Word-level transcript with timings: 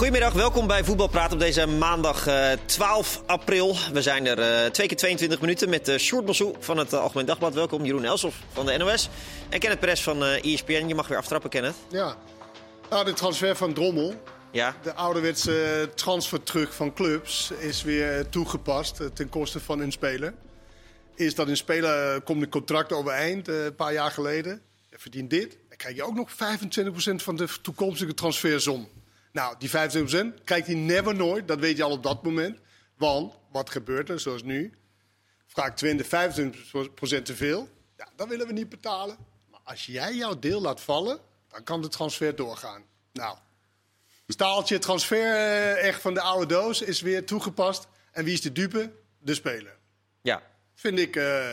Goedemiddag, 0.00 0.32
welkom 0.32 0.66
bij 0.66 0.84
Voetbalpraat 0.84 1.32
op 1.32 1.38
deze 1.38 1.66
maandag 1.66 2.26
eh, 2.26 2.52
12 2.64 3.22
april. 3.26 3.76
We 3.92 4.02
zijn 4.02 4.26
er 4.26 4.38
eh, 4.38 4.70
twee 4.70 4.86
keer 4.86 4.96
22 4.96 5.40
minuten 5.40 5.68
met 5.68 5.88
uh, 5.88 5.98
Sjoerd 5.98 6.42
van 6.58 6.76
het 6.76 6.92
uh, 6.92 7.00
Algemeen 7.00 7.26
Dagblad. 7.26 7.54
Welkom, 7.54 7.84
Jeroen 7.84 8.04
Elsof 8.04 8.42
van 8.52 8.66
de 8.66 8.76
NOS. 8.76 9.08
En 9.48 9.58
Kenneth 9.58 9.80
Perez 9.80 10.02
van 10.02 10.22
ESPN. 10.22 10.84
Je 10.86 10.94
mag 10.94 11.08
weer 11.08 11.18
aftrappen, 11.18 11.50
Kenneth. 11.50 11.74
Ja, 11.88 12.16
nou, 12.90 13.04
de 13.04 13.12
transfer 13.12 13.56
van 13.56 13.72
Drommel. 13.72 14.14
Ja. 14.50 14.76
De 14.82 14.94
ouderwetse 14.94 15.88
transfer 15.94 16.42
terug 16.42 16.74
van 16.74 16.94
clubs 16.94 17.50
is 17.58 17.82
weer 17.82 18.28
toegepast 18.28 19.00
ten 19.14 19.28
koste 19.28 19.60
van 19.60 19.80
een 19.80 19.92
speler. 19.92 20.34
Is 21.14 21.34
dat 21.34 21.48
een 21.48 21.56
speler 21.56 22.20
komt 22.20 22.42
een 22.42 22.50
contract 22.50 22.92
overeind 22.92 23.48
een 23.48 23.74
paar 23.74 23.92
jaar 23.92 24.10
geleden. 24.10 24.60
Je 24.90 24.98
verdient 24.98 25.30
dit. 25.30 25.58
Dan 25.68 25.76
krijg 25.76 25.96
je 25.96 26.02
ook 26.02 26.14
nog 26.14 26.30
25% 26.30 26.34
van 27.14 27.36
de 27.36 27.48
toekomstige 27.62 28.14
transfersom. 28.14 28.88
Nou, 29.32 29.54
die 29.58 29.68
25% 29.70 30.44
krijgt 30.44 30.66
hij 30.66 30.76
never 30.76 31.14
nooit. 31.14 31.48
Dat 31.48 31.58
weet 31.58 31.76
je 31.76 31.82
al 31.82 31.90
op 31.90 32.02
dat 32.02 32.22
moment. 32.22 32.58
Want, 32.96 33.34
wat 33.52 33.70
gebeurt 33.70 34.08
er, 34.08 34.20
zoals 34.20 34.42
nu? 34.42 34.74
Vraag 35.46 35.74
20, 35.74 36.06
25% 36.06 36.08
te 37.22 37.36
veel. 37.36 37.68
Ja, 37.96 38.08
dat 38.16 38.28
willen 38.28 38.46
we 38.46 38.52
niet 38.52 38.68
betalen. 38.68 39.16
Maar 39.50 39.60
als 39.64 39.86
jij 39.86 40.14
jouw 40.14 40.38
deel 40.38 40.60
laat 40.60 40.80
vallen, 40.80 41.18
dan 41.48 41.64
kan 41.64 41.82
de 41.82 41.88
transfer 41.88 42.36
doorgaan. 42.36 42.82
Nou, 43.12 43.36
staaltje 44.26 44.78
transfer 44.78 45.34
eh, 45.34 45.86
echt 45.88 46.00
van 46.00 46.14
de 46.14 46.20
oude 46.20 46.46
doos 46.46 46.82
is 46.82 47.00
weer 47.00 47.24
toegepast. 47.26 47.88
En 48.12 48.24
wie 48.24 48.32
is 48.32 48.40
de 48.40 48.52
dupe? 48.52 48.92
De 49.18 49.34
speler. 49.34 49.76
Ja. 50.22 50.42
Vind 50.74 50.98
ik 50.98 51.16
uh, 51.16 51.50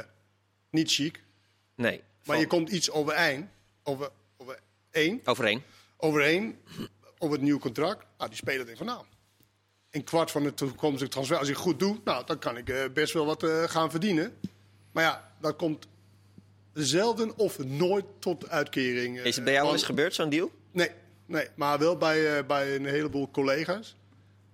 niet 0.70 0.91
chic. 0.91 1.23
Nee. 1.75 1.98
Maar 1.98 2.05
Van- 2.36 2.39
je 2.39 2.48
komt 2.48 2.70
iets 2.70 2.92
overeind. 2.92 3.50
Over, 3.83 4.09
over 4.38 4.59
één. 4.92 5.22
Overeen. 5.23 5.64
Overeen. 5.98 6.59
Op 7.18 7.32
het 7.32 7.42
nieuw 7.42 7.60
contract. 7.60 8.06
Nou, 8.18 8.30
die 8.30 8.40
speler 8.40 8.64
denkt 8.66 8.78
van 8.78 8.88
nou. 8.88 9.04
Een 9.92 10.04
kwart 10.04 10.32
van 10.32 10.44
de 10.44 10.54
toekomstige 10.54 11.10
transfer. 11.12 11.38
Als 11.38 11.48
ik 11.50 11.56
goed 11.56 11.80
doe, 11.80 11.98
nou, 12.04 12.26
dan 12.26 12.40
kan 12.40 12.58
ik 12.58 12.70
eh, 12.70 12.90
best 12.94 13.14
wel 13.14 13.26
wat 13.26 13.44
eh, 13.44 13.64
gaan 13.64 13.92
verdienen. 13.92 14.38
Maar 14.92 15.04
ja, 15.04 15.32
dat 15.42 15.56
komt 15.56 15.88
zelden 16.73 17.38
of 17.38 17.64
nooit 17.66 18.06
tot 18.20 18.50
uitkering. 18.50 19.18
eh, 19.20 19.26
Is 19.26 19.36
het 19.36 19.44
bij 19.44 19.54
jou 19.54 19.72
eens 19.72 19.84
gebeurd, 19.84 20.14
zo'n 20.14 20.30
deal? 20.30 20.52
Nee, 20.72 20.90
nee, 21.26 21.48
maar 21.56 21.80
wel 21.80 21.98
bij, 21.98 22.38
eh, 22.38 22.45
bij 22.45 22.76
een 22.76 22.86
heleboel 22.86 23.32
collega's. 23.32 23.95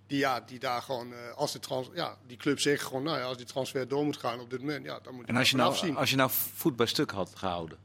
Die, 0.07 0.17
ja, 0.17 0.39
die 0.41 0.59
daar 0.59 0.81
gewoon, 0.81 1.13
eh, 1.13 1.33
als 1.35 1.51
de 1.51 1.59
trans, 1.59 1.89
ja, 1.93 2.17
die 2.27 2.37
club 2.37 2.59
zegt 2.59 2.83
gewoon, 2.83 3.03
nou 3.03 3.17
ja, 3.17 3.23
als 3.23 3.37
die 3.37 3.45
transfer 3.45 3.87
door 3.87 4.05
moet 4.05 4.17
gaan 4.17 4.39
op 4.39 4.49
dit 4.49 4.59
moment, 4.59 4.85
ja, 4.85 4.99
dan 4.99 5.13
moet 5.15 5.25
je 5.25 5.31
En 5.31 5.37
als 5.37 5.49
je, 5.49 5.57
dat 5.57 5.65
nou, 5.65 5.77
afzien. 5.77 5.95
als 5.97 6.09
je 6.09 6.15
nou 6.15 6.29
voet 6.53 6.75
bij 6.75 6.85
stuk 6.85 7.11
had 7.11 7.31
gehouden. 7.35 7.77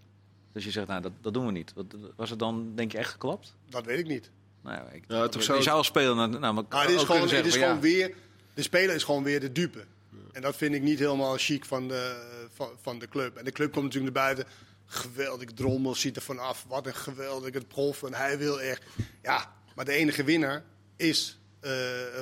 Dus 0.53 0.65
je 0.65 0.71
zegt, 0.71 0.87
nou, 0.87 1.03
dat, 1.03 1.13
dat 1.21 1.35
doen 1.35 1.47
we 1.47 1.53
niet. 1.53 1.73
Wat, 1.75 1.87
was 2.17 2.31
het 2.31 2.39
dan, 2.39 2.75
denk 2.75 2.93
je, 2.93 2.99
echt 2.99 3.11
geklapt? 3.11 3.55
Dat 3.69 3.85
weet 3.85 3.99
ik 3.99 4.07
niet. 4.07 4.31
Nou, 4.69 4.81
ja, 4.85 4.91
ik, 4.93 5.05
Ja, 5.09 5.29
toch 5.29 5.41
je 5.41 5.47
zou- 5.47 5.63
zou 5.63 5.77
als 5.77 5.87
speler... 5.87 6.15
Nou, 6.15 6.29
nou, 6.29 6.55
maar 6.55 6.65
Maar 6.69 6.83
het 6.87 6.91
is 6.95 7.03
gewoon, 7.03 7.29
het 7.29 7.47
is 7.47 7.53
gewoon 7.55 7.69
ja, 7.69 7.79
weer, 7.81 8.15
de 8.55 8.63
speler 8.63 8.95
is 8.95 9.03
gewoon 9.05 9.23
weer 9.23 9.41
de 9.41 9.53
dupe. 9.53 9.85
En 10.33 10.43
dat 10.43 10.57
vind 10.57 10.75
ik 10.75 10.83
niet 10.83 10.99
helemaal 10.99 11.37
chic 11.37 11.65
van 11.65 11.89
de, 11.89 12.23
van, 12.55 12.69
van 12.83 12.99
de 12.99 13.09
club. 13.09 13.37
En 13.37 13.45
de 13.45 13.53
club 13.53 13.73
komt 13.73 13.85
natuurlijk 13.85 14.15
naar 14.15 14.25
buiten. 14.25 14.45
Geweldig 14.87 15.49
drommel, 15.53 15.95
ziet 15.95 16.17
er 16.17 16.23
vanaf. 16.23 16.65
Wat 16.69 16.87
een 16.87 16.95
geweldige 16.95 17.61
prof. 17.69 18.03
En 18.03 18.15
hij 18.15 18.39
wil 18.39 18.61
echt. 18.61 18.83
Ja, 19.23 19.53
maar 19.75 19.85
de 19.85 19.93
enige 19.93 20.25
winnaar 20.25 20.65
is. 20.97 21.39
eh, 21.61 21.71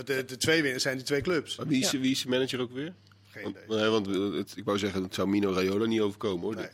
de, 0.04 0.24
de 0.26 0.36
twee 0.36 0.62
winnaars 0.62 0.82
zijn 0.82 0.96
die 0.96 1.06
twee 1.06 1.20
clubs. 1.20 1.56
Maar 1.56 1.66
wie, 1.66 1.80
is, 1.80 1.90
wie 1.90 2.10
is 2.10 2.22
de 2.22 2.28
manager 2.28 2.60
ook 2.60 2.72
weer? 2.72 2.94
Geen 3.30 3.42
Want, 3.42 3.56
idee. 3.64 3.78
nee, 3.78 3.88
want 3.88 4.06
eh, 4.08 4.32
het, 4.38 4.52
ik 4.56 4.64
wou 4.64 4.78
zeggen, 4.78 5.02
het 5.02 5.14
zou 5.14 5.28
Mino 5.28 5.52
Raiola 5.52 5.86
niet 5.86 6.00
overkomen 6.00 6.44
hoor. 6.44 6.54
Nee. 6.54 6.68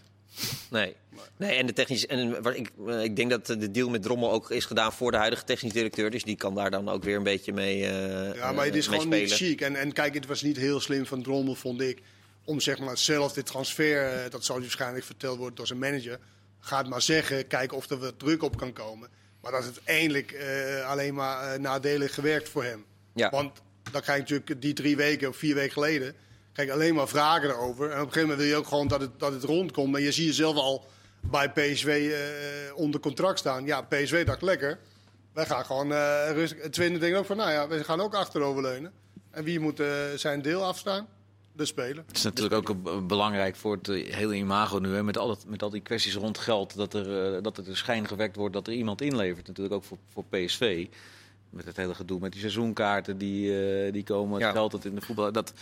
Nee. 0.71 0.97
Nee, 1.37 1.57
en 1.57 1.67
de 1.67 1.73
technisch, 1.73 2.07
en 2.07 2.43
wat 2.43 2.57
ik, 2.57 2.71
eh, 2.87 3.03
ik 3.03 3.17
denk 3.17 3.31
dat 3.31 3.47
de 3.47 3.71
deal 3.71 3.89
met 3.89 4.03
Drommel 4.03 4.33
ook 4.33 4.51
is 4.51 4.65
gedaan 4.65 4.93
voor 4.93 5.11
de 5.11 5.17
huidige 5.17 5.45
technisch 5.45 5.73
directeur. 5.73 6.11
Dus 6.11 6.23
die 6.25 6.37
kan 6.37 6.55
daar 6.55 6.71
dan 6.71 6.89
ook 6.89 7.05
weer 7.05 7.17
een 7.17 7.23
beetje 7.23 7.53
mee, 7.53 7.87
eh 7.87 8.35
Ja, 8.35 8.53
maar 8.53 8.65
het 8.65 8.75
is 8.75 8.89
mee 8.89 8.99
gewoon 8.99 9.13
spelen. 9.15 9.41
niet 9.41 9.49
chic. 9.49 9.61
En, 9.61 9.77
en 9.77 9.93
kijk, 9.93 10.15
het 10.15 10.27
was 10.27 10.43
niet 10.43 10.57
heel 10.57 10.81
slim 10.81 11.07
van 11.07 11.23
Drommel, 11.23 11.55
vond 11.55 11.81
ik. 11.81 12.03
Om 12.45 12.61
zeg 12.61 12.79
maar 12.79 12.99
zelf 12.99 13.33
dit 13.33 13.47
transfer, 13.47 14.13
eh, 14.13 14.31
dat 14.31 14.45
zou 14.45 14.61
waarschijnlijk 14.61 15.05
verteld 15.05 15.39
worden 15.39 15.57
door 15.57 15.67
zijn 15.67 15.79
manager. 15.79 16.19
Gaat 16.61 16.89
maar 16.89 17.03
zeggen, 17.03 17.47
kijken 17.47 17.77
of 17.77 17.91
er 17.91 17.99
wat 17.99 18.19
druk 18.19 18.43
op 18.43 18.57
kan 18.57 18.73
komen. 18.73 19.09
Maar 19.43 19.53
dat 19.53 19.65
het 19.65 19.81
eindelijk 19.85 20.33
eh, 20.33 20.91
alleen 20.91 21.15
maar 21.15 21.53
eh, 21.53 21.61
nadelig 21.61 22.15
gewerkt 22.15 22.49
voor 22.49 22.65
hem. 22.65 22.85
Ja. 23.15 23.31
Want 23.31 23.61
dan 23.91 24.01
krijg 24.03 24.29
je 24.29 24.35
natuurlijk 24.35 24.63
die 24.63 24.73
drie 24.73 24.97
weken 24.97 25.29
of 25.29 25.37
vier 25.37 25.55
weken 25.55 25.73
geleden. 25.73 26.15
Je 26.55 26.73
alleen 26.73 26.95
maar 26.95 27.09
vragen 27.09 27.49
erover. 27.49 27.85
En 27.91 28.01
op 28.01 28.07
een 28.07 28.13
gegeven 28.13 28.21
moment 28.21 28.39
wil 28.39 28.49
je 28.49 28.57
ook 28.57 28.67
gewoon 28.67 28.89
dat 28.89 29.01
het, 29.01 29.11
dat 29.19 29.33
het 29.33 29.43
rondkomt. 29.45 29.93
Maar 29.93 30.01
je 30.01 30.13
ziet 30.13 30.27
jezelf 30.27 30.57
al 30.57 30.85
bij 31.21 31.51
PSV 31.51 32.13
eh, 32.13 32.77
onder 32.77 33.01
contract 33.01 33.39
staan. 33.39 33.65
Ja, 33.67 33.81
PSV 33.83 34.25
dacht 34.27 34.43
lekker. 34.43 34.79
Wij 35.33 35.47
gaan 35.47 35.65
gewoon 35.65 35.93
eh 35.93 36.31
rustig. 36.33 36.63
Het 36.63 36.73
tweede 36.73 36.99
denkt 36.99 37.19
ook 37.19 37.27
van, 37.27 37.37
nou 37.37 37.51
ja, 37.51 37.69
we 37.69 37.85
gaan 37.85 38.01
ook 38.01 38.15
achteroverleunen. 38.15 38.93
En 39.31 39.45
wie 39.45 39.61
moet 39.61 39.81
eh, 39.81 39.89
zijn 40.17 40.43
deel 40.43 40.65
afstaan? 40.65 41.07
De 41.53 41.65
speler. 41.65 42.05
Het 42.07 42.17
is 42.17 42.23
natuurlijk 42.23 42.55
ook 42.71 42.87
eh, 42.87 43.07
belangrijk 43.07 43.57
voor 43.57 43.77
het 43.77 43.89
eh, 43.89 44.15
hele 44.15 44.35
imago 44.35 44.79
nu. 44.79 44.95
Hè, 44.95 45.03
met, 45.03 45.19
al 45.19 45.29
dat, 45.29 45.45
met 45.47 45.63
al 45.63 45.71
die 45.71 45.81
kwesties 45.81 46.15
rond 46.15 46.39
geld. 46.39 46.77
Dat 46.77 46.95
er, 46.95 47.35
eh, 47.37 47.43
dat 47.43 47.57
er 47.59 47.65
de 47.65 47.75
schijn 47.75 48.09
gewekt 48.09 48.37
wordt 48.37 48.55
dat 48.55 48.67
er 48.67 48.73
iemand 48.73 49.01
inlevert. 49.01 49.47
Natuurlijk 49.47 49.75
ook 49.75 49.85
voor, 49.85 49.99
voor 50.13 50.25
PSV. 50.25 50.87
Met 51.51 51.65
het 51.65 51.77
hele 51.77 51.95
gedoe 51.95 52.21
met 52.21 52.31
die 52.33 52.41
seizoenkaarten 52.41 53.19
die, 53.19 53.67
eh, 53.85 53.93
die 53.93 54.05
komen. 54.05 54.33
Het 54.35 54.43
Ja. 54.43 54.51
geld 54.51 54.71
dat 54.71 54.85
in 54.85 54.95
de 54.95 55.01
voetbal... 55.01 55.33
Dat, 55.33 55.53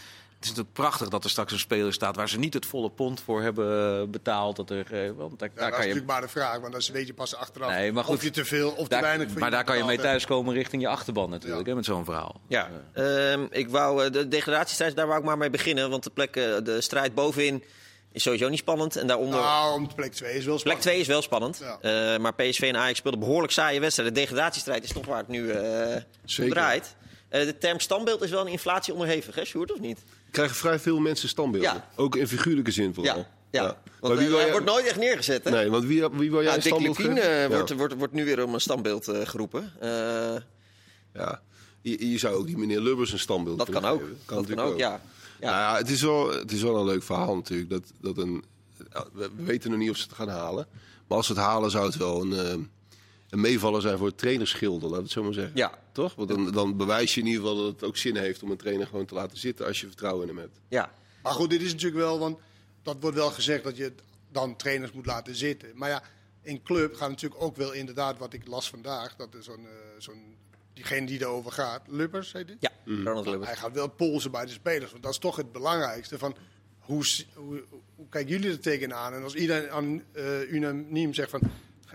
het 0.41 0.49
is 0.49 0.55
natuurlijk 0.57 0.89
prachtig 0.89 1.09
dat 1.09 1.25
er 1.25 1.31
straks 1.31 1.53
een 1.53 1.59
speler 1.59 1.93
staat... 1.93 2.17
waar 2.17 2.29
ze 2.29 2.39
niet 2.39 2.55
het 2.55 2.67
volle 2.67 2.91
pond 2.91 3.21
voor 3.21 3.43
hebben 3.43 4.01
eh, 4.01 4.09
betaald. 4.09 4.57
Dat 4.57 4.71
er, 4.71 5.05
eh, 5.05 5.11
want 5.17 5.39
daar, 5.39 5.49
Ja, 5.49 5.55
daar 5.55 5.55
dat 5.55 5.57
kan 5.57 5.67
is 5.69 5.71
je... 5.71 5.79
natuurlijk 5.79 6.07
maar 6.07 6.21
de 6.21 6.29
vraag. 6.29 6.61
Want 6.61 6.73
dan 6.73 6.83
weet 6.93 7.07
je 7.07 7.15
pas 7.15 7.35
achteraf 7.35 7.71
Nee, 7.71 7.93
maar 7.93 8.05
goed, 8.05 8.17
of 8.17 8.23
je 8.23 8.31
te 8.31 8.45
veel 8.45 8.71
of 8.71 8.89
te 8.89 9.01
weinig 9.01 9.35
maar 9.35 9.51
daar 9.51 9.65
kan 9.65 9.77
je 9.77 9.85
mee 9.85 9.99
thuiskomen 9.99 10.55
richting 10.55 10.83
je 10.83 10.89
achterban 10.89 11.31
natuurlijk, 11.31 11.63
Ja. 11.63 11.69
hè, 11.69 11.75
met 11.75 11.85
zo'n 11.85 12.05
verhaal. 12.05 12.41
Ja, 12.49 12.71
ehm, 12.93 13.47
ik 13.51 13.69
wou 13.69 14.05
eh, 14.05 14.13
de 14.13 14.29
degradatiestrijd, 14.29 14.97
daar 14.97 15.07
wou 15.07 15.19
ik 15.19 15.25
maar 15.25 15.39
mee 15.39 15.51
beginnen. 15.51 15.91
Want 15.91 16.05
de, 16.05 16.11
plek, 16.11 16.33
de 16.33 16.77
strijd 16.81 17.15
bovenin 17.15 17.65
is 18.13 18.23
sowieso 18.23 18.49
niet 18.49 18.59
spannend. 18.59 18.97
En 18.97 19.07
daaronder. 19.07 19.41
Nou, 19.41 19.75
om 19.75 19.95
plek 19.95 20.13
2 20.13 20.35
is 20.35 20.45
wel 20.45 20.55
Plek 20.55 20.59
spannend. 20.61 20.83
2 20.83 20.99
is 21.01 21.07
wel 21.07 21.23
spannend. 21.23 21.59
Ja. 21.59 21.79
Eh, 22.15 22.19
maar 22.21 22.35
PSV 22.35 22.61
en 22.63 22.77
Ajax 22.77 22.99
speelden 22.99 23.21
behoorlijk 23.21 23.53
saaie 23.53 23.81
wedstrijden. 23.81 24.15
De 24.15 24.21
degradatiestrijd 24.21 24.85
is 24.85 24.93
toch 24.93 25.07
waar 25.07 25.19
het 25.19 25.29
nu 25.29 25.51
eh 25.51 25.97
Zeker. 26.25 26.53
draait. 26.53 26.97
Eh, 27.29 27.45
de 27.45 27.59
term 27.59 27.81
standbeeld 27.81 28.23
is 28.23 28.31
wel 28.31 28.41
een 28.41 28.47
inflatie 28.53 28.93
onderhevig, 28.93 29.35
hè, 29.35 29.45
Sjoerd, 29.45 29.73
of 29.73 29.81
niet? 29.81 30.03
Krijgen 30.31 30.57
vrij 30.57 30.79
veel 30.79 30.99
mensen 30.99 31.29
standbeelden. 31.29 31.73
Ja. 31.73 31.89
Ook 31.97 32.17
in 32.17 32.29
figuurlijke 32.29 32.71
zin 32.71 32.95
vooral. 32.95 33.17
Ja. 33.17 33.27
ja. 33.51 33.63
Maar 33.63 33.75
Want 34.01 34.19
wie 34.19 34.27
wil 34.29 34.37
hij 34.37 34.43
jij- 34.45 34.53
wordt 34.53 34.67
nooit 34.67 34.87
echt 34.87 34.97
neergezet, 34.99 35.45
hè? 35.45 35.51
Nee, 35.51 35.71
want 35.71 35.85
wie, 35.85 36.09
wie 36.09 36.31
wil 36.31 36.43
jij 36.43 36.49
Ja, 36.51 36.55
een 36.55 36.55
Dick 36.55 36.63
standbeeld 36.73 36.99
Lupien 36.99 37.17
geven? 37.17 37.31
eh, 37.31 37.43
Ja. 37.43 37.49
wordt, 37.49 37.73
wordt, 37.75 37.95
wordt 37.95 38.13
nu 38.13 38.25
weer 38.25 38.45
om 38.45 38.55
een 38.55 38.61
standbeeld 38.61 39.09
eh, 39.09 39.27
geroepen. 39.27 39.73
Eh, 39.81 40.37
Ja. 41.15 41.41
Je, 41.83 42.11
je 42.11 42.19
zou 42.19 42.35
ook 42.35 42.47
die 42.47 42.59
meneer 42.59 42.81
Lubbers 42.81 43.13
een 43.13 43.19
standbeeld 43.19 43.59
dat 43.59 43.71
kan 43.71 43.75
kunnen 43.83 43.91
ook. 43.99 44.01
geven. 44.01 44.17
dat 44.17 44.27
kan 44.27 44.37
natuurlijk 44.41 44.69
ook, 44.69 44.79
ja. 44.79 44.89
Ja. 44.91 45.01
ja. 45.41 45.51
Nou 45.51 45.61
ja, 45.73 45.77
het, 45.77 45.91
is 45.91 46.03
wel, 46.03 46.31
het 46.33 46.53
is 46.53 46.63
wel 46.63 46.77
een 46.77 46.85
leuk 46.87 47.03
verhaal 47.03 47.35
natuurlijk. 47.35 47.71
Dat, 47.71 47.83
dat 48.01 48.19
een, 48.19 48.45
we 49.13 49.31
we 49.37 49.45
weten 49.45 49.71
nog 49.71 49.79
niet 49.79 49.91
of 49.91 49.97
ze 49.97 50.03
het 50.03 50.13
gaan 50.13 50.29
halen. 50.29 50.67
Maar 51.09 51.17
als 51.17 51.27
ze 51.27 51.33
het 51.33 51.41
halen 51.43 51.71
zou 51.71 51.87
het 51.87 51.97
wel 51.97 52.21
een, 52.21 52.33
eh, 52.33 52.55
een 53.31 53.41
meevaller 53.41 53.81
zijn 53.81 53.99
voor 53.99 54.07
het 54.07 54.19
trainerschilder. 54.19 54.91
We 54.91 54.97
het 54.97 55.11
zo 55.11 55.23
maar 55.23 55.33
zeggen. 55.33 55.57
Ja. 55.57 55.79
Toch? 55.93 56.15
Want 56.15 56.29
dan, 56.29 56.53
dan 56.53 56.77
bewijs 56.77 57.15
je 57.15 57.21
in 57.21 57.27
ieder 57.27 57.43
geval 57.43 57.57
dat 57.57 57.73
het 57.73 57.83
ook 57.83 57.97
zin 57.97 58.17
heeft 58.17 58.43
om 58.43 58.51
een 58.51 58.57
trainer 58.57 58.87
gewoon 58.87 59.07
te 59.07 59.15
laten 59.15 59.39
zitten 59.39 59.67
als 59.67 59.81
je 59.81 59.87
vertrouwen 59.87 60.23
in 60.23 60.29
hem 60.29 60.39
hebt. 60.39 60.61
ja. 60.69 60.93
Maar 61.23 61.33
goed, 61.33 61.51
dit 61.51 61.63
is 61.63 61.73
natuurlijk 61.73 62.01
wel, 62.01 62.19
want 62.19 62.39
dat 62.83 62.97
wordt 63.01 63.17
wel 63.17 63.31
gezegd 63.31 63.65
dat 63.65 63.77
je 63.77 63.93
dan 64.33 64.57
trainers 64.57 64.93
moet 64.93 65.07
laten 65.07 65.35
zitten. 65.35 65.69
Maar 65.75 65.89
ja, 65.89 66.03
in 66.43 66.63
club 66.63 66.95
gaat 66.95 67.09
natuurlijk 67.09 67.43
ook 67.43 67.57
wel 67.57 67.73
inderdaad, 67.73 68.19
wat 68.19 68.33
ik 68.33 68.47
las 68.47 68.71
vandaag, 68.71 69.17
dat 69.17 69.35
er 69.35 69.43
zo'n, 69.43 69.67
eh, 69.67 69.73
zo'n 69.99 70.37
diegene 70.75 71.07
die 71.07 71.21
erover 71.21 71.53
gaat, 71.53 71.83
Lubbers, 71.87 72.33
heet 72.33 72.47
hij? 72.47 72.57
Ja, 72.61 72.71
Ronald 72.85 73.27
Lubbers. 73.27 73.51
Hij 73.51 73.59
gaat 73.59 73.73
wel 73.73 73.89
polsen 73.89 74.31
bij 74.31 74.45
de 74.45 74.53
spelers, 74.53 74.91
want 74.91 75.03
dat 75.03 75.13
is 75.13 75.19
toch 75.19 75.37
het 75.37 75.53
belangrijkste. 75.53 76.19
Van 76.19 76.37
hoe, 76.79 77.05
hoe, 77.35 77.65
hoe 77.97 78.09
kijken 78.09 78.31
jullie 78.31 78.51
er 78.51 78.61
tegenaan? 78.61 79.15
En 79.15 79.23
als 79.23 79.35
iedereen 79.35 79.71
aan, 79.71 80.03
eh, 80.13 80.53
unaniem 80.53 81.15
zegt 81.15 81.31
van, 81.31 81.41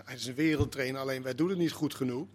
hij 0.04 0.14
is 0.14 0.26
een 0.26 0.34
wereldtrainer, 0.34 1.00
alleen 1.00 1.22
wij 1.22 1.34
doen 1.34 1.48
het 1.48 1.58
niet 1.58 1.72
goed 1.72 1.94
genoeg. 1.94 2.26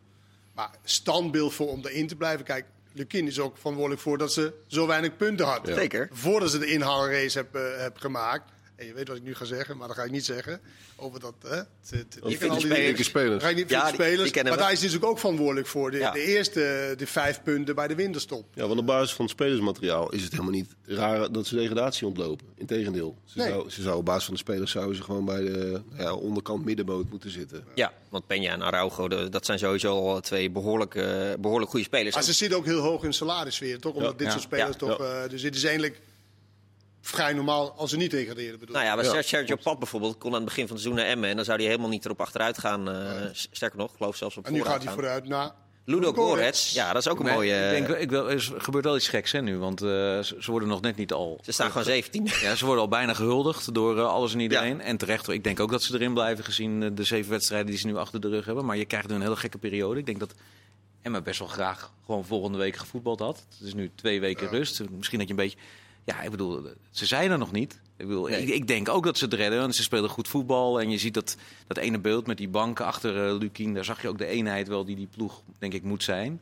Maar 0.56 0.70
standbeeld 0.84 1.54
voor 1.54 1.68
om 1.70 1.86
erin 1.86 2.08
te 2.08 2.16
blijven. 2.16 2.46
Kijk, 2.46 2.66
Lukin 2.94 3.28
is 3.28 3.40
ook 3.40 3.58
verantwoordelijk 3.58 4.02
voor 4.02 4.18
dat 4.18 4.34
ze 4.34 4.54
zo 4.68 4.88
weinig 4.88 5.18
punten 5.18 5.46
had. 5.46 5.68
Ja. 5.68 5.76
Zeker. 5.76 6.10
Voordat 6.12 6.52
ze 6.52 6.60
de 6.60 6.72
inhaalrace 6.72 7.38
heb, 7.38 7.56
eh, 7.56 7.62
heb 7.78 7.98
gemaakt. 7.98 8.52
En 8.82 8.88
je 8.88 8.94
weet 8.94 9.08
wat 9.08 9.18
ik 9.18 9.24
nu 9.24 9.36
ga 9.36 9.46
zeggen, 9.46 9.78
maar 9.78 9.88
dat 9.88 9.98
ga 9.98 10.04
ik 10.04 10.12
niet 10.12 10.26
zeggen. 10.26 10.62
Over 10.96 11.20
dat. 11.20 11.34
Hè, 11.48 11.56
Je 11.56 11.64
al 12.22 12.28
die 12.30 12.38
spelers- 12.38 13.06
spelers. 13.06 13.44
Ga 13.44 13.50
je 13.50 13.56
niet 13.56 13.70
Ja, 13.70 13.84
die- 13.86 13.94
spelers. 13.94 14.34
maar 14.34 14.44
we. 14.44 14.50
daar 14.50 14.72
is 14.72 14.78
hij 14.80 14.88
natuurlijk 14.88 15.06
ook 15.12 15.20
verantwoordelijk 15.20 15.68
voor. 15.68 15.92
De, 15.92 15.98
Ja. 15.98 16.12
de 16.12 16.22
eerste 16.22 16.94
de 16.98 17.08
vijf 17.08 17.44
punten 17.44 17.76
bij 17.76 17.88
de 17.88 17.96
winterstop. 17.96 18.46
Ja, 18.54 18.68
want 18.68 18.80
op 18.80 18.86
basis 18.86 19.14
van 19.14 19.26
het 19.26 19.34
spelersmateriaal 19.34 20.12
is 20.12 20.22
het 20.24 20.32
helemaal 20.32 20.52
niet 20.52 20.76
raar 20.86 21.32
dat 21.32 21.48
ze 21.48 21.56
degradatie 21.56 22.08
ontlopen. 22.08 22.48
Integendeel. 22.58 23.18
Ze, 23.26 23.38
Nee. 23.38 23.48
zou, 23.48 23.70
ze 23.70 23.82
zou 23.82 23.98
op 23.98 24.06
basis 24.06 24.24
van 24.26 24.34
de 24.34 24.40
spelers 24.40 24.72
zouden 24.72 24.96
ze 24.96 25.04
gewoon 25.04 25.26
bij 25.26 25.42
de 25.42 25.82
nou 25.90 26.02
ja, 26.02 26.14
onderkant 26.14 26.66
middenboot 26.66 27.10
moeten 27.10 27.30
zitten. 27.30 27.64
Ja, 27.76 27.94
want 28.10 28.24
Peña 28.24 28.28
en 28.52 28.62
Araujo, 28.62 29.08
de- 29.08 29.30
dat 29.30 29.46
zijn 29.46 29.60
sowieso 29.60 29.96
al 30.08 30.22
twee 30.22 30.50
behoorlijk, 30.52 30.96
eh, 30.96 31.30
behoorlijk 31.40 31.70
goede 31.72 31.86
spelers. 31.86 32.16
Maar 32.16 32.24
ze 32.24 32.34
zitten 32.34 32.58
ook 32.58 32.66
heel 32.66 32.80
hoog 32.80 33.04
in 33.04 33.14
salarissfeer, 33.14 33.80
toch? 33.80 33.94
Omdat 33.94 34.12
Ja. 34.12 34.18
dit 34.18 34.26
Ja. 34.28 34.32
soort 34.34 34.44
spelers 34.44 34.70
Ja. 34.80 34.88
toch... 34.88 35.00
eh, 35.00 35.30
dus 35.30 35.42
het 35.42 35.56
is 35.56 35.64
eigenlijk 35.64 36.02
vrij 37.02 37.34
normaal 37.34 37.72
als 37.72 37.90
ze 37.90 37.98
niet 37.98 38.12
degraderen. 38.12 38.60
Bedoel. 38.60 38.76
Nou 38.76 38.88
ja, 38.88 38.96
maar 38.96 39.06
Ja, 39.06 39.22
Sergio 39.22 39.56
Pap 39.64 39.80
bijvoorbeeld 39.80 40.18
kon 40.18 40.30
aan 40.30 40.36
het 40.36 40.46
begin 40.46 40.68
van 40.68 40.76
het 40.76 40.82
seizoen 40.84 41.04
naar 41.04 41.14
Emmen. 41.14 41.30
En 41.30 41.36
dan 41.36 41.46
zou 41.46 41.58
hij 41.60 41.68
helemaal 41.68 41.90
niet 41.90 42.06
erop 42.06 42.22
achteruit 42.22 42.58
gaan. 42.58 42.90
eh, 42.90 43.12
Sterker 43.32 43.78
nog, 43.78 43.90
ik 43.92 43.98
geloof 43.98 44.16
zelfs 44.16 44.38
op 44.38 44.46
en 44.46 44.54
nu 44.54 44.62
gaat 44.64 44.76
hij 44.78 44.86
gaan. 44.86 44.94
vooruit 44.94 45.28
naar 45.28 45.52
Ludo 45.86 46.14
Gorets. 46.14 46.74
Ja, 46.74 46.94
dat 46.94 47.02
is 47.02 47.08
ook 47.12 47.20
een 47.20 47.26
Nee, 47.26 47.34
mooie... 47.34 47.76
Ik 47.78 47.88
denk, 47.88 48.00
ik 48.00 48.10
wel, 48.10 48.30
er 48.30 48.52
gebeurt 48.58 48.84
wel 48.86 48.96
iets 48.96 49.08
geks 49.08 49.32
hè, 49.32 49.42
nu, 49.42 49.58
want 49.58 49.82
eh, 49.82 49.88
ze, 49.88 50.36
worden 50.46 50.70
nog 50.70 50.82
net 50.82 50.96
niet 50.96 51.14
al... 51.14 51.40
Ze 51.44 51.52
staan 51.52 51.68
gewoon 51.70 51.84
17. 51.84 52.28
Ja, 52.42 52.56
ze 52.56 52.66
worden 52.66 52.84
al 52.84 52.90
bijna 52.90 53.14
gehuldigd 53.14 53.74
door 53.74 53.98
eh, 53.98 54.06
alles 54.06 54.34
en 54.34 54.40
iedereen. 54.40 54.82
En 54.82 54.98
terecht, 54.98 55.30
ik 55.30 55.44
denk 55.44 55.60
ook 55.60 55.72
dat 55.72 55.84
ze 55.84 55.94
erin 55.94 56.14
blijven 56.14 56.44
gezien 56.44 56.96
de 56.96 57.04
zeven 57.04 57.32
wedstrijden 57.32 57.68
die 57.68 57.78
ze 57.78 57.88
nu 57.88 57.96
achter 57.98 58.22
de 58.22 58.30
rug 58.30 58.46
hebben. 58.46 58.66
Maar 58.66 58.78
je 58.78 58.86
krijgt 58.86 59.08
nu 59.08 59.16
een 59.16 59.22
hele 59.22 59.36
gekke 59.36 59.58
periode. 59.58 60.00
Ik 60.00 60.06
denk 60.06 60.20
dat 60.20 60.34
Emma 61.02 61.22
best 61.22 61.40
wel 61.40 61.48
graag 61.48 61.92
gewoon 62.06 62.26
volgende 62.26 62.58
week 62.58 62.76
gevoetbald 62.76 63.20
had. 63.20 63.46
Het 63.58 63.68
is 63.68 63.74
nu 63.74 63.92
twee 63.96 64.20
weken 64.20 64.50
rust. 64.50 64.82
Misschien 64.90 65.20
dat 65.20 65.28
je 65.28 65.34
een 65.34 65.40
beetje... 65.40 65.58
Ja, 66.04 66.22
ik 66.22 66.32
bedoel, 66.32 66.68
ze 66.92 67.06
zijn 67.06 67.32
er 67.32 67.38
nog 67.38 67.52
niet. 67.52 67.80
Ik, 67.98 68.08
bedoel, 68.08 68.28
Nee. 68.28 68.42
ik, 68.42 68.50
ik 68.50 68.68
denk 68.68 68.90
ook 68.90 69.04
dat 69.04 69.18
ze 69.18 69.26
het 69.26 69.34
redden, 69.34 69.60
want 69.60 69.76
ze 69.76 69.84
spelen 69.84 70.10
goed 70.10 70.28
voetbal. 70.28 70.80
En 70.82 70.90
je 70.90 70.98
ziet 70.98 71.14
dat, 71.14 71.36
dat 71.68 71.78
ene 71.78 72.00
beeld 72.00 72.28
met 72.28 72.38
die 72.38 72.50
banken 72.50 72.86
achter 72.86 73.28
eh 73.28 73.38
Lukien. 73.38 73.74
Daar 73.74 73.86
zag 73.86 74.02
je 74.02 74.08
ook 74.08 74.18
de 74.18 74.26
eenheid 74.26 74.68
wel 74.68 74.86
die 74.86 74.96
die 74.96 75.08
ploeg, 75.16 75.42
denk 75.60 75.74
ik, 75.74 75.84
moet 75.84 76.04
zijn. 76.04 76.42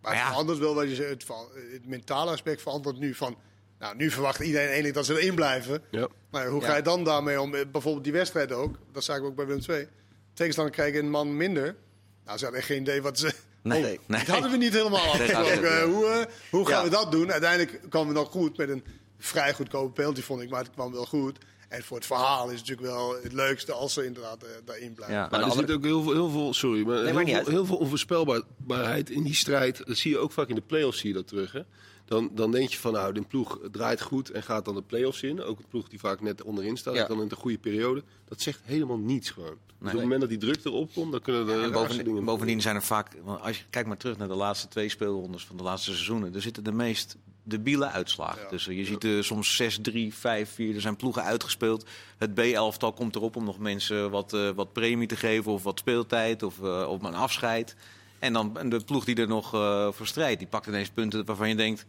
Maar 0.00 0.12
het 0.12 0.20
ja. 0.20 0.28
verandert 0.28 0.58
wel 0.58 0.74
wat 0.74 0.88
je 0.88 0.94
zegt. 0.94 1.10
Het, 1.10 1.26
het 1.72 1.86
mentale 1.86 2.30
aspect 2.30 2.62
verandert 2.62 2.98
nu 2.98 3.14
van. 3.14 3.36
Nou, 3.78 3.96
nu 3.96 4.10
verwacht 4.10 4.40
iedereen 4.40 4.64
eigenlijk 4.66 4.94
dat 4.94 5.06
ze 5.06 5.20
erin 5.20 5.34
blijven. 5.34 5.82
Ja. 5.90 6.08
Maar 6.30 6.46
hoe 6.48 6.62
ga 6.62 6.76
je 6.76 6.82
dan 6.82 7.04
daarmee 7.04 7.40
om? 7.40 7.54
Eh, 7.54 7.60
Bijvoorbeeld 7.72 8.04
die 8.04 8.12
wedstrijd 8.12 8.52
ook. 8.52 8.76
Dat 8.92 9.04
zagen 9.04 9.22
we 9.22 9.28
ook 9.28 9.36
bij 9.36 9.46
Willem 9.46 9.62
II. 9.68 9.88
Tegenstander 10.34 10.74
krijgen 10.74 10.98
een 11.00 11.10
man 11.10 11.36
minder. 11.36 11.76
Nou, 12.24 12.38
ze 12.38 12.44
hadden 12.44 12.60
echt 12.62 12.68
geen 12.70 12.80
idee 12.80 13.02
wat 13.02 13.18
ze. 13.18 13.32
Nee, 13.66 13.78
Oh, 13.82 13.86
nee. 14.06 14.18
Dat 14.18 14.26
hadden 14.26 14.50
we 14.50 14.56
niet 14.56 14.72
helemaal 14.72 15.00
afgesproken. 15.00 15.82
Hoe, 15.82 16.06
eh, 16.06 16.24
hoe 16.50 16.66
gaan 16.68 16.78
Ja. 16.78 16.84
we 16.84 16.90
dat 16.90 17.12
doen? 17.12 17.32
Uiteindelijk 17.32 17.80
kwamen 17.88 18.08
we 18.08 18.14
nog 18.14 18.30
goed 18.30 18.56
met 18.56 18.68
een 18.68 18.84
vrij 19.18 19.52
goedkope 19.54 19.92
penalty, 19.92 20.20
vond 20.22 20.40
ik. 20.42 20.50
Maar 20.50 20.60
het 20.62 20.70
kwam 20.72 20.92
wel 20.92 21.06
goed. 21.06 21.38
En 21.68 21.82
voor 21.82 21.96
het 21.96 22.06
verhaal 22.06 22.44
is 22.50 22.58
het 22.58 22.68
natuurlijk 22.68 22.88
wel 22.96 23.16
het 23.22 23.32
leukste 23.32 23.72
als 23.72 23.92
ze 23.92 24.04
inderdaad 24.04 24.42
eh, 24.42 24.48
daarin 24.64 24.94
blijven. 24.94 25.16
Ja. 25.16 25.28
Maar 25.30 25.40
er 25.40 25.44
andere- 25.46 25.66
zit 25.66 25.76
ook 25.76 25.84
heel 25.84 26.02
veel, 26.02 26.12
heel 26.12 26.30
veel 26.30 26.54
sorry, 26.54 26.86
maar 26.86 27.04
veel, 27.24 27.44
heel 27.44 27.66
veel 27.66 27.76
onvoorspelbaarheid 27.76 29.10
in 29.10 29.22
die 29.22 29.34
strijd. 29.34 29.86
Dat 29.86 29.96
zie 29.96 30.10
je 30.10 30.18
ook 30.18 30.32
vaak 30.32 30.48
in 30.48 30.54
de 30.54 30.60
play-offs 30.60 30.98
zie 31.00 31.08
je 31.08 31.14
dat 31.14 31.28
terug. 31.28 31.52
Hè? 31.52 31.60
Dan, 32.06 32.30
dan 32.34 32.50
denk 32.50 32.68
je 32.68 32.78
van 32.78 32.92
nou, 32.92 33.12
de 33.12 33.20
ploeg 33.22 33.58
draait 33.72 34.00
goed 34.02 34.30
en 34.30 34.42
gaat 34.42 34.64
dan 34.64 34.74
de 34.74 34.82
play-offs 34.82 35.22
in. 35.22 35.42
Ook 35.42 35.58
een 35.58 35.64
ploeg 35.68 35.88
die 35.88 35.98
vaak 35.98 36.20
net 36.20 36.42
onderin 36.42 36.76
staat, 36.76 36.94
Ja. 36.94 37.06
dan 37.06 37.22
in 37.22 37.28
de 37.28 37.34
goede 37.36 37.58
periode. 37.58 38.02
Dat 38.28 38.40
zegt 38.40 38.60
helemaal 38.64 38.98
niets 38.98 39.30
gewoon. 39.30 39.56
Dus 39.78 39.86
op 39.88 39.92
het 39.92 40.02
moment 40.02 40.20
dat 40.20 40.28
die 40.28 40.38
druk 40.38 40.64
erop 40.64 40.90
komt, 40.94 41.12
dan 41.12 41.20
kunnen 41.20 41.48
er 41.48 41.54
raarste 41.56 41.70
bovendien, 41.72 42.04
dingen 42.04 42.24
bovendien 42.24 42.60
zijn 42.60 42.74
er 42.76 42.82
vaak, 42.82 43.12
want 43.24 43.40
als 43.40 43.58
je 43.58 43.64
kijkt 43.70 43.88
maar 43.88 43.96
terug 43.96 44.16
naar 44.18 44.28
de 44.28 44.34
laatste 44.34 44.68
twee 44.68 44.88
speelrondes 44.88 45.44
van 45.46 45.56
de 45.56 45.62
laatste 45.62 45.90
seizoenen, 45.90 46.34
er 46.34 46.42
zitten 46.42 46.64
de 46.64 46.72
meest 46.72 47.16
debiele 47.42 47.86
uitslagen 47.86 48.42
Ja. 48.42 48.48
tussen. 48.48 48.74
Je 48.74 48.84
ziet 48.84 49.04
er 49.04 49.24
soms 49.24 49.56
6, 49.56 49.78
3, 49.82 50.14
5, 50.14 50.50
4, 50.54 50.74
er 50.74 50.80
zijn 50.80 50.96
ploegen 50.96 51.22
uitgespeeld. 51.22 51.86
Het 52.18 52.34
B-elftal 52.34 52.92
komt 52.92 53.16
erop 53.16 53.36
om 53.36 53.44
nog 53.44 53.58
mensen 53.58 54.10
wat, 54.10 54.32
eh, 54.32 54.50
wat 54.50 54.72
premie 54.72 55.06
te 55.08 55.16
geven 55.16 55.52
of 55.52 55.62
wat 55.62 55.78
speeltijd 55.78 56.42
of, 56.42 56.62
eh, 56.62 56.86
of 56.88 57.02
een 57.02 57.14
afscheid. 57.14 57.76
En 58.18 58.32
dan 58.32 58.68
de 58.68 58.84
ploeg 58.84 59.04
die 59.04 59.16
er 59.16 59.28
nog 59.28 59.54
eh 59.54 59.92
voor 59.92 60.06
strijdt, 60.06 60.38
die 60.38 60.48
pakt 60.48 60.66
ineens 60.66 60.90
punten 60.90 61.24
waarvan 61.24 61.48
je 61.48 61.54
denkt, 61.54 61.86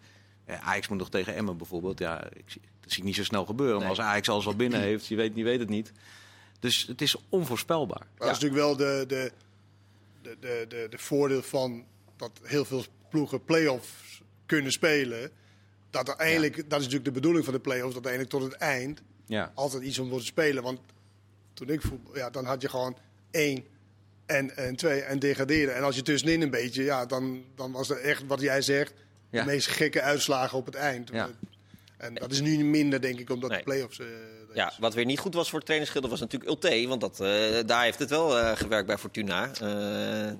ja, 0.47 0.59
Ajax 0.59 0.87
moet 0.87 0.97
nog 0.97 1.09
tegen 1.09 1.35
Emmen 1.35 1.57
bijvoorbeeld. 1.57 1.99
Ja, 1.99 2.23
ik 2.23 2.43
zie, 2.45 2.61
dat 2.81 2.91
zie 2.91 2.99
ik 2.99 3.03
niet 3.03 3.15
zo 3.15 3.23
snel 3.23 3.45
gebeuren. 3.45 3.77
Nee. 3.77 3.87
Maar 3.87 3.97
als 3.97 4.05
Ajax 4.05 4.29
alles 4.29 4.45
al 4.47 4.55
binnen 4.55 4.79
heeft, 4.79 5.07
je 5.07 5.15
weet, 5.15 5.31
je 5.35 5.43
weet 5.43 5.59
het 5.59 5.69
niet. 5.69 5.91
Dus 6.59 6.85
het 6.87 7.01
is 7.01 7.15
onvoorspelbaar. 7.29 8.07
Maar 8.17 8.27
dat 8.27 8.35
is 8.37 8.41
natuurlijk 8.41 8.61
wel 8.61 8.75
de, 8.75 9.03
de, 9.07 9.31
de, 10.21 10.37
de, 10.39 10.65
de, 10.69 10.87
de 10.89 10.97
voordeel 10.97 11.41
van 11.41 11.83
dat 12.15 12.31
heel 12.43 12.65
veel 12.65 12.83
ploegen 13.09 13.43
play-offs 13.43 14.21
kunnen 14.45 14.71
spelen. 14.71 15.31
Dat, 15.89 16.07
er 16.07 16.15
eigenlijk, 16.15 16.55
dat 16.55 16.79
is 16.79 16.85
natuurlijk 16.85 17.05
de 17.05 17.11
bedoeling 17.11 17.45
van 17.45 17.53
de 17.53 17.59
play-offs, 17.59 17.93
dat 17.93 18.05
eigenlijk 18.05 18.35
tot 18.35 18.51
het 18.51 18.61
eind 18.61 19.01
Ja. 19.25 19.51
altijd 19.55 19.83
iets 19.83 19.99
om 19.99 20.07
wordt 20.09 20.23
te 20.23 20.31
spelen. 20.31 20.63
Want 20.63 20.79
toen 21.53 21.69
ik 21.69 21.81
voetbal, 21.81 22.17
ja, 22.17 22.29
dan 22.29 22.45
had 22.45 22.61
je 22.61 22.69
gewoon 22.69 22.97
één 23.31 23.65
en, 24.27 24.57
en 24.57 24.75
twee 24.75 25.01
en 25.01 25.19
degraderen. 25.19 25.75
En 25.75 25.83
als 25.83 25.95
je 25.95 26.01
tussenin 26.01 26.41
een 26.41 26.49
beetje, 26.49 26.83
ja, 26.83 27.05
dan, 27.05 27.43
dan 27.55 27.71
was 27.71 27.89
er 27.89 27.97
echt 28.01 28.23
wat 28.27 28.41
jij 28.41 28.61
zegt, 28.61 28.93
Ja. 29.29 29.39
de 29.43 29.49
meest 29.51 29.67
gekke 29.67 30.01
uitslagen 30.01 30.57
op 30.57 30.65
het 30.65 30.75
eind. 30.75 31.09
Ja. 31.13 31.29
En 31.97 32.13
dat 32.13 32.31
is 32.31 32.41
nu 32.41 32.63
minder, 32.63 33.01
denk 33.01 33.19
ik, 33.19 33.29
omdat 33.29 33.49
Nee. 33.49 33.57
de 33.59 33.63
play-offs... 33.65 33.99
eh, 33.99 34.05
Ja, 34.53 34.73
wat 34.79 34.93
weer 34.93 35.05
niet 35.05 35.19
goed 35.19 35.33
was 35.33 35.45
voor 35.47 35.57
het 35.57 35.65
trainerschilder 35.65 36.09
was 36.09 36.19
natuurlijk 36.19 36.49
Ulte. 36.51 36.87
Want 36.87 37.01
dat, 37.01 37.19
eh, 37.19 37.29
daar 37.65 37.83
heeft 37.83 37.99
het 37.99 38.09
wel 38.09 38.37
eh, 38.37 38.57
gewerkt 38.57 38.87
bij 38.87 38.97
Fortuna. 38.97 39.51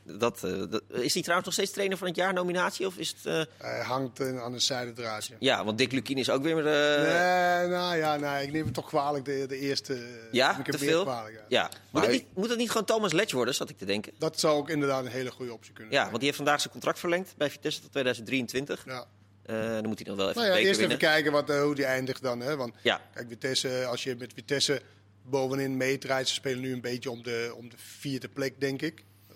Dat, 0.03 0.39
dat- 0.69 0.81
is 0.89 1.13
hij 1.13 1.21
trouwens 1.21 1.45
nog 1.45 1.53
steeds 1.53 1.71
trainer 1.71 1.97
van 1.97 2.07
het 2.07 2.15
jaar 2.15 2.33
nominatie? 2.33 2.85
Of 2.85 2.97
is 2.97 3.15
het, 3.23 3.47
Hij 3.57 3.81
hangt 3.83 4.19
aan 4.21 4.53
een 4.53 4.61
zijdendraadje. 4.61 5.35
ja, 5.39 5.65
want 5.65 5.77
Dick 5.77 5.91
Lukien 5.91 6.17
is 6.17 6.29
ook 6.29 6.43
weer... 6.43 6.55
Nee, 6.55 7.67
nou 7.67 7.95
ja, 7.97 8.15
nee, 8.15 8.45
ik 8.45 8.51
neem 8.51 8.65
het 8.65 8.73
toch 8.73 8.85
kwalijk, 8.87 9.25
de, 9.25 9.45
de 9.47 9.57
eerste. 9.59 9.99
ja, 10.31 10.49
ik 10.59 10.65
heb 10.65 10.75
te 10.75 10.77
veel? 10.85 11.01
Kwalijk, 11.03 11.33
ja. 11.35 11.43
Ja. 11.47 11.69
Moet, 11.91 12.01
het 12.01 12.11
niet, 12.11 12.25
moet 12.35 12.49
het 12.49 12.57
niet 12.57 12.69
gewoon 12.71 12.85
Thomas 12.85 13.13
Letch 13.13 13.31
worden, 13.33 13.55
zat 13.55 13.69
ik 13.69 13.77
te 13.77 13.85
denken? 13.85 14.13
Dat 14.17 14.39
zou 14.39 14.57
ook 14.57 14.69
inderdaad 14.69 15.05
een 15.05 15.11
hele 15.11 15.31
goede 15.31 15.53
optie 15.53 15.73
kunnen 15.73 15.91
Ja, 15.93 15.97
zijn. 15.97 16.07
want 16.09 16.17
die 16.21 16.25
heeft 16.25 16.37
vandaag 16.43 16.59
zijn 16.59 16.71
contract 16.73 16.99
verlengd 16.99 17.33
bij 17.37 17.49
Vitesse 17.49 17.81
tot 17.81 17.91
2023. 17.91 18.83
Ja. 18.85 19.05
Eh, 19.47 19.73
dan 19.73 19.87
moet 19.87 19.97
hij 19.97 20.07
dan 20.07 20.15
wel 20.15 20.29
even 20.29 20.41
Nou 20.41 20.53
ja, 20.53 20.67
eerst 20.67 20.79
even 20.79 20.97
kijken 20.97 21.31
wat, 21.31 21.49
eh, 21.49 21.61
hoe 21.61 21.75
die 21.75 21.85
eindigt 21.85 22.21
dan. 22.21 22.39
Hè? 22.39 22.55
Want 22.55 22.73
Ja, 22.81 23.01
kijk, 23.13 23.27
Vitesse, 23.27 23.85
als 23.85 24.03
je 24.03 24.15
met 24.15 24.33
Vitesse 24.33 24.81
bovenin 25.21 25.77
meedraait, 25.77 26.27
ze 26.27 26.33
spelen 26.33 26.59
nu 26.59 26.73
een 26.73 26.81
beetje 26.81 27.11
om 27.11 27.23
de, 27.23 27.53
om 27.55 27.69
de 27.69 27.75
vierde 27.77 28.27
plek, 28.27 28.59
denk 28.59 28.81
ik. 28.81 29.03
Eh, 29.29 29.35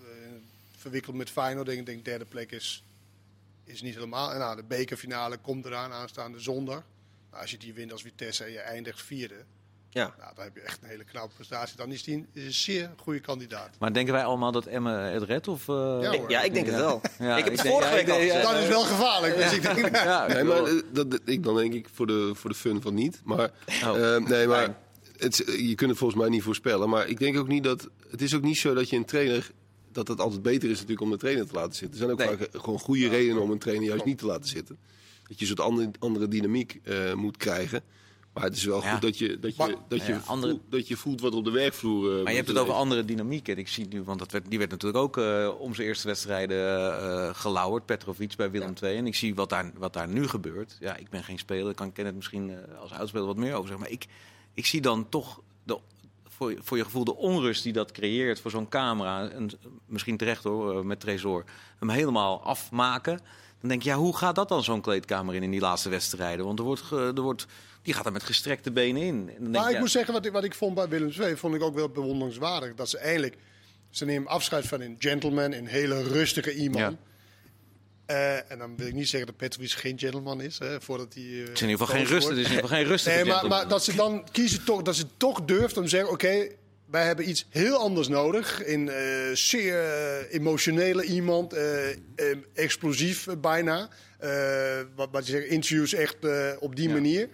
verwikkeld 0.78 1.16
met 1.16 1.30
Feyenoord, 1.30 1.66
denk 1.66 1.80
ik, 1.80 1.86
denk 1.86 2.06
derde 2.06 2.26
plek 2.26 2.52
is, 2.52 2.84
is 3.64 3.82
niet 3.82 3.94
helemaal. 3.94 4.32
En 4.32 4.40
nou, 4.40 4.56
de 4.56 4.64
bekerfinale 4.64 5.38
komt 5.38 5.66
eraan 5.66 5.92
aanstaande 5.92 6.40
zondag. 6.40 6.84
Nou, 7.30 7.42
als 7.42 7.52
je 7.52 7.58
die 7.58 7.74
wint 7.74 7.92
als 7.92 8.02
Vitesse 8.02 8.44
en 8.44 8.52
je 8.52 8.60
eindigt 8.60 9.02
vierde, 9.02 9.46
ja. 9.94 10.14
nou, 10.20 10.32
dan 10.36 10.44
heb 10.44 10.56
je 10.56 10.62
echt 10.62 10.82
een 10.82 10.88
hele 10.90 11.04
knappe 11.04 11.36
prestatie. 11.36 11.78
Dan 11.78 11.92
is 11.92 12.04
die 12.04 12.26
is 12.34 12.44
een 12.46 12.54
zeer 12.54 12.92
goede 12.98 13.20
kandidaat. 13.20 13.70
Maar 13.80 13.94
denken 13.94 14.14
wij 14.14 14.24
allemaal 14.24 14.52
dat 14.52 14.66
Emmen 14.66 15.12
het 15.14 15.24
redt? 15.24 15.48
Of, 15.48 15.68
eh, 15.70 15.98
Ja, 16.02 16.12
Ik- 16.12 16.20
hoor. 16.20 16.30
ja, 16.30 16.42
ik 16.42 16.54
denk 16.54 16.66
het 16.66 16.76
wel. 16.76 17.02
Ja, 17.20 17.38
ik 17.38 17.44
heb 17.44 17.54
ik 17.54 17.60
het 17.60 17.68
vorige 17.70 17.94
week 17.94 18.10
al. 18.10 18.42
Dat 18.52 18.62
is 18.62 18.68
wel 18.68 18.82
gevaarlijk. 18.84 19.36
Dus 19.36 19.54
ik 19.54 19.62
denk, 19.62 19.96
Ja, 19.96 20.28
Nee, 20.28 20.38
ik 20.38 20.44
maar 20.44 20.64
eh, 20.64 20.74
dat, 20.94 21.20
ik 21.26 21.44
dan 21.44 21.56
denk 21.56 21.74
ik 21.74 21.88
voor 21.94 22.08
de, 22.08 22.32
voor 22.36 22.50
de 22.50 22.56
fun 22.56 22.82
van 22.82 22.94
niet. 22.94 23.22
Maar, 23.24 23.52
Oh, 23.84 24.16
eh, 24.16 24.24
nee, 24.26 24.48
maar 24.48 24.76
het, 25.18 25.38
je 25.58 25.76
kunt 25.76 25.90
het 25.90 26.00
volgens 26.00 26.20
mij 26.22 26.30
niet 26.30 26.44
voorspellen. 26.44 26.90
Maar 26.90 27.08
ik 27.08 27.20
denk 27.20 27.38
ook 27.38 27.48
niet 27.48 27.64
dat. 27.64 27.90
Het 28.10 28.22
is 28.22 28.36
ook 28.36 28.42
niet 28.42 28.58
zo 28.58 28.74
dat 28.74 28.90
je 28.90 28.96
een 28.96 29.06
trainer. 29.06 29.52
Dat 29.92 30.08
het 30.08 30.20
altijd 30.20 30.42
beter 30.42 30.70
is 30.70 30.74
natuurlijk 30.76 31.02
om 31.02 31.12
de 31.12 31.18
trainer 31.18 31.48
te 31.48 31.54
laten 31.54 31.74
zitten. 31.76 31.92
Er 31.92 31.98
zijn 31.98 32.12
ook 32.12 32.18
Nee. 32.38 32.48
vaak 32.50 32.62
gewoon 32.64 32.80
goede 32.80 33.08
redenen 33.08 33.42
om 33.42 33.52
een 33.52 33.60
trainer 33.60 33.88
juist 33.88 34.06
niet 34.06 34.18
te 34.18 34.26
laten 34.26 34.50
zitten. 34.50 34.78
Dat 35.28 35.40
je 35.40 35.42
een 35.42 35.48
soort 35.58 35.68
andere, 35.70 35.92
andere 36.00 36.28
dynamiek 36.28 36.80
eh, 36.84 37.14
moet 37.14 37.38
krijgen. 37.38 37.84
Maar 38.34 38.44
het 38.44 38.56
is 38.56 38.64
wel 38.64 38.82
Ja. 38.84 38.92
goed 38.92 39.02
dat 39.02 39.18
je, 39.18 39.40
dat 39.40 39.56
je, 39.56 39.64
Maar- 39.64 39.76
dat 39.88 40.06
je, 40.06 40.12
Ja, 40.14 40.22
andere- 40.26 40.52
voelt, 40.52 40.72
dat 40.72 40.88
je 40.88 40.96
voelt 40.98 41.22
wat 41.22 41.34
op 41.34 41.44
de 41.46 41.52
werkvloer. 41.52 42.10
eh, 42.18 42.24
Maar 42.24 42.32
je 42.32 42.38
hebt 42.38 42.48
het 42.48 42.58
over 42.58 42.68
leven. 42.70 42.82
andere 42.84 43.06
dynamiek. 43.06 43.48
En 43.48 43.58
ik 43.58 43.68
zie 43.68 43.88
nu, 43.88 44.04
want 44.04 44.20
dat 44.20 44.32
werd, 44.32 44.50
die 44.50 44.58
werd 44.60 44.72
natuurlijk 44.72 45.04
ook 45.04 45.18
eh, 45.18 45.50
om 45.60 45.76
zijn 45.76 45.88
eerste 45.88 46.08
wedstrijden 46.08 46.58
eh 47.02 47.30
gelauwerd. 47.34 47.86
Petrovic 47.86 48.36
bij 48.36 48.52
Willem 48.52 48.74
II. 48.84 48.98
En 48.98 49.06
ik 49.08 49.16
zie 49.16 49.36
wat 49.36 49.50
daar, 49.50 49.72
wat 49.78 49.94
daar 49.94 50.08
nu 50.08 50.28
gebeurt. 50.28 50.78
Ja, 50.80 50.96
ik 50.96 51.10
ben 51.10 51.24
geen 51.24 51.40
speler. 51.40 51.70
Ik 51.70 51.76
kan 51.76 51.92
ken 51.92 52.06
het 52.06 52.16
misschien 52.16 52.50
eh, 52.50 52.80
als 52.82 52.94
uitspeler 52.94 53.28
wat 53.28 53.38
meer 53.38 53.54
over 53.54 53.68
zeggen. 53.68 53.80
Maar 53.80 53.92
ik, 53.94 54.06
ik 54.54 54.66
zie 54.66 54.82
dan 54.82 55.10
toch 55.10 55.42
de, 55.64 55.80
voor, 56.28 56.54
voor 56.62 56.78
je 56.78 56.84
gevoel 56.84 57.04
de 57.04 57.16
onrust 57.16 57.64
die 57.64 57.74
dat 57.74 57.92
creëert 57.92 58.40
voor 58.40 58.52
zo'n 58.52 58.70
camera. 58.70 59.30
En 59.30 59.50
misschien 59.86 60.18
terecht 60.18 60.44
hoor, 60.44 60.78
eh, 60.78 60.84
met 60.84 61.00
Tresor. 61.00 61.44
Hem 61.80 61.90
helemaal 61.90 62.42
afmaken. 62.44 63.20
Dan 63.60 63.70
denk 63.70 63.82
je, 63.84 63.90
ja, 63.90 63.96
hoe 63.98 64.18
gaat 64.18 64.36
dat 64.36 64.50
dan 64.50 64.64
zo'n 64.64 64.82
kleedkamer 64.82 65.36
in 65.36 65.44
in 65.44 65.52
die 65.52 65.60
laatste 65.60 65.90
wedstrijden? 65.90 66.46
Want 66.46 66.60
er 66.60 66.66
wordt, 66.66 66.92
er 66.92 67.22
wordt, 67.22 67.46
die 67.82 67.94
gaat 67.94 68.06
er 68.06 68.12
met 68.12 68.24
gestrekte 68.24 68.72
benen 68.72 69.02
in. 69.02 69.30
En 69.38 69.44
dan 69.44 69.52
Maar 69.52 69.68
ik 69.68 69.74
ja, 69.74 69.80
moet 69.80 69.92
zeggen, 69.92 70.14
wat 70.14 70.26
ik, 70.26 70.32
wat 70.32 70.44
ik 70.44 70.54
vond 70.56 70.76
bij 70.76 70.88
Willem 70.90 71.12
II, 71.20 71.36
vond 71.36 71.56
ik 71.56 71.62
ook 71.62 71.76
wel 71.76 71.90
bewonderenswaardig. 71.90 72.74
Dat 72.76 72.90
ze 72.90 72.98
eigenlijk, 72.98 73.36
ze 73.90 74.06
nemen 74.06 74.28
afscheid 74.30 74.68
van 74.68 74.82
een 74.82 74.96
gentleman, 75.00 75.52
een 75.52 75.68
hele 75.68 76.04
rustige 76.04 76.54
iemand. 76.54 76.98
Ja. 76.98 76.98
Eh, 78.06 78.52
en 78.52 78.58
dan 78.58 78.76
wil 78.78 78.88
ik 78.88 78.94
niet 78.94 79.10
zeggen 79.10 79.30
dat 79.30 79.38
Petrovic 79.38 79.72
geen 79.72 80.00
gentleman 80.00 80.42
is, 80.42 80.60
hè, 80.60 80.82
voordat 80.82 81.14
hij... 81.14 81.24
eh, 81.24 81.40
Het 81.40 81.50
is 81.54 81.62
in 81.62 81.70
ieder 81.70 81.86
geval 81.86 81.96
geen 82.02 82.06
rust. 82.14 82.28
Het 82.28 82.38
is 82.38 82.44
in 82.44 82.50
ieder 82.52 82.62
geval 82.64 82.78
geen 82.78 82.88
rustige 82.88 83.16
Nee, 83.16 83.26
maar, 83.26 83.48
maar 83.48 83.68
dat 83.68 83.84
ze 83.84 83.96
dan 83.96 84.28
kiezen 84.32 84.64
toch, 84.64 84.82
dat 84.82 84.96
ze 84.96 85.06
toch 85.18 85.42
durft 85.46 85.78
om 85.78 85.84
te 85.84 85.90
zeggen: 85.90 86.10
oké, 86.12 86.48
wij 86.86 87.06
hebben 87.06 87.30
iets 87.30 87.46
heel 87.50 87.76
anders 87.78 88.08
nodig. 88.08 88.62
Een 88.66 88.90
eh, 88.90 89.36
zeer 89.36 90.28
emotionele 90.30 91.04
iemand, 91.04 91.56
explosief 92.54 93.28
bijna. 93.38 93.90
Wat, 94.96 95.10
wat 95.12 95.26
je 95.26 95.32
zegt, 95.32 95.46
interviews 95.46 95.94
echt 95.94 96.16
op 96.60 96.76
die 96.76 96.88
Ja. 96.88 96.94
manier. 96.94 97.30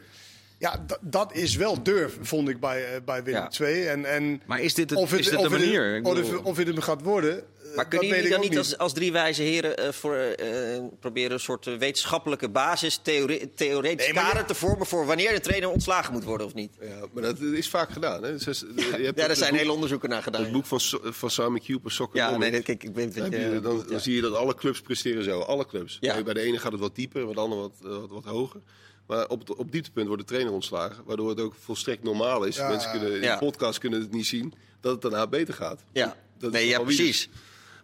Ja, 0.60 0.86
d- 0.88 0.98
dat 1.02 1.34
is 1.36 1.56
wel 1.56 1.84
durf, 1.84 2.18
vond 2.22 2.50
ik 2.50 2.60
bij, 2.60 2.86
eh, 2.96 3.02
bij 3.06 3.24
Willem 3.24 3.48
Ja. 3.52 3.66
II. 3.66 3.86
En, 3.86 4.06
en 4.06 4.42
Maar 4.46 4.62
is 4.62 4.74
dit, 4.74 4.90
het, 4.90 5.00
of 5.00 5.12
het, 5.12 5.20
is 5.20 5.26
dit 5.30 5.36
of 5.40 5.44
de 5.44 5.50
manier? 5.50 6.02
Of, 6.04 6.14
bedoel- 6.14 6.32
het, 6.32 6.42
of 6.44 6.58
het 6.58 6.68
hem 6.68 6.82
gaat 6.82 7.02
worden. 7.02 7.38
eh, 7.38 7.76
Maar 7.76 7.88
kunnen 7.88 8.08
weet 8.10 8.18
jullie 8.18 8.32
dan 8.36 8.42
niet 8.50 8.58
als, 8.58 8.78
als 8.78 8.94
drie 8.94 9.12
wijze 9.12 9.42
heren 9.44 9.78
eh, 9.78 9.92
voor, 9.92 10.16
eh, 10.16 10.80
proberen 11.00 11.32
een 11.32 11.40
soort 11.40 11.66
wetenschappelijke 11.66 12.50
basis, 12.50 13.00
theoretisch 13.04 13.56
Nee, 13.98 14.08
je- 14.08 14.14
kader 14.14 14.46
te 14.46 14.56
vormen 14.56 14.86
voor 14.88 15.06
wanneer 15.06 15.34
de 15.34 15.40
trainer 15.40 15.70
ontslagen 15.70 16.14
moet 16.14 16.24
worden 16.24 16.48
of 16.48 16.54
niet? 16.54 16.72
Ja, 16.82 17.06
maar 17.14 17.24
dat 17.24 17.40
is 17.40 17.70
vaak 17.70 17.90
gedaan. 17.90 18.24
Hè? 18.24 18.32
Dus, 18.38 18.44
je 18.76 18.84
hebt 19.04 19.20
Ja, 19.20 19.28
daar 19.28 19.36
zijn 19.36 19.50
boek- 19.52 19.60
hele 19.60 19.72
onderzoeken 19.72 20.10
naar 20.10 20.24
gedaan. 20.24 20.42
Het 20.44 20.52
boek 20.52 20.66
van, 20.66 20.80
So- 20.80 21.00
van 21.04 21.30
Simon 21.30 21.62
Cooper, 21.66 21.92
Soccer 21.92 22.18
Ja, 22.20 22.38
nee, 22.38 22.52
dat- 22.52 22.64
kijk, 22.64 22.84
ik 22.84 22.96
weet 22.96 23.16
Dan, 23.16 23.24
het. 23.24 23.34
je- 23.34 23.60
dan, 23.62 23.62
dan 23.78 23.86
ja. 23.90 23.98
zie 24.00 24.16
je 24.16 24.22
dat 24.22 24.34
alle 24.36 24.56
clubs 24.56 24.82
presteren 24.82 25.24
zo. 25.24 25.40
Alle 25.40 25.66
clubs. 25.66 26.00
Bij 26.00 26.34
de 26.34 26.42
ene 26.42 26.58
gaat 26.58 26.72
het 26.72 26.82
wat 26.82 26.96
dieper, 26.96 27.26
bij 27.26 27.34
de 27.34 27.40
andere 27.40 27.62
wat, 27.62 27.72
wat, 27.82 28.10
wat 28.10 28.26
hoger. 28.26 28.62
Maar 29.08 29.28
op, 29.28 29.40
het- 29.40 29.56
op 29.56 29.72
dieptepunt 29.72 30.08
wordt 30.08 30.22
de 30.22 30.28
trainer 30.28 30.54
ontslagen. 30.54 31.04
Waardoor 31.06 31.30
het 31.30 31.40
ook 31.40 31.56
volstrekt 31.60 32.04
normaal 32.04 32.44
is. 32.44 32.56
Ja. 32.56 32.68
Mensen 32.68 32.92
kunnen, 32.92 33.16
in 33.16 33.22
Ja. 33.22 33.34
de 33.38 33.46
podcast 33.46 33.80
kunnen 33.80 34.02
het 34.02 34.12
niet 34.12 34.26
zien. 34.28 34.54
Dat 34.82 34.92
het 34.92 35.02
daarna 35.02 35.28
beter 35.28 35.54
gaat. 35.54 35.84
Ja, 35.92 36.16
Dat 36.40 36.52
nee, 36.52 36.68
ja, 36.68 36.80
precies. 36.80 37.30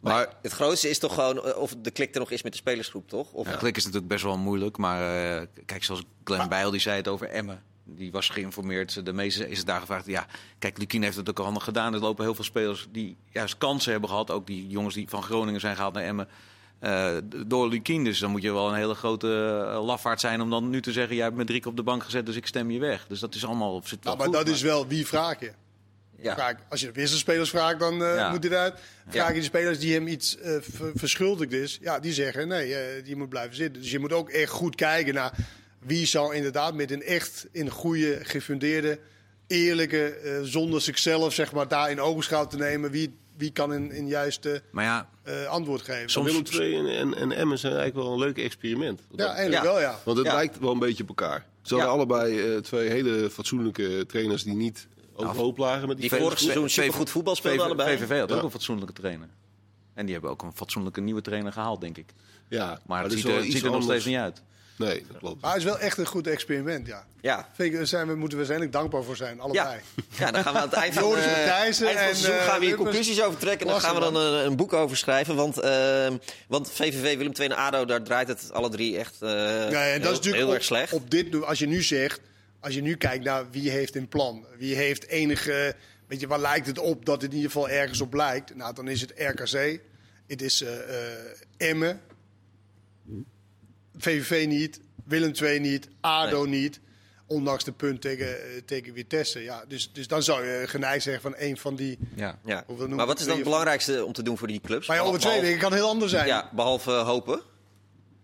Maar 0.02 0.34
Het 0.42 0.52
grootste 0.52 0.90
is 0.90 1.00
toch 1.00 1.14
gewoon 1.14 1.56
of 1.56 1.76
de 1.82 1.92
klik 1.92 2.14
er 2.14 2.20
nog 2.20 2.32
is 2.32 2.44
met 2.44 2.52
de 2.52 2.58
spelersgroep, 2.58 3.10
toch? 3.10 3.32
Of, 3.32 3.48
De 3.48 3.58
klik 3.58 3.78
is 3.78 3.84
natuurlijk 3.84 4.12
best 4.12 4.24
wel 4.24 4.38
moeilijk. 4.38 4.78
Maar 4.78 5.02
eh, 5.42 5.48
kijk, 5.66 5.84
zoals 5.84 6.04
Glenn 6.24 6.50
Bijl 6.50 6.72
die 6.72 6.80
zei 6.80 6.96
het 6.98 7.08
over 7.08 7.28
Emmen. 7.28 7.64
Die 7.86 8.12
was 8.12 8.30
geïnformeerd. 8.30 9.06
De 9.06 9.14
meeste 9.14 9.50
is 9.50 9.66
daar 9.66 9.80
gevraagd. 9.80 10.06
Ja, 10.06 10.26
kijk, 10.60 10.78
Lukien 10.78 11.04
heeft 11.04 11.16
het 11.18 11.30
ook 11.30 11.38
al 11.40 11.44
handig 11.46 11.64
gedaan. 11.64 11.94
Er 11.94 12.00
lopen 12.00 12.24
heel 12.24 12.36
veel 12.36 12.44
spelers 12.44 12.88
die 12.92 13.18
juist 13.32 13.58
kansen 13.58 13.92
hebben 13.92 14.10
gehad. 14.10 14.32
Ook 14.32 14.48
die 14.48 14.68
jongens 14.68 14.96
die 14.96 15.10
van 15.10 15.24
Groningen 15.24 15.60
zijn 15.60 15.76
gehaald 15.76 15.94
naar 15.94 16.04
Emmen. 16.04 16.28
Eh, 16.84 17.18
door 17.48 17.68
Lukien. 17.70 18.04
Dus 18.04 18.20
dan 18.20 18.32
moet 18.32 18.42
je 18.42 18.54
wel 18.54 18.68
een 18.70 18.76
hele 18.76 18.94
grote 18.94 19.28
eh, 19.74 19.86
lafaard 19.86 20.20
zijn 20.20 20.42
om 20.42 20.50
dan 20.50 20.70
nu 20.70 20.82
te 20.82 20.92
zeggen... 20.92 21.16
jij 21.16 21.26
hebt 21.26 21.38
me 21.38 21.44
drie 21.46 21.60
keer 21.60 21.70
op 21.72 21.76
de 21.78 21.84
bank 21.84 22.04
gezet, 22.04 22.26
dus 22.26 22.36
ik 22.36 22.48
stem 22.48 22.72
je 22.72 22.80
weg. 22.80 23.06
Dus 23.08 23.20
dat 23.20 23.36
is 23.36 23.46
allemaal... 23.46 23.82
Zit 23.84 23.90
wel 23.90 24.00
Nou, 24.04 24.18
maar 24.18 24.26
goed, 24.38 24.46
dat 24.46 24.56
is 24.56 24.62
wel 24.62 24.88
wie 24.88 25.08
vraag 25.08 25.40
je. 25.40 25.52
ja. 26.18 26.34
Vraag, 26.34 26.56
als 26.70 26.80
je 26.80 26.86
de 26.86 26.92
wisselspelers 26.94 27.50
vraagt, 27.50 27.80
dan 27.80 28.04
eh, 28.04 28.16
Ja. 28.16 28.30
moet 28.30 28.44
hij 28.44 28.52
eruit. 28.54 28.80
Vraag 29.08 29.28
je 29.34 29.34
de 29.40 29.44
spelers 29.44 29.80
die 29.80 29.94
hem 29.94 30.08
iets 30.08 30.38
ver- 30.42 30.92
verschuldigd 30.96 31.52
is, 31.54 31.78
ja, 31.82 32.00
die 32.00 32.14
zeggen 32.14 32.48
nee, 32.48 33.02
die 33.02 33.16
moet 33.16 33.30
blijven 33.30 33.56
zitten. 33.56 33.82
Dus 33.82 33.92
je 33.92 34.00
moet 34.00 34.14
ook 34.14 34.30
echt 34.30 34.52
goed 34.52 34.76
kijken 34.76 35.14
naar 35.14 35.34
wie 35.80 36.06
zou 36.06 36.36
inderdaad 36.36 36.74
met 36.74 36.92
een 36.92 37.04
echt 37.04 37.48
in 37.52 37.70
goede, 37.70 38.20
gefundeerde, 38.22 39.00
eerlijke, 39.48 40.40
zonder 40.44 40.82
zichzelf 40.82 41.34
zeg 41.34 41.52
maar 41.54 41.68
daar 41.68 41.92
in 41.92 42.02
ogenschouw 42.02 42.48
te 42.48 42.58
nemen, 42.58 42.92
wie, 42.92 43.18
wie 43.38 43.52
kan 43.52 43.72
een, 43.72 43.98
een 43.98 44.08
juiste 44.08 44.62
Maar 44.72 44.84
ja, 44.84 45.10
eh, 45.24 45.46
antwoord 45.46 45.82
geven. 45.82 46.10
Soms- 46.10 46.28
Willem 46.32 46.44
II 46.62 46.78
en, 46.78 46.98
en, 46.98 47.14
en 47.16 47.32
Emmen 47.32 47.60
zijn 47.60 47.74
eigenlijk 47.76 48.06
wel 48.06 48.14
een 48.14 48.20
leuk 48.20 48.38
experiment. 48.38 49.02
ja, 49.16 49.26
eigenlijk 49.34 49.64
Ja. 49.64 49.70
wel, 49.72 49.80
ja. 49.80 50.00
Want 50.04 50.18
het 50.18 50.28
Ja. 50.28 50.34
lijkt 50.34 50.60
wel 50.60 50.72
een 50.72 50.80
beetje 50.80 51.04
op 51.04 51.10
elkaar. 51.10 51.46
Ze 51.62 51.76
hadden 51.76 51.92
Ja. 51.92 51.96
allebei 51.96 52.54
eh, 52.54 52.58
twee 52.60 52.90
hele 52.90 53.30
fatsoenlijke 53.30 54.06
trainers 54.08 54.44
die 54.44 54.56
niet 54.56 54.88
overhoop 55.16 55.58
lagen 55.58 55.88
met 55.88 55.98
die 56.00 56.10
Die 56.10 56.20
vorig 56.20 56.40
seizoen 56.40 56.70
supergoed 56.70 57.10
voetbal 57.10 57.36
speelden 57.36 57.66
allebei. 57.66 57.98
VVV 57.98 58.20
had 58.20 58.32
ook 58.32 58.44
een 58.44 58.52
fatsoenlijke 58.52 58.94
trainer. 58.94 59.28
En 59.94 60.04
die 60.06 60.14
hebben 60.14 60.32
ook 60.32 60.42
een 60.42 60.54
fatsoenlijke 60.56 61.02
nieuwe 61.02 61.22
trainer 61.22 61.52
gehaald, 61.52 61.82
denk 61.82 61.98
ik. 61.98 62.14
Ja, 62.50 62.80
Maar, 62.88 63.04
het 63.04 63.12
ziet 63.12 63.24
er, 63.26 63.36
het 63.36 63.52
ziet 63.52 63.64
er 63.64 63.72
nog 63.72 63.84
steeds 63.84 64.06
niet 64.06 64.18
uit. 64.18 64.42
Nee, 64.86 65.06
dat 65.08 65.18
klopt. 65.18 65.42
Maar 65.42 65.52
het 65.52 65.60
is 65.60 65.66
wel 65.66 65.80
echt 65.80 65.98
een 65.98 66.06
goed 66.06 66.28
experiment, 66.28 66.88
ja. 66.88 67.06
Ja. 67.22 67.48
Vind 67.54 67.72
ik, 67.72 67.78
Daar 67.78 67.88
zijn 67.88 68.08
we, 68.08 68.16
moeten 68.16 68.38
we 68.38 68.46
uiteindelijk 68.46 68.78
dankbaar 68.78 69.04
voor 69.04 69.16
zijn, 69.16 69.40
allebei. 69.40 69.80
ja, 70.20 70.32
dan 70.32 70.44
gaan 70.44 70.54
we 70.54 70.60
aan 70.60 70.70
het 70.70 70.78
eind 70.78 70.94
van, 70.94 71.04
Joris 71.04 71.24
eh, 71.24 71.32
Matthijssen 71.32 71.88
eind 71.88 72.00
van 72.00 72.08
het 72.08 72.16
en, 72.16 72.16
seizoen 72.16 72.40
eh, 72.40 72.46
gaan 72.46 72.60
we 72.60 72.66
hier 72.66 72.76
conclusies 72.76 73.22
over 73.22 73.40
trekken. 73.40 73.68
En 73.68 73.72
dan 73.72 73.82
gaan 73.82 73.96
we 73.96 74.02
dan 74.02 74.16
een, 74.16 74.46
een 74.46 74.56
boek 74.56 74.74
over 74.74 74.98
schrijven. 74.98 75.36
Want, 75.36 75.60
eh, 75.60 76.08
want 76.48 76.72
VVV, 76.72 77.18
Willem 77.18 77.34
II 77.40 77.50
en 77.50 77.56
ADO, 77.58 77.86
daar 77.86 78.04
draait 78.04 78.28
het 78.28 78.50
alle 78.54 78.70
drie 78.70 78.98
echt 78.98 79.22
eh, 79.22 79.30
Ja, 79.30 79.88
en 79.88 80.02
dat 80.02 80.02
heel, 80.02 80.02
is 80.02 80.02
natuurlijk 80.02 80.36
heel 80.36 80.48
op, 80.48 80.54
erg 80.54 80.64
slecht. 80.64 80.94
Op 80.94 81.10
dit, 81.12 81.44
als 81.44 81.60
je 81.60 81.68
nu 81.68 81.82
zegt, 81.82 82.20
als 82.60 82.74
je 82.74 82.82
nu 82.82 82.96
kijkt 82.96 83.24
naar 83.24 83.46
wie 83.52 83.70
heeft 83.70 83.96
een 83.96 84.08
plan, 84.08 84.46
wie 84.58 84.76
heeft 84.76 85.08
enige, 85.08 85.76
weet 86.08 86.20
je, 86.20 86.28
waar 86.28 86.40
lijkt 86.40 86.68
het 86.68 86.80
op 86.80 87.06
dat 87.06 87.22
het 87.22 87.32
in 87.32 87.38
ieder 87.38 87.52
geval 87.52 87.70
ergens 87.70 88.02
op 88.02 88.14
lijkt? 88.14 88.56
Nou, 88.56 88.74
dan 88.74 88.88
is 88.88 89.02
het 89.02 89.14
RKC, 89.18 89.80
het 90.28 90.42
is 90.42 90.62
eh 90.62 90.72
eh, 90.80 91.70
Emmen, 91.70 92.02
VVV 93.98 94.46
niet, 94.48 94.80
Willem 95.06 95.32
II 95.42 95.60
niet, 95.60 95.88
ADO 96.02 96.46
niet. 96.46 96.80
Ondanks 97.28 97.64
de 97.64 97.72
punt 97.72 98.02
tegen, 98.02 98.28
eh, 98.28 98.62
tegen 98.66 98.94
Vitesse. 98.94 99.44
Ja, 99.44 99.64
dus, 99.68 99.90
dus 99.94 100.08
dan 100.08 100.24
zou 100.24 100.46
je 100.46 100.64
geneigd 100.68 101.04
zeggen 101.04 101.22
van 101.22 101.34
een 101.38 101.58
van 101.58 101.76
die. 101.76 101.98
Ja. 102.16 102.40
ja. 102.46 102.66
Maar 102.90 103.06
wat 103.06 103.20
is 103.20 103.26
dan 103.26 103.36
het 103.36 103.44
belangrijkste 103.44 104.06
om 104.06 104.14
te 104.14 104.24
doen 104.24 104.38
voor 104.38 104.48
die 104.48 104.62
clubs? 104.62 104.88
Maar 104.88 104.98
ja, 104.98 105.04
over 105.04 105.20
twee 105.20 105.42
weken 105.42 105.60
kan 105.60 105.74
heel 105.74 105.88
anders 105.88 106.12
zijn. 106.12 106.28
Ja, 106.28 106.50
behalve 106.54 106.92
hopen. 106.92 107.42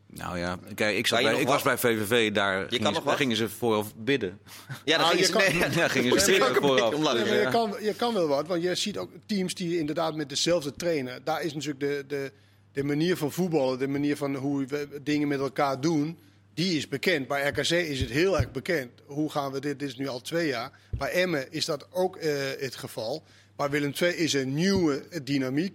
Nou 0.08 0.38
ja, 0.38 0.60
kijk, 0.76 0.98
ik, 0.98 1.10
bij, 1.10 1.40
ik 1.40 1.48
was 1.48 1.62
bij? 1.62 1.78
VVV, 1.78 2.32
daar, 2.32 2.60
kan 2.60 2.70
gingen, 2.70 2.84
nog 2.84 2.94
ze- 2.94 2.94
daar 2.94 3.04
wachten? 3.04 3.18
gingen 3.18 3.36
ze 3.36 3.50
vooraf 3.50 3.96
bidden. 3.96 4.40
Ja, 4.86 4.98
Nou, 4.98 5.10
gingen 5.12 5.26
ze, 5.26 5.32
kan- 5.32 5.72
Ja, 5.72 5.88
gingen 5.88 6.20
ze 6.20 6.32
beetje 6.32 6.56
vooraf. 6.56 6.94
omlaag. 6.94 7.28
Ja. 7.28 7.34
je, 7.34 7.50
kan, 7.50 7.76
je 7.82 7.94
kan 7.94 8.14
wel 8.14 8.28
wat, 8.28 8.48
want 8.48 8.64
je 8.64 8.76
ziet 8.76 8.98
ook 8.98 9.10
teams 9.26 9.54
die 9.56 9.78
inderdaad 9.78 10.16
met 10.16 10.30
dezelfde 10.30 10.74
trainer. 10.76 11.24
Daar 11.24 11.42
is 11.44 11.54
natuurlijk 11.54 11.80
de, 11.80 12.04
de, 12.08 12.32
de 12.74 12.84
manier 12.84 13.18
van 13.18 13.32
voetballen, 13.32 13.80
de 13.80 13.88
manier 13.88 14.18
van 14.18 14.36
hoe 14.36 14.66
we 14.66 15.00
dingen 15.04 15.28
met 15.28 15.40
elkaar 15.40 15.82
doen. 15.82 16.18
Die 16.54 16.78
is 16.78 16.88
bekend. 16.88 17.28
Bij 17.28 17.48
RKC 17.48 17.70
is 17.70 18.00
het 18.00 18.10
heel 18.10 18.38
erg 18.38 18.52
bekend. 18.52 18.92
Hoe 19.06 19.32
gaan 19.32 19.52
we 19.52 19.60
dit? 19.60 19.80
Dit 19.80 19.90
is 19.90 19.98
nu 19.98 20.08
al 20.08 20.22
twee 20.22 20.48
jaar. 20.48 20.72
Bij 20.98 21.12
Emmen 21.12 21.52
is 21.52 21.66
dat 21.66 21.88
ook 21.92 22.16
eh, 22.16 22.34
het 22.60 22.76
geval. 22.76 23.24
Bij 23.56 23.70
Willem 23.70 23.94
II 24.02 24.14
is 24.16 24.34
een 24.34 24.54
nieuwe 24.54 25.04
dynamiek, 25.24 25.74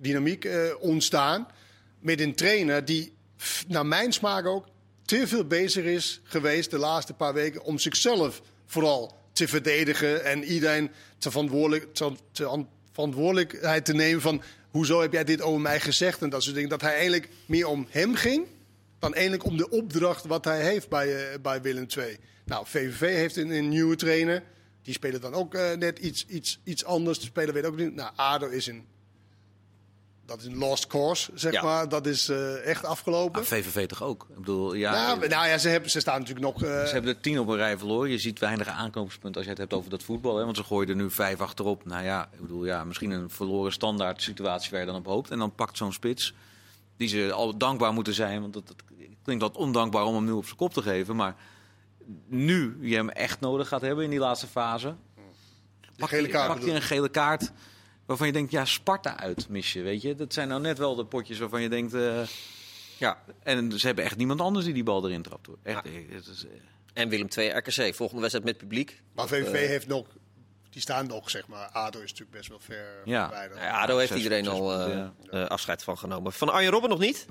dynamiek 0.00 0.44
eh, 0.44 0.64
ontstaan. 0.80 1.46
Met 2.00 2.20
een 2.20 2.34
trainer 2.34 2.84
die, 2.84 3.12
naar 3.68 3.86
mijn 3.86 4.12
smaak 4.12 4.46
ook, 4.46 4.66
te 5.04 5.26
veel 5.26 5.44
bezig 5.44 5.84
is 5.84 6.20
geweest 6.24 6.70
de 6.70 6.78
laatste 6.78 7.14
paar 7.14 7.34
weken 7.34 7.62
om 7.62 7.78
zichzelf 7.78 8.42
vooral 8.66 9.16
te 9.32 9.48
verdedigen 9.48 10.24
en 10.24 10.44
iedereen 10.44 10.90
te, 11.18 11.30
verantwoordelijk, 11.30 11.94
te, 11.94 12.12
te 12.32 12.44
an- 12.44 12.68
verantwoordelijkheid 12.92 13.84
te 13.84 13.94
nemen 13.94 14.20
van 14.20 14.42
hoezo 14.70 15.00
heb 15.00 15.12
jij 15.12 15.24
dit 15.24 15.42
over 15.42 15.60
mij 15.60 15.80
gezegd 15.80 16.22
en 16.22 16.30
dat 16.30 16.42
soort 16.42 16.54
dingen. 16.54 16.70
Dat 16.70 16.80
hij 16.80 16.94
eigenlijk 16.94 17.28
meer 17.46 17.66
om 17.66 17.86
hem 17.90 18.14
ging 18.14 18.46
dan 18.98 19.14
eigenlijk 19.14 19.44
om 19.44 19.56
de 19.56 19.70
opdracht 19.70 20.24
wat 20.24 20.44
hij 20.44 20.62
heeft 20.62 20.88
bij, 20.88 21.32
eh, 21.32 21.38
bij 21.40 21.62
Willem 21.62 21.86
II. 21.96 22.16
Nou, 22.44 22.66
VVV 22.66 23.00
heeft 23.00 23.36
een, 23.36 23.50
een 23.50 23.68
nieuwe 23.68 23.96
trainer. 23.96 24.42
Die 24.82 24.94
spelen 24.94 25.20
dan 25.20 25.34
ook 25.34 25.54
eh, 25.54 25.72
net 25.72 25.98
iets, 25.98 26.26
iets, 26.26 26.60
iets 26.64 26.84
anders. 26.84 27.18
De 27.18 27.24
speler 27.24 27.54
weet 27.54 27.66
ook 27.66 27.76
niet. 27.76 27.94
Nou, 27.94 28.12
ADO 28.16 28.46
is 28.46 28.66
een, 28.66 28.86
dat 30.28 30.40
is 30.40 30.46
een 30.46 30.56
lost 30.58 30.86
course, 30.86 31.30
zeg 31.34 31.52
Ja. 31.52 31.62
maar. 31.62 31.88
Dat 31.88 32.06
is 32.06 32.28
eh, 32.28 32.66
echt 32.66 32.84
afgelopen. 32.84 33.40
Ah, 33.40 33.46
VVV 33.46 33.86
toch 33.86 34.02
ook? 34.02 34.26
Ik 34.30 34.34
bedoel, 34.34 34.74
ja, 34.74 34.90
nou, 34.92 35.28
nou 35.28 35.46
ja, 35.48 35.58
ze, 35.58 35.68
hebben, 35.68 35.90
ze 35.90 36.00
staan 36.00 36.18
natuurlijk 36.18 36.46
nog... 36.46 36.62
eh, 36.62 36.84
Ze 36.84 36.92
hebben 36.92 37.14
er 37.14 37.20
tien 37.20 37.38
op 37.40 37.48
een 37.48 37.56
rij 37.56 37.78
verloren. 37.78 38.10
Je 38.10 38.18
ziet 38.18 38.38
weinig 38.38 38.66
aanknopingspunten 38.66 39.34
als 39.36 39.44
je 39.44 39.50
het 39.50 39.58
hebt 39.60 39.72
over 39.72 39.90
dat 39.90 40.02
voetbal. 40.02 40.36
Hè? 40.36 40.44
Want 40.44 40.56
ze 40.56 40.64
gooien 40.64 40.88
er 40.88 40.96
nu 40.96 41.10
vijf 41.10 41.40
achterop. 41.40 41.84
Nou 41.84 42.04
ja, 42.04 42.28
ik 42.32 42.40
bedoel, 42.40 42.64
ja, 42.64 42.84
misschien 42.84 43.10
een 43.10 43.30
verloren 43.30 43.72
standaard 43.72 44.22
situatie 44.22 44.70
waar 44.70 44.80
je 44.80 44.86
dan 44.86 44.94
op 44.96 45.06
hoopt. 45.06 45.30
En 45.30 45.38
dan 45.38 45.54
pakt 45.54 45.76
zo'n 45.76 45.92
spits, 45.92 46.34
die 46.96 47.08
ze 47.08 47.32
al 47.32 47.56
dankbaar 47.56 47.92
moeten 47.92 48.14
zijn. 48.14 48.40
Want 48.40 48.54
het, 48.54 48.68
het 48.68 48.82
klinkt 49.22 49.42
wat 49.42 49.56
ondankbaar 49.56 50.04
om 50.04 50.14
hem 50.14 50.24
nu 50.24 50.30
op 50.32 50.44
zijn 50.44 50.56
kop 50.56 50.72
te 50.72 50.82
geven. 50.82 51.16
Maar 51.16 51.34
nu 52.26 52.78
je 52.80 52.94
hem 52.94 53.08
echt 53.08 53.40
nodig 53.40 53.68
gaat 53.68 53.80
hebben 53.80 54.04
in 54.04 54.10
die 54.10 54.18
laatste 54.18 54.46
fase... 54.46 54.94
Pak 55.96 56.08
gele 56.08 56.22
je- 56.22 56.28
kaart 56.28 56.46
Pak 56.46 56.54
je 56.56 56.60
bedoel 56.60 56.76
een 56.76 56.82
gele 56.82 57.08
kaart 57.08 57.52
waarvan 58.08 58.26
je 58.26 58.32
denkt, 58.32 58.50
ja, 58.50 58.64
Sparta 58.64 59.16
uit 59.18 59.48
mis 59.48 59.72
je, 59.72 59.82
weet 59.82 60.02
je. 60.02 60.14
Dat 60.14 60.32
zijn 60.32 60.48
nou 60.48 60.60
net 60.60 60.78
wel 60.78 60.94
de 60.94 61.04
potjes 61.04 61.38
waarvan 61.38 61.62
je 61.62 61.68
denkt... 61.68 61.94
eh, 61.94 62.20
Ja. 62.98 63.22
en 63.42 63.78
ze 63.78 63.86
hebben 63.86 64.04
echt 64.04 64.16
niemand 64.16 64.40
anders 64.40 64.64
die 64.64 64.74
die 64.74 64.82
bal 64.82 65.04
erin 65.06 65.22
trapt. 65.22 65.46
Hoor. 65.46 65.58
Echt, 65.62 65.84
eh, 65.84 65.92
het 66.10 66.26
is, 66.26 66.44
eh, 66.44 66.50
En 66.92 67.08
Willem 67.08 67.28
II, 67.36 67.48
RKC. 67.48 67.94
Volgende 67.94 68.20
wedstrijd 68.20 68.44
met 68.46 68.58
publiek. 68.58 69.02
maar 69.14 69.28
VVV 69.28 69.66
heeft 69.66 69.86
nog... 69.86 70.06
Die 70.70 70.80
staan 70.80 71.06
nog, 71.06 71.30
zeg 71.30 71.46
maar. 71.48 71.68
ADO 71.68 71.98
is 72.00 72.10
natuurlijk 72.10 72.36
best 72.36 72.48
wel 72.48 72.58
ver 72.60 73.00
Ja. 73.04 73.48
ja, 73.54 73.82
ADO 73.82 73.96
heeft 73.98 74.12
Zes- 74.12 74.22
iedereen 74.22 74.44
zes 74.44 74.52
al 74.52 75.48
afscheid 75.48 75.82
van 75.82 75.98
genomen. 75.98 76.32
Van 76.32 76.48
Arjen 76.48 76.70
Robben 76.70 76.90
nog 76.90 76.98
niet. 76.98 77.26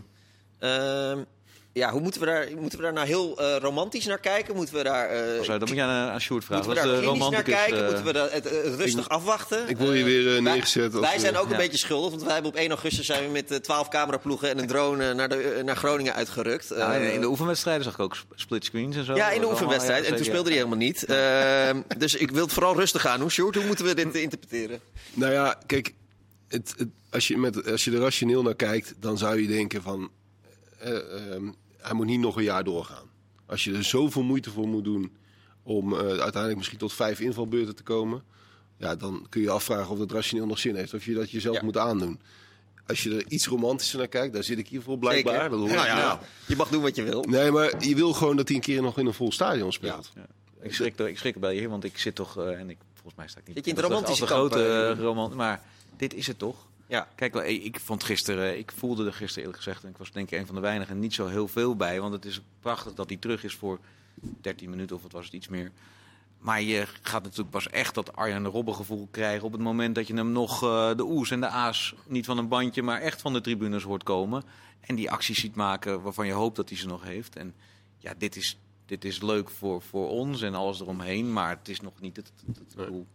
Ja, 1.78 1.92
hoe 1.92 2.02
moeten 2.02 2.22
we 2.22 2.28
daar, 2.28 2.48
moeten 2.60 2.78
we 2.78 2.84
daar 2.84 2.94
nou 2.94 3.08
heel 3.08 3.38
eh, 3.40 3.56
romantisch 3.60 4.06
naar 4.06 4.20
kijken? 4.20 4.56
Moeten 4.56 4.76
we 4.76 4.84
daar, 4.84 5.10
eh, 5.10 5.44
Zo, 5.44 5.58
dat 5.58 5.68
moet 5.68 5.78
je 5.78 5.84
aan, 5.84 6.10
aan 6.12 6.22
Sjoerd 6.22 6.46
vragen. 6.46 6.66
moeten 6.66 6.84
we 6.84 6.90
Dat 6.90 7.02
daar 7.02 7.04
is 7.04 7.20
de 7.20 7.20
klinisch 7.20 7.36
naar 7.36 7.44
kijken? 7.68 7.78
eh, 7.88 7.94
moeten 8.04 8.14
we 8.14 8.30
het, 8.32 8.44
het 8.66 8.76
rustig 8.80 9.10
afwachten? 9.10 9.70
ik 9.70 9.78
wil 9.78 9.94
je 9.94 10.04
weer, 10.04 10.20
eh, 10.38 10.44
wij- 10.44 10.92
Wij 11.02 11.20
zijn 11.20 11.34
eh, 11.34 11.42
ook 11.42 11.50
een 11.52 11.58
beetje 11.58 11.78
schuldig. 11.78 12.10
Want 12.10 12.24
wij 12.24 12.34
hebben 12.34 12.52
op 12.52 12.58
1 12.58 12.70
augustus 12.70 13.06
zijn 13.06 13.24
we 13.26 13.30
met 13.32 13.52
eh, 13.52 13.58
12 13.58 13.88
cameraploegen 13.90 14.50
en 14.50 14.58
een 14.60 14.68
drone 14.68 15.10
eh, 15.10 15.16
naar, 15.16 15.30
de, 15.30 15.36
eh, 15.36 15.64
naar 15.64 15.76
Groningen 15.76 16.14
uitgerukt. 16.14 16.72
in- 16.72 16.78
Eh, 16.78 17.14
in 17.14 17.22
de 17.22 17.28
oefenwedstrijden 17.28 17.84
zag 17.84 17.94
ik 17.94 18.00
ook 18.00 18.16
sp- 18.16 18.32
split 18.36 18.66
screens 18.66 18.96
en 18.96 19.06
zo. 19.06 19.16
ja, 19.16 19.30
in 19.30 19.36
de 19.36 19.42
Dat 19.42 19.52
oefenwedstrijd. 19.52 20.06
En 20.06 20.16
toen 20.16 20.26
speelde 20.26 20.50
hij 20.50 20.58
helemaal 20.58 20.78
niet. 20.78 21.04
Ehm, 21.06 21.82
dus 21.98 22.16
ik 22.16 22.32
wil 22.32 22.44
het 22.44 22.54
vooral 22.54 22.76
rustig 22.76 23.06
aan 23.06 23.20
doen. 23.20 23.30
Sjoerd, 23.32 23.56
hoe 23.56 23.66
moeten 23.66 23.86
we 23.86 23.94
dit 23.94 24.16
eh, 24.16 24.22
interpreteren? 24.22 24.80
Nou 25.14 25.32
ja, 25.34 25.60
kijk, 25.66 25.94
het, 26.48 26.74
het- 26.78 26.88
als, 27.10 27.28
je 27.28 27.38
met, 27.38 27.72
als 27.72 27.84
je 27.84 27.92
er 27.92 28.00
rationeel 28.00 28.42
naar 28.42 28.56
kijkt, 28.56 28.94
dan 29.00 29.18
zou 29.18 29.42
je 29.42 29.48
denken 29.48 29.82
van, 29.82 30.10
eh, 30.80 30.92
ehm, 30.96 31.48
hij 31.88 31.96
moet 31.96 32.06
niet 32.06 32.20
nog 32.20 32.36
een 32.38 32.44
jaar 32.44 32.64
doorgaan. 32.64 33.06
Als 33.46 33.64
je 33.64 33.74
er 33.74 33.84
zoveel 33.84 34.24
moeite 34.24 34.50
voor 34.52 34.68
moet 34.68 34.84
doen 34.84 35.12
om 35.64 35.94
eh, 35.94 36.00
uiteindelijk 36.00 36.56
misschien 36.56 36.78
tot 36.78 36.94
vijf 36.94 37.20
invalbeurten 37.20 37.76
te 37.76 37.84
komen, 37.84 38.24
ja, 38.78 38.96
dan 38.96 39.26
kun 39.30 39.42
je 39.42 39.50
afvragen 39.50 39.90
of 39.92 39.98
dat 39.98 40.12
rationeel 40.12 40.46
nog 40.46 40.60
zin 40.60 40.76
heeft, 40.76 40.94
of 40.94 41.06
je 41.06 41.14
dat 41.14 41.32
jezelf 41.32 41.56
Ja. 41.56 41.64
moet 41.64 41.78
aandoen. 41.78 42.20
Als 42.88 43.04
je 43.04 43.16
er 43.16 43.26
iets 43.32 43.48
romantischer 43.48 43.98
naar 43.98 44.08
kijkt, 44.08 44.34
daar 44.34 44.44
zit 44.44 44.58
ik 44.58 44.68
hier 44.68 44.82
voor 44.82 44.98
blijkbaar. 44.98 45.34
Zeker. 45.34 45.50
Dat 45.50 45.60
hoort 45.60 45.72
Nou 45.72 45.82
je 45.86 45.92
ja, 45.94 46.08
wel. 46.08 46.20
je 46.46 46.56
mag 46.56 46.70
doen 46.70 46.82
wat 46.82 46.96
je 46.96 47.04
wil. 47.04 47.22
Nee, 47.24 47.52
maar 47.52 47.84
je 47.86 47.96
wil 47.96 48.14
gewoon 48.14 48.36
dat 48.36 48.48
hij 48.48 48.56
een 48.58 48.64
keer 48.64 48.82
nog 48.82 48.98
in 48.98 49.06
een 49.06 49.14
vol 49.14 49.32
stadion 49.32 49.74
speelt. 49.74 50.12
Ja. 50.16 50.26
Ik 50.62 50.74
schrik, 50.74 51.00
er, 51.00 51.08
ik 51.08 51.18
schrik 51.18 51.34
er 51.34 51.40
bij 51.40 51.56
je, 51.56 51.68
want 51.70 51.84
ik 51.84 51.98
zit 51.98 52.16
toch... 52.16 52.38
eh, 52.38 52.60
en 52.60 52.70
ik, 52.70 52.78
volgens 52.94 53.16
mij 53.16 53.28
sta 53.28 53.40
ik 53.40 53.48
niet... 53.48 53.56
Zit 53.56 53.66
je 53.66 53.72
in 53.72 53.78
het 53.78 53.86
als 53.86 53.94
als 53.94 54.02
romantische 54.20 54.28
grote 54.36 54.94
roman, 54.96 55.36
Maar 55.36 55.62
dit 55.98 56.14
is 56.14 56.28
het 56.28 56.40
toch? 56.40 56.56
Ja. 56.88 57.08
Kijk, 57.16 57.34
wel, 57.34 57.44
ik 57.44 57.80
vond 57.80 58.04
gisteren, 58.04 58.52
eh, 58.52 58.58
ik 58.58 58.72
voelde 58.72 59.06
er 59.06 59.14
gisteren 59.14 59.44
eerlijk 59.44 59.64
gezegd, 59.64 59.84
en 59.84 59.90
ik 59.90 59.98
was 59.98 60.12
denk 60.12 60.32
ik 60.32 60.40
een 60.40 60.46
van 60.46 60.56
de 60.56 60.62
weinigen, 60.62 61.00
niet 61.00 61.14
zo 61.14 61.28
heel 61.28 61.48
veel 61.48 61.76
bij. 61.76 62.02
Want 62.02 62.14
het 62.14 62.26
is 62.26 62.42
prachtig 62.60 62.94
dat 62.94 63.10
hij 63.10 63.18
terug 63.18 63.44
is 63.44 63.56
voor 63.56 63.80
13 64.42 64.70
minuten 64.70 64.96
of 64.96 65.02
wat 65.02 65.12
was 65.12 65.26
het 65.26 65.34
iets 65.34 65.48
meer. 65.48 65.72
Maar 66.38 66.62
je 66.62 66.88
gaat 67.02 67.24
natuurlijk 67.24 67.50
pas 67.50 67.70
echt 67.70 67.96
dat 67.96 68.16
Arjan 68.16 68.46
Robben 68.46 68.76
gevoel 68.76 69.08
krijgen 69.12 69.46
op 69.46 69.52
het 69.52 69.62
moment 69.62 69.96
dat 69.96 70.08
je 70.08 70.14
hem 70.14 70.32
nog 70.32 70.64
eh, 70.64 70.96
de 70.96 71.04
oes 71.04 71.32
en 71.32 71.40
de 71.40 71.48
aas 71.48 71.96
niet 72.08 72.26
van 72.26 72.38
een 72.38 72.48
bandje, 72.48 72.82
maar 72.82 73.02
echt 73.02 73.22
van 73.22 73.34
de 73.34 73.42
tribunes 73.42 73.84
hoort 73.84 74.04
komen. 74.04 74.44
En 74.80 74.96
die 74.96 75.12
acties 75.12 75.40
ziet 75.40 75.56
maken 75.56 76.02
waarvan 76.02 76.26
je 76.26 76.34
hoopt 76.34 76.56
dat 76.56 76.70
hij 76.70 76.78
ze 76.78 76.88
nog 76.88 77.04
heeft. 77.04 77.36
En 77.36 77.54
ja, 77.98 78.14
dit 78.18 78.36
is, 78.36 78.60
dit 78.86 79.06
is 79.06 79.22
leuk 79.22 79.50
voor, 79.50 79.82
voor 79.82 80.10
ons 80.10 80.42
en 80.42 80.56
alles 80.56 80.82
eromheen, 80.82 81.34
maar 81.34 81.50
het 81.50 81.70
is 81.70 81.82
nog 81.82 82.00
niet 82.00 82.16
het, 82.16 82.32
het, 82.46 82.58
het 82.58 82.88
doel. 82.88 83.08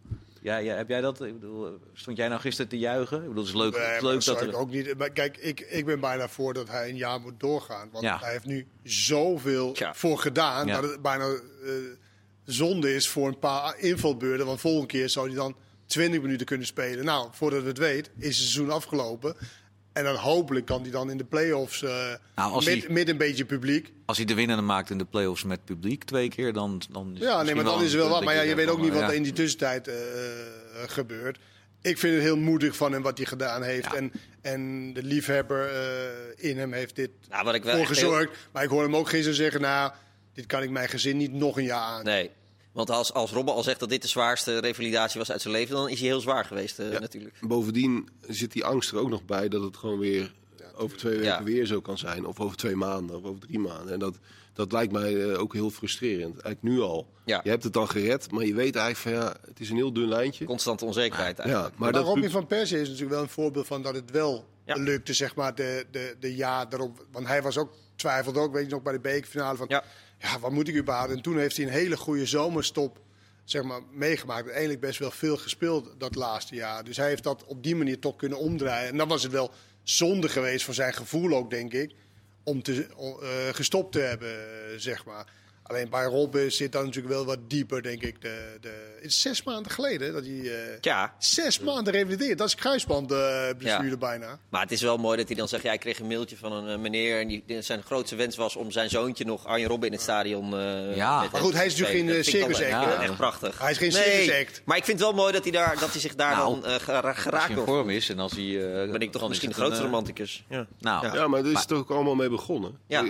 Ja, 0.43 0.57
ja, 0.57 0.75
heb 0.75 0.89
jij 0.89 1.01
dat? 1.01 1.21
Ik 1.21 1.39
bedoel, 1.39 1.77
stond 1.93 2.17
jij 2.17 2.27
nou 2.27 2.41
gisteren 2.41 2.69
te 2.69 2.77
juichen? 2.77 3.17
Ik 3.21 3.27
bedoel, 3.27 3.43
het 3.43 3.53
is 3.53 3.59
leuk, 3.59 3.71
Nee, 3.71 3.81
het 3.81 3.95
is 3.95 4.01
leuk 4.01 4.23
dat 4.25 4.41
er... 4.41 4.55
ook 4.55 4.69
niet. 4.69 4.97
Maar 4.97 5.09
kijk, 5.11 5.37
ik, 5.37 5.59
ik 5.59 5.85
ben 5.85 5.99
bijna 5.99 6.27
voor 6.27 6.53
dat 6.53 6.69
hij 6.69 6.89
een 6.89 6.95
jaar 6.97 7.19
moet 7.19 7.39
doorgaan. 7.39 7.89
Want 7.91 8.03
Ja. 8.03 8.19
hij 8.19 8.31
heeft 8.31 8.45
nu 8.45 8.67
zoveel 8.83 9.71
Tja. 9.71 9.93
voor 9.93 10.17
gedaan. 10.17 10.67
Ja. 10.67 10.81
Dat 10.81 10.91
het 10.91 11.01
bijna 11.01 11.25
eh, 11.25 11.71
zonde 12.45 12.93
is 12.95 13.07
voor 13.09 13.27
een 13.27 13.39
paar 13.39 13.79
invalbeurten. 13.79 14.45
Want 14.45 14.59
volgende 14.59 14.87
keer 14.87 15.09
zou 15.09 15.27
hij 15.27 15.35
dan 15.35 15.55
20 15.85 16.21
minuten 16.21 16.45
kunnen 16.45 16.67
spelen. 16.67 17.05
Nou, 17.05 17.29
voordat 17.31 17.61
we 17.61 17.67
het 17.67 17.77
weten, 17.77 18.11
is 18.17 18.25
het 18.25 18.35
seizoen 18.35 18.69
afgelopen. 18.71 19.35
En 19.93 20.03
dan 20.03 20.15
hopelijk 20.15 20.65
kan 20.65 20.81
hij 20.81 20.91
dan 20.91 21.09
in 21.09 21.17
de 21.17 21.23
play-offs 21.23 21.83
eh, 21.83 22.13
Nou, 22.35 22.53
met, 22.55 22.63
hij- 22.65 22.85
met 22.89 23.09
een 23.09 23.17
beetje 23.17 23.45
publiek. 23.45 23.93
Als 24.05 24.17
hij 24.17 24.25
de 24.25 24.33
winnende 24.33 24.63
maakt 24.63 24.89
in 24.89 24.97
de 24.97 25.05
play-offs 25.05 25.43
met 25.43 25.65
publiek 25.65 26.03
twee 26.03 26.29
keer, 26.29 26.53
dan, 26.53 26.81
dan 26.91 27.11
is 27.13 27.19
het 27.19 27.27
Ja, 27.27 27.41
nee, 27.43 27.55
maar 27.55 27.63
dan 27.63 27.83
is 27.83 27.91
het 27.93 28.01
wel 28.01 28.09
wat. 28.09 28.23
Maar 28.23 28.35
ja, 28.35 28.41
je 28.41 28.55
weet 28.55 28.69
ook 28.69 28.81
niet 28.81 28.91
wat 28.91 28.99
ja. 29.01 29.07
er 29.07 29.13
in 29.13 29.23
die 29.23 29.33
tussentijd 29.33 29.87
eh, 29.87 29.95
gebeurt. 30.87 31.37
Ik 31.81 31.97
vind 31.97 32.13
het 32.13 32.23
heel 32.23 32.37
moedig 32.37 32.75
van 32.75 32.91
hem 32.91 33.01
wat 33.01 33.17
hij 33.17 33.27
gedaan 33.27 33.63
heeft. 33.63 33.85
Ja. 33.91 33.93
En, 33.95 34.11
en 34.41 34.93
de 34.93 35.03
liefhebber 35.03 35.69
eh, 35.69 36.49
in 36.49 36.57
hem 36.57 36.73
heeft 36.73 36.95
dit 36.95 37.09
Nou, 37.29 37.43
wat 37.45 37.55
ik 37.55 37.63
wel 37.63 37.71
voor 37.75 37.85
heel- 37.85 37.93
gezorgd. 37.95 38.31
Maar 38.51 38.63
ik 38.63 38.69
hoor 38.69 38.83
hem 38.83 38.95
ook 38.95 39.09
gisteren 39.09 39.35
zeggen, 39.35 39.61
nou, 39.61 39.91
dit 40.33 40.45
kan 40.45 40.63
ik 40.63 40.69
mijn 40.69 40.89
gezin 40.89 41.17
niet 41.17 41.31
nog 41.33 41.57
een 41.57 41.63
jaar 41.63 41.81
aan. 41.81 42.03
Nee. 42.03 42.29
Want 42.73 42.89
als, 42.89 43.13
als 43.13 43.31
Robben 43.31 43.53
al 43.53 43.63
zegt 43.63 43.79
dat 43.79 43.89
dit 43.89 44.01
de 44.01 44.07
zwaarste 44.07 44.57
revalidatie 44.59 45.19
was 45.19 45.31
uit 45.31 45.41
zijn 45.41 45.53
leven, 45.53 45.75
dan 45.75 45.89
is 45.89 45.99
hij 45.99 46.07
heel 46.07 46.19
zwaar 46.19 46.45
geweest 46.45 46.79
eh, 46.79 46.99
natuurlijk. 46.99 47.35
Bovendien 47.41 48.09
zit 48.27 48.51
die 48.51 48.65
angst 48.65 48.91
er 48.91 48.97
ook 48.97 49.09
nog 49.09 49.25
bij 49.25 49.47
dat 49.49 49.61
het 49.63 49.77
gewoon 49.77 49.99
weer 49.99 50.33
over 50.75 50.97
twee 50.97 51.13
weken 51.13 51.27
Ja. 51.27 51.43
weer 51.43 51.65
zo 51.65 51.81
kan 51.81 51.97
zijn. 51.97 52.25
Of 52.25 52.39
over 52.39 52.57
twee 52.57 52.75
maanden, 52.75 53.15
of 53.17 53.23
over 53.23 53.39
drie 53.39 53.59
maanden. 53.59 53.93
En 53.93 53.99
dat, 53.99 54.17
dat 54.53 54.71
lijkt 54.71 54.91
mij 54.91 55.29
eh, 55.31 55.39
ook 55.39 55.53
heel 55.53 55.69
frustrerend. 55.69 56.39
Eigenlijk 56.41 56.61
nu 56.75 56.81
al. 56.81 57.07
Ja. 57.25 57.39
Je 57.43 57.49
hebt 57.49 57.63
het 57.63 57.73
dan 57.73 57.89
gered, 57.89 58.31
maar 58.31 58.45
je 58.45 58.53
weet 58.53 58.75
eigenlijk 58.75 59.17
van 59.17 59.27
ja, 59.27 59.35
het 59.47 59.59
is 59.59 59.69
een 59.69 59.75
heel 59.75 59.93
dun 59.93 60.07
lijntje. 60.07 60.45
Constante 60.45 60.85
onzekerheid 60.85 61.37
Ja, 61.37 61.43
eigenlijk. 61.43 61.77
maar 61.77 61.91
Maar 61.91 62.01
dat 62.01 62.13
Robin 62.13 62.29
van 62.29 62.47
Persie 62.47 62.77
is 62.79 62.87
natuurlijk 62.87 63.13
wel 63.15 63.21
een 63.23 63.29
voorbeeld 63.29 63.67
van 63.67 63.81
dat 63.81 63.95
het 63.95 64.11
wel 64.11 64.45
Ja. 64.65 64.75
lukte, 64.75 65.13
zeg 65.13 65.35
maar, 65.35 65.55
de, 65.55 65.85
de, 65.91 66.15
de 66.19 66.35
jaar 66.35 66.69
daarop. 66.69 67.05
Want 67.11 67.27
hij 67.27 67.41
was 67.41 67.57
ook, 67.57 67.73
twijfelde 67.95 68.39
ook, 68.39 68.53
weet 68.53 68.65
je 68.65 68.71
nog, 68.71 68.81
bij 68.81 68.93
de 68.93 68.99
bekerfinale 68.99 69.57
van, 69.57 69.65
Ja. 69.69 69.83
Ja. 70.23 70.39
wat 70.39 70.51
moet 70.51 70.67
ik 70.67 70.75
überhaupt? 70.75 71.11
En 71.11 71.21
toen 71.21 71.37
heeft 71.37 71.57
hij 71.57 71.65
een 71.65 71.71
hele 71.71 71.97
goede 71.97 72.25
zomerstop, 72.25 72.99
zeg 73.43 73.63
maar, 73.63 73.81
meegemaakt. 73.91 74.49
Eigenlijk 74.49 74.79
best 74.79 74.99
wel 74.99 75.11
veel 75.11 75.37
gespeeld 75.37 75.95
dat 75.97 76.15
laatste 76.15 76.55
jaar. 76.55 76.83
Dus 76.83 76.97
hij 76.97 77.07
heeft 77.07 77.23
dat 77.23 77.43
op 77.45 77.63
die 77.63 77.75
manier 77.75 77.99
toch 77.99 78.15
kunnen 78.15 78.37
omdraaien. 78.37 78.89
En 78.89 78.97
dan 78.97 79.07
was 79.07 79.23
het 79.23 79.31
wel 79.31 79.51
zonde 79.83 80.29
geweest 80.29 80.65
voor 80.65 80.73
zijn 80.73 80.93
gevoel 80.93 81.37
ook, 81.37 81.49
denk 81.49 81.73
ik, 81.73 81.93
om 82.43 82.63
te, 82.63 82.85
eh, 82.85 83.53
gestopt 83.55 83.91
te 83.91 83.99
hebben, 83.99 84.35
zeg 84.81 85.05
maar. 85.05 85.27
Alleen 85.73 85.89
bij 85.89 86.05
Robin 86.05 86.51
zit 86.51 86.71
dan 86.71 86.85
natuurlijk 86.85 87.13
wel 87.13 87.25
wat 87.25 87.37
dieper, 87.47 87.81
denk 87.83 88.01
ik. 88.01 88.21
De, 88.21 88.57
de, 88.61 88.91
het 88.95 89.05
is 89.05 89.21
zes 89.21 89.43
maanden 89.43 89.71
geleden 89.71 90.13
dat 90.13 90.25
hij... 90.25 90.39
eh, 90.39 90.77
Ja, 90.81 91.15
Zes 91.19 91.59
maanden 91.59 91.93
revalideerd. 91.93 92.37
Dat 92.37 92.47
is 92.47 92.55
kruisbandblessure 92.55 93.89
Ja. 93.89 93.97
bijna. 93.97 94.39
maar 94.49 94.61
het 94.61 94.71
is 94.71 94.81
wel 94.81 94.97
mooi 94.97 95.17
dat 95.17 95.27
hij 95.27 95.35
dan 95.35 95.47
zegt, 95.47 95.63
ja, 95.63 95.71
ik 95.71 95.79
kreeg 95.79 95.99
een 95.99 96.07
mailtje 96.07 96.37
van 96.37 96.51
een 96.51 96.67
eh, 96.67 96.77
meneer 96.79 97.19
en 97.19 97.27
die, 97.27 97.43
zijn 97.61 97.81
grootste 97.83 98.15
wens 98.15 98.35
was 98.35 98.55
om 98.55 98.71
zijn 98.71 98.89
zoontje 98.89 99.25
nog 99.25 99.45
Arjen 99.45 99.67
Robben 99.67 99.87
in 99.87 99.93
het 99.93 100.03
stadion 100.03 100.57
eh 100.57 100.95
Ja. 100.95 101.21
met 101.21 101.31
Maar 101.31 101.41
goed, 101.41 101.53
hij 101.53 101.65
is 101.65 101.75
natuurlijk 101.79 102.11
geen, 102.13 102.23
circus 102.23 102.57
act, 102.59 102.67
ja, 102.69 103.01
echt 103.01 103.15
prachtig. 103.17 103.59
Hij 103.59 103.71
is 103.71 103.77
geen 103.77 103.91
Nee, 103.91 104.23
circus 104.23 104.39
act. 104.47 104.61
Maar 104.65 104.77
ik 104.77 104.83
vind 104.85 104.99
het 104.99 105.07
wel 105.07 105.15
mooi 105.17 105.33
dat 105.33 105.43
hij, 105.43 105.51
daar, 105.51 105.79
dat 105.79 105.91
hij 105.91 106.01
zich 106.01 106.15
daar 106.15 106.35
Nou, 106.35 106.61
dan 106.61 106.65
eh, 106.71 106.75
gera- 106.79 106.95
Als 106.97 107.03
hij 107.15 107.23
geraakt 107.23 107.49
in 107.49 107.55
door 107.55 107.65
vorm 107.65 107.89
is 107.89 108.09
en 108.09 108.19
als 108.19 108.31
hij... 108.31 108.43
eh, 108.83 108.91
ben 108.91 108.99
ik 109.01 109.11
toch 109.11 109.27
misschien 109.29 109.49
is 109.49 109.55
de 109.55 109.61
grootste 109.61 109.83
een, 109.83 109.89
romanticus. 109.89 110.45
Ja. 110.49 110.67
Nou, 110.79 111.05
Ja. 111.05 111.13
Ja, 111.13 111.27
maar 111.27 111.39
er 111.39 111.45
is 111.45 111.53
Maar- 111.53 111.65
toch 111.65 111.77
ook 111.79 111.91
allemaal 111.91 112.15
mee 112.15 112.29
begonnen. 112.29 112.77
Ja. 112.87 113.05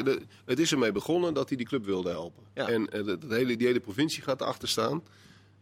Het 0.46 0.60
is 0.60 0.72
ermee 0.72 0.92
begonnen 0.92 1.34
dat 1.34 1.48
hij 1.48 1.58
die 1.58 1.66
club 1.68 1.86
wilde 1.86 2.10
helpen. 2.10 2.44
Ja. 2.54 2.68
En 2.68 2.90
eh, 2.90 3.06
dat, 3.06 3.20
hele, 3.30 3.58
die 3.58 3.68
hele 3.68 3.80
provincie 3.80 4.24
gaat 4.24 4.42
erachter 4.42 4.68
staan. 4.68 5.04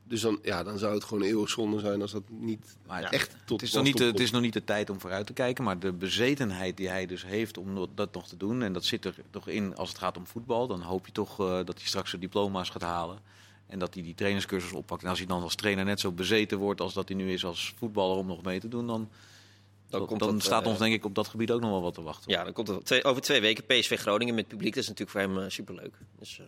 Dus 0.03 0.21
dan, 0.21 0.39
ja, 0.43 0.63
dan 0.63 0.77
zou 0.77 0.93
het 0.93 1.03
gewoon 1.03 1.23
eeuwig 1.23 1.49
zonde 1.49 1.79
zijn 1.79 2.01
als 2.01 2.11
dat 2.11 2.23
niet 2.29 2.77
Maar 2.87 3.03
echt 3.03 3.35
tot 3.45 3.61
het, 3.61 3.69
is 3.69 3.75
nog 3.75 3.83
niet, 3.83 3.97
de- 3.97 4.03
het 4.05 4.19
is 4.19 4.31
nog 4.31 4.41
niet 4.41 4.53
de 4.53 4.63
tijd 4.63 4.89
om 4.89 4.99
vooruit 4.99 5.25
te 5.27 5.33
kijken, 5.33 5.63
maar 5.63 5.79
de 5.79 5.91
bezetenheid 5.93 6.77
die 6.77 6.89
hij 6.89 7.05
dus 7.05 7.25
heeft 7.25 7.57
om 7.57 7.87
dat 7.95 8.13
nog 8.13 8.27
te 8.27 8.37
doen, 8.37 8.61
en 8.61 8.73
dat 8.73 8.85
zit 8.85 9.05
er 9.05 9.15
toch 9.29 9.47
in 9.47 9.75
als 9.75 9.89
het 9.89 9.97
gaat 9.97 10.17
om 10.17 10.27
voetbal, 10.27 10.67
dan 10.67 10.81
hoop 10.81 11.05
je 11.05 11.11
toch 11.11 11.39
eh, 11.39 11.45
dat 11.47 11.77
hij 11.77 11.87
straks 11.87 12.09
zijn 12.09 12.21
diploma's 12.21 12.69
gaat 12.69 12.81
halen. 12.81 13.19
En 13.67 13.79
dat 13.79 13.93
hij 13.93 14.03
die 14.03 14.15
trainerscursus 14.15 14.71
oppakt. 14.71 15.03
En 15.03 15.09
als 15.09 15.17
hij 15.17 15.27
dan 15.27 15.41
als 15.41 15.55
trainer 15.55 15.85
net 15.85 15.99
zo 15.99 16.11
bezeten 16.11 16.57
wordt 16.57 16.81
als 16.81 16.93
dat 16.93 17.07
hij 17.07 17.17
nu 17.17 17.31
is 17.31 17.45
als 17.45 17.73
voetballer 17.77 18.17
om 18.17 18.27
nog 18.27 18.43
mee 18.43 18.59
te 18.59 18.67
doen, 18.67 18.87
dan, 18.87 19.09
dan, 19.89 20.05
komt 20.05 20.19
dan 20.19 20.31
dat, 20.31 20.43
staat 20.43 20.63
eh, 20.63 20.69
ons 20.69 20.79
denk 20.79 20.93
ik 20.93 21.05
op 21.05 21.15
dat 21.15 21.27
gebied 21.27 21.51
ook 21.51 21.61
nog 21.61 21.69
wel 21.69 21.81
wat 21.81 21.93
te 21.93 22.01
wachten. 22.01 22.31
Ja, 22.31 22.43
dan 22.43 22.53
komt 22.53 22.69
er 22.69 22.83
twee, 22.83 23.03
over 23.03 23.21
twee 23.21 23.41
weken 23.41 23.65
PSV 23.65 23.99
Groningen 23.99 24.35
met 24.35 24.47
publiek. 24.47 24.73
Dat 24.73 24.83
is 24.83 24.89
natuurlijk 24.89 25.17
voor 25.17 25.35
hem 25.35 25.43
eh, 25.45 25.49
superleuk. 25.49 25.95
Dus 26.19 26.39
eh, 26.39 26.45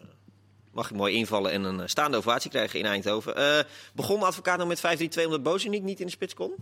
mag 0.73 0.89
hij 0.89 0.97
mooi 0.97 1.13
invallen 1.15 1.51
en 1.51 1.63
een 1.63 1.79
eh, 1.79 1.87
staande 1.87 2.17
ovatie 2.17 2.49
krijgen 2.49 2.79
in 2.79 2.85
Eindhoven. 2.85 3.35
Eh, 3.35 3.63
begon 3.93 4.19
de 4.19 4.25
advocaat 4.25 4.57
nog 4.57 4.67
met 4.67 4.79
5-3-2 4.79 5.25
omdat 5.25 5.43
Bozeniek 5.43 5.83
niet 5.83 5.99
in 5.99 6.05
de 6.05 6.11
spits 6.11 6.33
kon? 6.33 6.53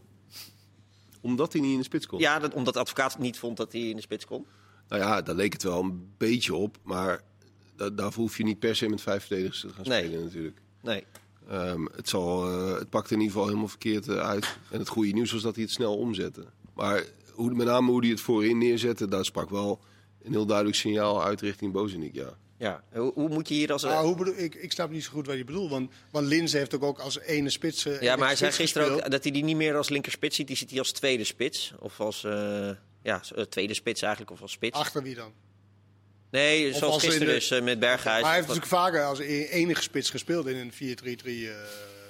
Omdat 1.22 1.54
hij 1.54 1.62
niet 1.62 1.72
in 1.72 1.78
de 1.78 1.84
spits 1.84 2.08
komt. 2.08 2.22
Ja, 2.22 2.40
dat, 2.40 2.54
omdat 2.54 2.74
de 2.74 2.80
advocaat 2.80 3.20
niet 3.20 3.38
vond 3.38 3.58
dat 3.58 3.72
hij 3.72 3.82
in 3.82 3.96
de 3.96 4.02
spits 4.02 4.26
kon. 4.26 4.46
Nou 4.88 5.02
ja, 5.02 5.22
daar 5.22 5.36
leek 5.36 5.54
het 5.54 5.64
wel 5.64 5.80
een 5.80 6.14
beetje 6.18 6.56
op. 6.56 6.78
Maar 6.84 7.22
da- 7.76 7.90
daarvoor 7.90 8.24
hoef 8.24 8.38
je 8.38 8.44
niet 8.44 8.60
per 8.60 8.76
se 8.76 8.90
met 8.90 9.02
vijf 9.02 9.26
verdedigers 9.26 9.60
te 9.62 9.70
gaan 9.70 9.86
Nee. 9.88 10.04
spelen 10.04 10.24
natuurlijk. 10.24 10.62
Nee. 10.82 11.04
Ehm, 11.50 11.86
het, 11.96 12.10
zal, 12.10 12.50
eh, 12.52 12.78
het 12.80 12.90
pakte 12.90 13.14
in 13.14 13.20
ieder 13.20 13.32
geval 13.34 13.48
helemaal 13.48 13.68
verkeerd 13.70 14.10
uit. 14.10 14.58
En 14.72 14.80
het 14.80 14.88
goede 14.88 15.12
nieuws 15.12 15.32
was 15.32 15.42
dat 15.42 15.56
hij 15.56 15.64
het 15.64 15.74
snel 15.74 15.98
omzette. 15.98 16.46
Maar 16.74 17.04
hoe, 17.34 17.54
met 17.54 17.68
name 17.68 17.92
hoe 17.92 18.00
hij 18.02 18.10
het 18.10 18.22
voorin 18.22 18.58
neerzette, 18.58 19.08
daar 19.08 19.26
sprak 19.26 19.50
wel 19.50 19.80
een 20.24 20.32
heel 20.32 20.46
duidelijk 20.46 20.78
signaal 20.78 21.24
uit 21.24 21.42
richting 21.42 21.72
Bozenik. 21.72 22.16
Ja. 22.16 22.38
Ja. 22.62 22.84
Hoe, 22.94 23.12
hoe 23.14 23.30
moet 23.30 23.48
je 23.48 23.54
hier 23.54 23.72
als... 23.72 23.84
Maar 23.84 24.04
hoe 24.04 24.16
bedoel, 24.16 24.34
ik, 24.38 24.56
ik 24.56 24.72
snap 24.72 24.90
niet 24.90 25.04
zo 25.04 25.10
goed 25.12 25.28
wat 25.28 25.38
je 25.38 25.44
bedoelt. 25.44 25.70
Want, 25.70 25.92
want 26.12 26.28
Linz 26.28 26.54
heeft 26.54 26.76
ook, 26.76 26.84
ook 26.84 27.00
als 27.00 27.20
ene 27.20 27.50
spits. 27.50 27.86
eh, 27.86 28.02
ja, 28.02 28.16
maar 28.16 28.28
hij 28.28 28.36
zei 28.36 28.52
gisteren 28.52 28.92
ook 28.92 29.12
dat 29.12 29.24
hij 29.24 29.32
die 29.32 29.44
niet 29.44 29.56
meer 29.56 29.76
als 29.76 29.90
linkerspits 29.90 30.36
ziet. 30.36 30.48
Die 30.48 30.56
ziet 30.56 30.70
hij 30.70 30.80
als 30.80 30.92
tweede 30.92 31.24
spits. 31.24 31.74
Of 31.80 32.00
als... 32.00 32.24
eh, 32.24 32.70
ja, 33.04 33.22
eh, 33.36 33.44
tweede 33.44 33.74
spits 33.74 34.02
eigenlijk. 34.02 34.32
Of 34.32 34.42
als 34.42 34.52
spits. 34.52 34.78
Achter 34.78 35.04
wie 35.04 35.16
dan? 35.16 35.32
Nee, 36.32 36.72
Of 36.72 36.78
zoals 36.78 37.04
gisteren 37.04 37.28
de- 37.28 37.34
dus 37.34 37.52
eh, 37.52 37.62
met 37.62 37.80
Berghuis. 37.80 38.22
Maar 38.22 38.30
hij 38.32 38.40
heeft 38.40 38.48
wat- 38.48 38.56
natuurlijk 38.58 38.84
vaker 38.84 39.06
als 39.06 39.20
e- 39.20 39.44
enige 39.50 39.82
spits 39.82 40.10
gespeeld 40.10 40.48
in 40.48 40.58
een 40.58 40.72
4-3-3 40.72 41.48
eh, 41.48 41.56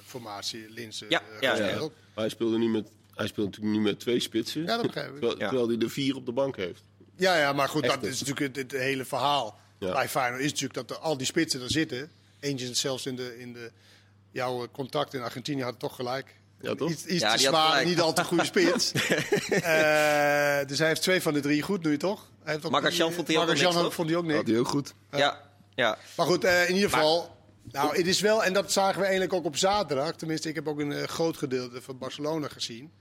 formatie. 0.05 0.65
Linz 0.69 1.03
Ja, 1.09 1.21
ja. 1.39 1.55
Maar 1.79 1.89
hij 2.13 2.29
speelde 2.29 2.57
nu 2.57 2.67
met, 2.69 2.87
hij 3.15 3.27
speelt 3.27 3.45
natuurlijk 3.47 3.75
nu 3.75 3.81
met 3.81 3.99
twee 3.99 4.19
spitsen. 4.19 4.61
Ja, 4.61 4.75
dat 4.77 4.85
begrijp 4.85 5.15
ik. 5.15 5.19
Terwijl, 5.39 5.67
hij 5.67 5.77
er 5.77 5.89
vier 5.89 6.15
op 6.15 6.25
de 6.25 6.31
bank 6.31 6.55
heeft. 6.55 6.83
Ja, 7.15 7.37
ja, 7.37 7.53
maar 7.53 7.69
goed, 7.69 7.83
Echt, 7.83 7.93
dat 7.93 8.03
is 8.03 8.19
natuurlijk 8.19 8.55
het, 8.57 8.71
het 8.71 8.81
hele 8.81 9.05
verhaal. 9.05 9.59
Ja. 9.87 9.91
Bij 9.93 10.09
Feyenoord 10.09 10.41
is 10.41 10.49
natuurlijk 10.51 10.87
dat 10.87 10.97
er 10.97 11.03
al 11.03 11.17
die 11.17 11.25
spitsen 11.25 11.61
er 11.61 11.71
zitten. 11.71 12.11
Eentje 12.39 12.75
zelfs 12.75 13.05
in 13.05 13.15
de, 13.15 13.39
in 13.39 13.53
de 13.53 13.71
jouw 14.31 14.67
contact 14.71 15.13
in 15.13 15.21
Argentinië 15.21 15.63
had 15.63 15.79
toch 15.79 15.95
gelijk. 15.95 16.35
Ja, 16.61 16.75
toch? 16.75 16.89
Iets, 16.89 17.05
iets 17.05 17.21
Ja, 17.21 17.35
te 17.35 17.39
zwaar, 17.41 17.85
niet 17.85 17.99
al 18.01 18.13
te 18.13 18.23
goede 18.23 18.45
spits. 18.45 18.91
Eh, 19.49 20.67
dus 20.67 20.77
hij 20.79 20.87
heeft 20.87 21.01
twee 21.01 21.21
van 21.21 21.33
de 21.33 21.39
drie 21.39 21.61
goed 21.61 21.83
nu, 21.83 21.97
toch? 21.97 22.29
Die- 23.07 23.15
vond 23.15 23.27
hij 23.27 23.37
ook 23.37 23.47
niks, 23.47 23.59
toch? 23.83 23.93
vond 23.93 24.09
hij 24.09 24.17
ook 24.17 24.23
niks. 24.23 24.37
had 24.37 24.47
hij 24.47 24.59
ook 24.59 24.67
goed. 24.67 24.93
Ja, 25.11 25.41
ja. 25.75 25.97
Maar 26.17 26.25
goed, 26.25 26.43
eh, 26.43 26.69
in 26.69 26.75
ieder 26.75 26.89
geval. 26.89 27.39
Nou, 27.71 27.97
het 27.97 28.07
is 28.07 28.19
wel, 28.21 28.43
en 28.43 28.53
dat 28.53 28.71
zagen 28.71 28.95
we 28.99 29.03
eigenlijk 29.03 29.33
ook 29.33 29.45
op 29.45 29.57
zaterdag. 29.57 30.15
Tenminste, 30.15 30.49
ik 30.49 30.55
heb 30.55 30.67
ook 30.67 30.79
een 30.79 30.91
eh, 30.91 31.03
groot 31.03 31.37
gedeelte 31.37 31.81
van 31.81 31.97
Barcelona 31.97 32.47
gezien. 32.47 32.91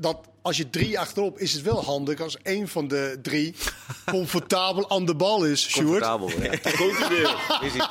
Dat 0.00 0.18
als 0.42 0.56
je 0.56 0.70
drie 0.70 0.98
achterop 0.98 1.38
is 1.38 1.52
het 1.52 1.62
wel 1.62 1.84
handig 1.84 2.20
als 2.20 2.36
één 2.42 2.68
van 2.68 2.88
de 2.88 3.18
drie 3.22 3.54
comfortabel 4.06 4.90
aan 4.90 5.04
de 5.06 5.14
bal 5.14 5.44
is, 5.44 5.68
Sjoerd. 5.68 5.84
Comfortabel, 5.86 6.28
ja. 6.42 6.48
Komt 6.78 6.98
hij 6.98 7.08
weer. 7.08 7.36
Is 7.62 7.72
hij- 7.72 7.88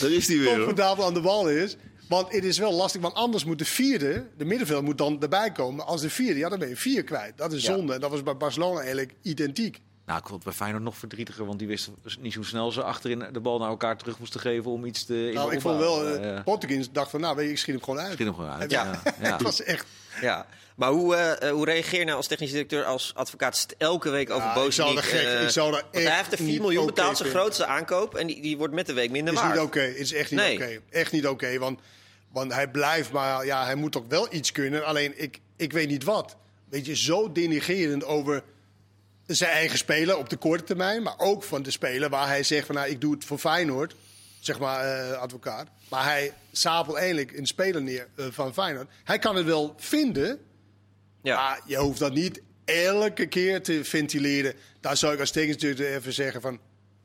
Daar 0.00 0.10
is 0.10 0.28
hij 0.28 0.38
weer. 0.38 0.56
Comfortabel 0.56 1.04
aan 1.04 1.14
de 1.14 1.20
bal 1.20 1.48
is. 1.50 1.76
Want 2.08 2.32
het 2.32 2.44
is 2.44 2.58
wel 2.58 2.72
lastig, 2.72 3.00
want 3.00 3.14
anders 3.14 3.44
moet 3.44 3.58
de 3.58 3.64
vierde, 3.64 4.26
de 4.36 4.44
middenveld 4.44 4.82
moet 4.84 4.98
dan 4.98 5.22
erbij 5.22 5.52
komen. 5.52 5.86
Als 5.86 6.00
de 6.00 6.10
vierde, 6.10 6.38
ja, 6.38 6.48
dan 6.48 6.58
ben 6.58 6.68
je 6.68 6.76
vier 6.76 7.04
kwijt. 7.04 7.36
Dat 7.38 7.52
is 7.52 7.62
Ja. 7.64 7.72
zonde. 7.74 7.92
En 7.94 8.00
dat 8.00 8.10
was 8.10 8.22
bij 8.22 8.36
Barcelona 8.36 8.78
eigenlijk 8.80 9.14
identiek. 9.22 9.80
Nou, 10.06 10.20
ik 10.20 10.26
vond 10.26 10.34
het 10.34 10.48
bij 10.48 10.58
Feyenoord 10.58 10.82
nog 10.84 10.96
verdrietiger, 10.96 11.46
want 11.46 11.58
die 11.58 11.68
wisten 11.68 11.94
niet 12.20 12.32
zo 12.32 12.42
snel 12.42 12.70
ze 12.72 12.82
achterin 12.82 13.24
de 13.32 13.40
bal 13.40 13.58
naar 13.58 13.68
elkaar 13.68 13.96
terug 13.96 14.18
moesten 14.18 14.40
geven 14.40 14.70
om 14.70 14.84
iets 14.84 15.04
te 15.04 15.28
in 15.28 15.34
Nou, 15.34 15.52
ik 15.54 15.60
vond 15.60 15.78
wel, 15.78 16.18
uh, 16.24 16.84
dacht 16.92 17.10
van, 17.10 17.20
nou 17.20 17.36
weet 17.36 17.44
je, 17.46 17.50
ik 17.52 17.58
schiet 17.58 17.74
hem 17.74 17.84
gewoon 17.84 18.00
uit. 18.00 18.12
schiet 18.12 18.26
hem 18.26 18.34
gewoon 18.34 18.50
uit. 18.50 18.70
Ja. 18.70 18.84
Ja. 19.04 19.12
Ja. 19.22 19.30
Dat 19.30 19.40
was 19.42 19.62
echt... 19.62 19.86
Ja, 20.20 20.46
maar 20.76 20.90
hoe, 20.90 21.14
eh, 21.16 21.48
eh, 21.48 21.54
hoe 21.54 21.64
reageer 21.64 21.98
je 21.98 22.04
nou 22.04 22.16
als 22.16 22.26
technisch 22.26 22.50
directeur, 22.50 22.84
als 22.84 23.12
advocaat 23.14 23.66
elke 23.78 24.10
week 24.10 24.30
over 24.30 24.48
Ja, 24.48 24.54
Bozeniek? 24.54 24.98
ik 24.98 25.40
ik 25.42 25.48
zou 25.48 25.66
er 25.66 25.72
want 25.82 25.84
hij 25.94 26.04
echt 26.06 26.16
heeft 26.16 26.30
de 26.30 26.36
4 26.36 26.46
niet 26.46 26.60
miljoen 26.60 26.86
betaald, 26.86 27.16
zijn 27.16 27.28
grootste 27.30 27.66
aankoop. 27.66 28.14
En 28.14 28.26
die, 28.26 28.42
die 28.42 28.56
wordt 28.56 28.74
met 28.74 28.86
de 28.86 28.92
week 28.92 29.10
minder 29.10 29.34
is 29.34 29.40
waard. 29.40 29.54
niet 29.54 29.62
oké. 29.62 29.80
Het 29.80 29.96
is 29.96 30.12
echt 30.12 30.30
niet 30.30 30.40
Nee. 30.40 30.54
oké. 30.54 30.80
Echt 30.90 31.12
niet 31.12 31.26
oké. 31.26 31.58
want, 31.58 31.80
want 32.32 32.52
hij 32.52 32.68
blijft, 32.70 33.10
maar 33.12 33.44
ja, 33.44 33.64
hij 33.64 33.74
moet 33.74 33.92
toch 33.92 34.04
wel 34.08 34.26
iets 34.30 34.52
kunnen. 34.52 34.84
Alleen, 34.84 35.12
ik, 35.16 35.40
ik 35.56 35.72
weet 35.72 35.88
niet 35.88 36.04
wat. 36.04 36.36
Weet 36.68 36.86
je, 36.86 36.96
zo 36.96 37.32
denigerend 37.32 38.04
over 38.04 38.42
zijn 39.26 39.50
eigen 39.50 39.78
speler 39.78 40.16
op 40.16 40.28
de 40.28 40.36
korte 40.36 40.64
termijn. 40.64 41.02
Maar 41.02 41.14
ook 41.16 41.42
van 41.42 41.62
de 41.62 41.70
speler 41.70 42.08
waar 42.10 42.26
hij 42.26 42.42
zegt 42.42 42.66
van, 42.66 42.74
nou, 42.74 42.88
ik 42.88 43.00
doe 43.00 43.14
het 43.14 43.24
voor 43.24 43.38
Feyenoord. 43.38 43.94
Zeg 44.40 44.58
maar, 44.58 44.84
eh, 44.84 45.18
advocaat. 45.18 45.68
Maar 45.90 46.04
hij 46.04 46.32
sapelt 46.52 46.96
eigenlijk 46.96 47.32
een 47.36 47.46
speler 47.46 47.82
neer 47.82 48.08
eh, 48.16 48.26
van 48.30 48.52
Feyenoord. 48.52 48.88
Hij 49.04 49.18
kan 49.18 49.36
het 49.36 49.44
wel 49.46 49.74
vinden, 49.76 50.38
Ja. 51.22 51.36
maar 51.36 51.60
je 51.66 51.76
hoeft 51.76 51.98
dat 51.98 52.12
niet 52.12 52.42
elke 52.64 53.26
keer 53.26 53.62
te 53.62 53.84
ventileren. 53.84 54.54
Daar 54.80 54.96
zou 54.96 55.14
ik 55.14 55.20
als 55.20 55.30
tegenstuurder 55.30 55.94
even 55.94 56.12
zeggen 56.12 56.40
van... 56.40 56.58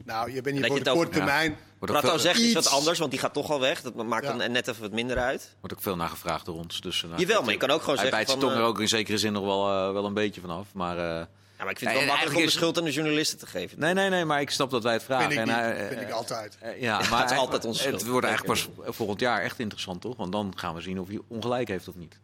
Nou, 0.05 0.33
je 0.33 0.41
bent 0.41 0.45
hier 0.55 0.59
Dat 0.61 0.65
voor 0.67 0.77
je 0.77 0.83
de 0.83 0.89
het 0.89 0.99
korte 0.99 1.13
termijn. 1.17 1.57
Prato 1.79 2.07
veel, 2.09 2.19
zegt 2.19 2.39
is 2.39 2.53
wat 2.53 2.63
iets- 2.63 2.73
anders, 2.73 2.99
want 2.99 3.11
die 3.11 3.19
gaat 3.19 3.33
toch 3.33 3.51
al 3.51 3.59
weg. 3.59 3.81
Dat 3.81 3.95
maakt 3.95 4.25
Ja. 4.25 4.33
dan 4.37 4.51
net 4.51 4.67
even 4.67 4.81
wat 4.81 4.91
minder 4.91 5.17
uit. 5.17 5.55
wordt 5.59 5.75
ook 5.75 5.81
veel 5.81 5.95
naar 5.95 6.09
gevraagd 6.09 6.45
door 6.45 6.55
ons. 6.55 6.81
Dus, 6.81 7.03
eh, 7.03 7.09
nou, 7.09 7.21
Jawel, 7.21 7.41
maar 7.41 7.51
je 7.51 7.57
kan 7.57 7.69
ook 7.69 7.79
gewoon 7.81 7.95
Hij 7.95 8.03
zeggen 8.05 8.25
bijt 8.25 8.39
zijn 8.39 8.51
tong 8.51 8.61
er 8.63 8.67
ook 8.69 8.79
in 8.79 8.87
zekere 8.87 9.17
zin 9.17 9.33
nog 9.33 9.43
wel, 9.43 9.93
wel 9.93 10.05
een 10.05 10.13
beetje 10.13 10.41
vanaf. 10.41 10.73
Maar, 10.73 10.97
eh, 11.19 11.25
maar 11.63 11.71
ik 11.71 11.77
vind 11.77 11.89
het 11.91 11.99
wel 11.99 12.07
makkelijk 12.07 12.09
eigenlijk 12.09 12.35
om 12.39 12.45
de 12.45 12.51
schuld 12.51 12.77
aan 12.77 12.83
de 12.83 12.91
journalisten 12.91 13.37
te 13.37 13.45
geven. 13.47 13.79
nee, 13.79 13.93
nee, 13.93 14.09
nee, 14.09 14.25
maar 14.25 14.41
ik 14.41 14.49
snap 14.49 14.69
dat 14.71 14.83
wij 14.83 14.93
het 14.93 15.03
vragen. 15.03 15.31
Vind 15.31 15.47
ik 15.47 15.47
En 15.47 15.53
niet. 15.55 15.63
hij- 15.75 15.81
eh, 15.81 15.87
Vind 15.87 16.01
ik 16.01 16.09
altijd. 16.11 16.57
eh, 16.59 16.81
ja, 16.81 16.97
maar 17.09 17.21
het 17.21 17.31
is 17.31 17.37
altijd 17.37 17.65
onze 17.65 17.79
schuld. 17.81 18.01
Het 18.01 18.09
wordt 18.09 18.27
eigenlijk 18.27 18.59
pas 18.59 18.95
volgend 18.95 19.19
jaar 19.19 19.41
echt 19.41 19.59
interessant, 19.59 20.01
toch? 20.01 20.15
Want 20.17 20.31
dan 20.31 20.53
gaan 20.57 20.75
we 20.75 20.81
zien 20.81 20.99
of 20.99 21.07
hij 21.07 21.19
ongelijk 21.27 21.67
heeft 21.67 21.87
of 21.87 21.95
niet. 21.95 22.19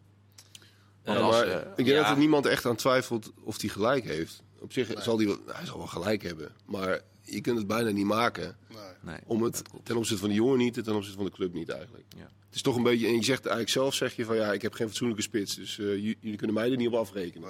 Ja, 1.04 1.13
Want 1.13 1.17
Ja, 1.17 1.23
als, 1.25 1.36
maar 1.36 1.47
eh, 1.47 1.56
ik 1.75 1.86
denk 1.86 1.88
ja. 1.88 2.02
dat 2.02 2.12
er 2.12 2.17
niemand 2.17 2.45
echt 2.45 2.65
aan 2.65 2.75
twijfelt 2.75 3.32
of 3.43 3.62
hij 3.62 3.69
gelijk 3.69 4.04
heeft. 4.04 4.43
Op 4.60 4.73
zich 4.73 5.04
zal 5.04 5.17
hij 5.17 5.25
wel, 5.28 5.38
hij 5.47 5.65
zal 5.65 5.78
wel 5.78 5.88
gelijk 5.88 6.23
hebben. 6.23 6.52
Maar 6.65 6.99
je 7.21 7.41
kunt 7.41 7.58
het 7.58 7.67
bijna 7.67 7.89
niet 7.89 8.06
maken. 8.06 8.58
Nee. 9.02 9.17
Om 9.25 9.43
het, 9.43 9.62
ten 9.84 9.95
opzichte 9.97 10.19
van 10.19 10.30
de 10.30 10.36
jongen 10.36 10.58
niet 10.58 10.78
en 10.78 10.84
ten 10.84 10.93
opzichte 10.95 11.17
van 11.17 11.25
de 11.25 11.32
club 11.32 11.54
niet 11.54 11.69
eigenlijk. 11.69 12.06
Ja. 12.17 12.21
Het 12.21 12.56
is 12.58 12.62
toch 12.62 12.75
een 12.75 12.84
beetje, 12.84 13.08
en 13.08 13.13
je 13.15 13.23
zegt 13.23 13.39
eigenlijk 13.41 13.69
zelf, 13.69 13.93
zeg 13.93 14.15
je 14.15 14.25
van 14.25 14.36
ja, 14.36 14.54
ik 14.54 14.62
heb 14.62 14.73
geen 14.73 14.88
fatsoenlijke 14.88 15.23
spits. 15.23 15.56
Dus 15.56 15.80
eh, 15.80 15.86
jullie 15.95 16.36
kunnen 16.36 16.56
mij 16.56 16.71
er 16.71 16.78
niet 16.78 16.88
op 16.88 16.93
afrekenen. 16.93 17.49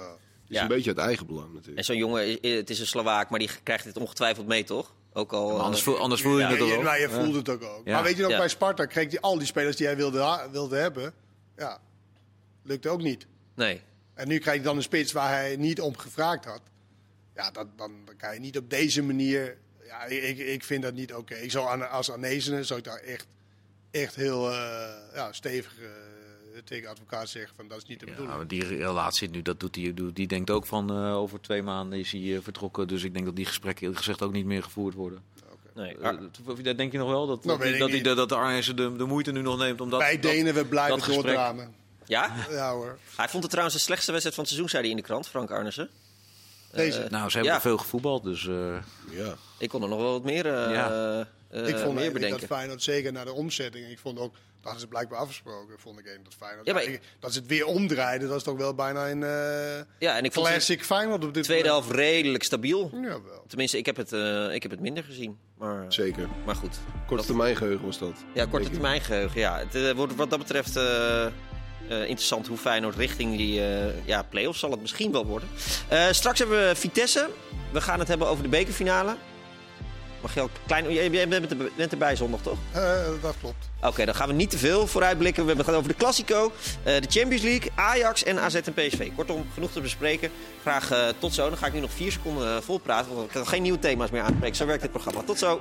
Ja. 0.50 0.56
Het 0.56 0.56
is 0.56 0.56
Ja. 0.56 0.62
een 0.62 0.68
beetje 0.68 0.90
uit 1.00 1.06
eigen 1.08 1.26
belang 1.26 1.48
En 1.48 1.54
natuurlijk. 1.54 1.84
zo'n 1.86 1.96
jongen, 1.96 2.38
het 2.40 2.70
is 2.70 2.80
een 2.80 2.86
Slovaak, 2.86 3.30
maar 3.30 3.38
die 3.38 3.50
krijgt 3.62 3.84
dit 3.84 3.96
ongetwijfeld 3.96 4.46
mee, 4.46 4.64
toch? 4.64 4.94
Ook 5.12 5.32
al. 5.32 5.60
Anders, 5.60 5.78
eh, 5.78 5.84
voel, 5.84 5.98
anders 5.98 6.22
voel 6.22 6.32
je 6.38 6.40
Ja, 6.44 6.50
het 6.50 6.60
er 6.60 6.82
maar 6.82 7.00
je 7.00 7.08
voelt 7.08 7.34
het 7.34 7.48
ook 7.48 7.62
ook. 7.62 7.80
Ja. 7.86 7.92
Maar 7.94 8.02
weet 8.02 8.16
je 8.16 8.22
nog, 8.22 8.30
Ja. 8.30 8.36
bij 8.38 8.48
Sparta 8.48 8.86
kreeg 8.86 9.10
hij 9.10 9.20
al 9.20 9.38
die 9.38 9.46
spelers 9.46 9.76
die 9.76 9.86
hij 9.86 9.96
wilde, 9.96 10.48
wilde 10.52 10.76
hebben. 10.76 11.12
Ja, 11.56 11.80
lukte 12.62 12.88
ook 12.88 13.02
niet. 13.02 13.26
Nee. 13.54 13.80
En 14.14 14.28
nu 14.28 14.38
krijg 14.38 14.56
je 14.56 14.62
dan 14.62 14.76
een 14.76 14.82
spits 14.82 15.12
waar 15.12 15.30
hij 15.30 15.56
niet 15.56 15.80
om 15.80 15.96
gevraagd 15.98 16.44
had. 16.44 16.60
Ja, 17.34 17.50
dat, 17.50 17.66
dan, 17.78 17.92
dan 18.04 18.16
kan 18.16 18.34
je 18.34 18.40
niet 18.40 18.56
op 18.58 18.70
deze 18.70 19.02
manier... 19.02 19.56
Ja, 19.84 20.04
ik, 20.04 20.38
ik 20.38 20.64
vind 20.64 20.82
dat 20.82 20.94
niet 20.94 21.14
oké. 21.14 21.34
Ik 21.34 21.50
zou 21.50 21.68
aan, 21.68 21.90
als 21.90 22.10
Anezene 22.12 22.64
zou 22.64 22.78
ik 22.78 22.84
daar 22.84 22.98
echt, 23.00 23.26
echt 23.90 24.14
heel 24.14 24.50
eh, 24.50 24.88
ja, 25.14 25.32
stevig 25.32 25.78
eh, 25.80 25.86
tegen 26.64 26.88
advocaat 26.90 27.28
zeggen 27.28 27.52
van 27.56 27.68
dat 27.68 27.76
is 27.78 27.84
niet 27.84 28.00
de 28.00 28.06
Ja, 28.06 28.10
bedoeling. 28.12 28.38
maar 28.38 28.46
die 28.48 28.64
relatie 28.64 29.30
nu, 29.30 29.42
dat 29.42 29.60
doet 29.60 29.76
hij. 29.76 29.94
doet- 29.94 30.16
Die 30.16 30.26
denkt 30.26 30.50
ook 30.50 30.66
van 30.66 30.90
eh, 30.90 31.16
over 31.16 31.40
twee 31.40 31.62
maanden 31.62 31.98
is 31.98 32.12
hij 32.12 32.34
eh, 32.36 32.42
vertrokken. 32.42 32.88
Dus 32.88 33.02
ik 33.02 33.12
denk 33.12 33.24
dat 33.24 33.36
die 33.36 33.44
gesprekken 33.46 33.82
eerlijk 33.82 33.98
gezegd 34.04 34.22
ook 34.22 34.32
niet 34.32 34.44
meer 34.46 34.62
gevoerd 34.62 34.94
worden. 34.94 35.22
nee. 35.74 35.96
Eh, 35.98 36.16
dat 36.62 36.76
denk 36.76 36.92
je 36.92 36.98
nog 36.98 37.08
wel? 37.08 37.26
Dat, 37.26 37.44
Nou, 37.44 37.58
dat, 37.58 37.78
dat, 37.78 37.88
die- 37.90 38.02
de 38.02 38.74
de, 38.74 38.96
de 38.96 39.04
moeite 39.04 39.32
nu 39.32 39.40
nog 39.42 39.58
neemt 39.58 39.80
om 39.80 39.90
dat... 39.90 40.00
Wij 40.00 40.18
dat- 40.20 40.30
Denen, 40.30 40.54
we 40.54 40.64
blijven 40.64 40.96
dat 40.96 41.04
gesprek- 41.04 41.24
doordramen. 41.24 41.74
Ja? 42.06 42.34
Ja 42.50 42.72
hoor. 42.72 42.98
Hij 43.16 43.28
vond 43.28 43.42
het 43.42 43.50
trouwens 43.50 43.76
de 43.78 43.82
slechtste 43.82 44.10
wedstrijd 44.10 44.36
van 44.36 44.44
het 44.44 44.52
seizoen, 44.54 44.68
zei 44.70 44.82
hij 44.82 44.90
in 44.90 44.96
de 44.96 45.08
krant, 45.08 45.28
Frank 45.28 45.50
Arnissen. 45.50 45.90
Deze. 46.72 47.06
Nou, 47.10 47.30
ze 47.30 47.36
hebben 47.36 47.54
Ja. 47.54 47.60
veel 47.60 47.78
gevoetbald, 47.78 48.22
dus... 48.22 48.46
eh, 48.46 48.76
Ja. 49.10 49.34
Ik 49.58 49.68
kon 49.68 49.82
er 49.82 49.88
nog 49.88 49.98
wel 50.00 50.12
wat 50.12 50.24
meer, 50.24 50.46
eh, 50.46 50.72
Ja. 50.72 51.28
Eh, 51.50 51.68
ik 51.68 51.76
vond 51.78 51.94
meer 51.94 52.04
ik 52.04 52.12
bedenken. 52.12 52.38
dat 52.40 52.48
Feyenoord 52.48 52.82
zeker 52.82 53.12
naar 53.12 53.24
de 53.24 53.32
omzetting. 53.32 53.88
Ik 53.90 53.98
vond 53.98 54.18
ook, 54.18 54.32
dat 54.32 54.40
hadden 54.62 54.80
ze 54.80 54.86
blijkbaar 54.86 55.18
afgesproken, 55.18 55.78
vond 55.78 55.98
ik 55.98 56.06
even 56.06 56.24
dat 56.24 56.34
Feyenoord. 56.38 56.66
Ja, 56.66 56.72
maar- 56.72 56.82
eigenlijk- 56.82 57.12
dat 57.20 57.32
ze 57.32 57.38
het 57.38 57.48
weer 57.48 57.66
omdraaiden, 57.66 58.28
dat 58.28 58.36
is 58.36 58.42
toch 58.42 58.56
wel 58.56 58.74
bijna 58.74 59.10
een 59.10 59.22
eh 59.22 59.84
Ja, 59.98 60.16
en 60.16 60.24
ik 60.24 60.32
vond 60.32 60.46
classic 60.46 60.84
Feyenoord 60.84 61.24
op 61.24 61.34
dit 61.34 61.44
tweede 61.44 61.68
moment. 61.68 61.84
helft 61.86 62.00
redelijk 62.00 62.44
stabiel. 62.44 62.90
Jawel. 63.02 63.44
Tenminste, 63.48 63.78
ik 63.78 63.86
heb 63.86 63.96
het, 63.96 64.12
eh, 64.12 64.54
ik 64.54 64.62
heb 64.62 64.70
het 64.70 64.80
minder 64.80 65.04
gezien. 65.04 65.38
Maar, 65.58 65.92
Zeker. 65.92 66.28
maar 66.46 66.54
goed. 66.56 66.78
Korte 67.06 67.24
termijn 67.26 67.56
geheugen 67.56 67.84
was 67.84 67.98
dat. 67.98 68.14
Ja, 68.34 68.44
korte 68.46 68.70
termijn 68.70 69.00
geheugen. 69.00 69.40
Ja, 69.40 69.64
het 69.70 69.92
wordt 69.94 70.14
wat 70.14 70.30
dat 70.30 70.38
betreft 70.38 70.76
eh, 70.76 71.24
eh, 71.26 71.32
interessant 71.88 72.46
hoe 72.46 72.56
Feyenoord 72.56 72.96
richting 72.96 73.36
die 73.36 73.60
eh 73.60 74.06
ja, 74.06 74.22
play-offs 74.22 74.60
zal 74.60 74.70
het 74.70 74.80
misschien 74.80 75.12
wel 75.12 75.26
worden. 75.26 75.48
Eh, 75.88 76.06
straks 76.10 76.38
hebben 76.38 76.68
we 76.68 76.74
Vitesse. 76.76 77.28
We 77.72 77.80
gaan 77.80 77.98
het 77.98 78.08
hebben 78.08 78.26
over 78.28 78.42
de 78.42 78.48
bekerfinale. 78.48 79.16
Mag 80.20 80.34
je 80.34 80.46
klein... 80.66 80.92
Jij 80.92 81.28
bent, 81.28 81.50
er- 81.50 81.70
erbij 81.90 82.16
zondag, 82.16 82.40
toch? 82.40 82.58
Eh, 82.72 82.82
dat 83.22 83.34
klopt. 83.40 83.68
Oké, 83.82 84.04
dan 84.04 84.14
gaan 84.14 84.28
we 84.28 84.34
niet 84.34 84.50
te 84.50 84.58
veel 84.58 84.86
vooruitblikken. 84.86 85.42
We 85.42 85.48
het 85.66 85.76
over 85.76 85.88
de 85.90 85.96
Classico, 85.96 86.52
eh, 86.82 87.00
de 87.00 87.06
Champions 87.08 87.42
League, 87.42 87.70
Ajax 87.74 88.24
en 88.24 88.38
AZ 88.38 88.54
en 88.54 88.72
PSV. 88.74 89.10
Kortom, 89.16 89.46
genoeg 89.54 89.70
te 89.72 89.80
bespreken. 89.80 90.30
Graag 90.60 90.90
eh, 90.90 91.06
tot 91.18 91.34
zo. 91.34 91.48
Dan 91.48 91.58
ga 91.58 91.66
ik 91.66 91.72
nu 91.72 91.80
nog 91.80 91.92
vier 91.92 92.12
seconden 92.12 92.56
eh, 92.56 92.62
vol 92.62 92.78
praten, 92.78 93.14
want 93.14 93.26
ik 93.26 93.32
kan 93.32 93.46
geen 93.46 93.62
nieuwe 93.62 93.78
thema's 93.78 94.10
meer 94.10 94.22
aanspreken. 94.22 94.56
Zo 94.56 94.66
werkt 94.66 94.82
dit 94.82 94.90
programma. 94.92 95.22
Tot 95.22 95.38
zo. 95.38 95.60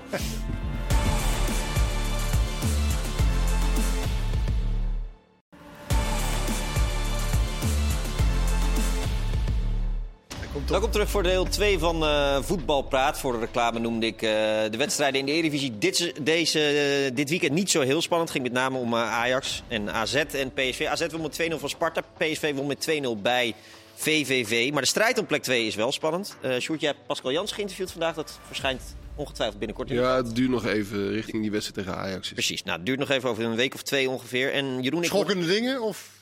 Welkom 10.69 10.91
terug 10.91 11.09
voor 11.09 11.23
deel 11.23 11.45
2 11.45 11.79
van 11.79 12.03
eh 12.03 12.41
Voetbalpraat. 12.41 13.19
Voor 13.19 13.31
de 13.31 13.39
reclame 13.39 13.79
noemde 13.79 14.05
ik 14.05 14.21
eh, 14.21 14.29
de 14.69 14.77
wedstrijden 14.77 15.19
in 15.19 15.25
de 15.25 15.31
Eredivisie 15.31 15.77
dit, 15.77 16.25
deze, 16.25 16.59
eh, 16.59 17.15
dit 17.15 17.29
weekend 17.29 17.51
niet 17.51 17.71
zo 17.71 17.81
heel 17.81 18.01
spannend. 18.01 18.29
Het 18.29 18.37
ging 18.37 18.53
met 18.53 18.61
name 18.61 18.77
om 18.77 18.95
Ajax 18.95 19.63
en 19.67 19.91
AZ 19.91 20.15
en 20.15 20.53
PSV. 20.53 20.85
AZ 20.89 21.07
won 21.11 21.21
met 21.21 21.31
2-0 21.31 21.59
van 21.59 21.69
Sparta. 21.69 22.01
PSV 22.17 22.53
won 22.55 22.67
met 22.67 22.81
2-0 22.81 23.21
bij 23.21 23.55
VVV. 23.95 24.71
Maar 24.71 24.81
de 24.81 24.87
strijd 24.87 25.17
om 25.17 25.25
plek 25.25 25.43
2 25.43 25.65
is 25.65 25.75
wel 25.75 25.91
spannend. 25.91 26.37
Eh 26.41 26.57
Sjoerd, 26.57 26.81
jij 26.81 26.89
hebt 26.89 27.05
Pascal 27.07 27.31
Jans 27.31 27.51
geïnterviewd 27.51 27.91
vandaag. 27.91 28.15
Dat 28.15 28.39
verschijnt 28.47 28.81
ongetwijfeld 29.15 29.59
binnenkort. 29.59 29.89
in 29.89 29.95
de 29.95 30.01
Ja, 30.01 30.15
het 30.15 30.35
duurt 30.35 30.49
nog 30.49 30.65
even 30.65 31.11
richting 31.11 31.41
die 31.41 31.51
wedstrijd 31.51 31.87
tegen 31.87 32.01
Ajax. 32.01 32.31
Precies. 32.31 32.63
Nou, 32.63 32.77
het 32.77 32.85
duurt 32.85 32.99
nog 32.99 33.09
even 33.09 33.29
over 33.29 33.43
een 33.43 33.55
week 33.55 33.73
of 33.73 33.81
twee 33.83 34.09
ongeveer. 34.09 34.53
En 34.53 34.81
Jeroen, 34.81 35.03
ik 35.03 35.07
Schokkende 35.07 35.45
dingen? 35.45 35.81
Of? 35.81 36.17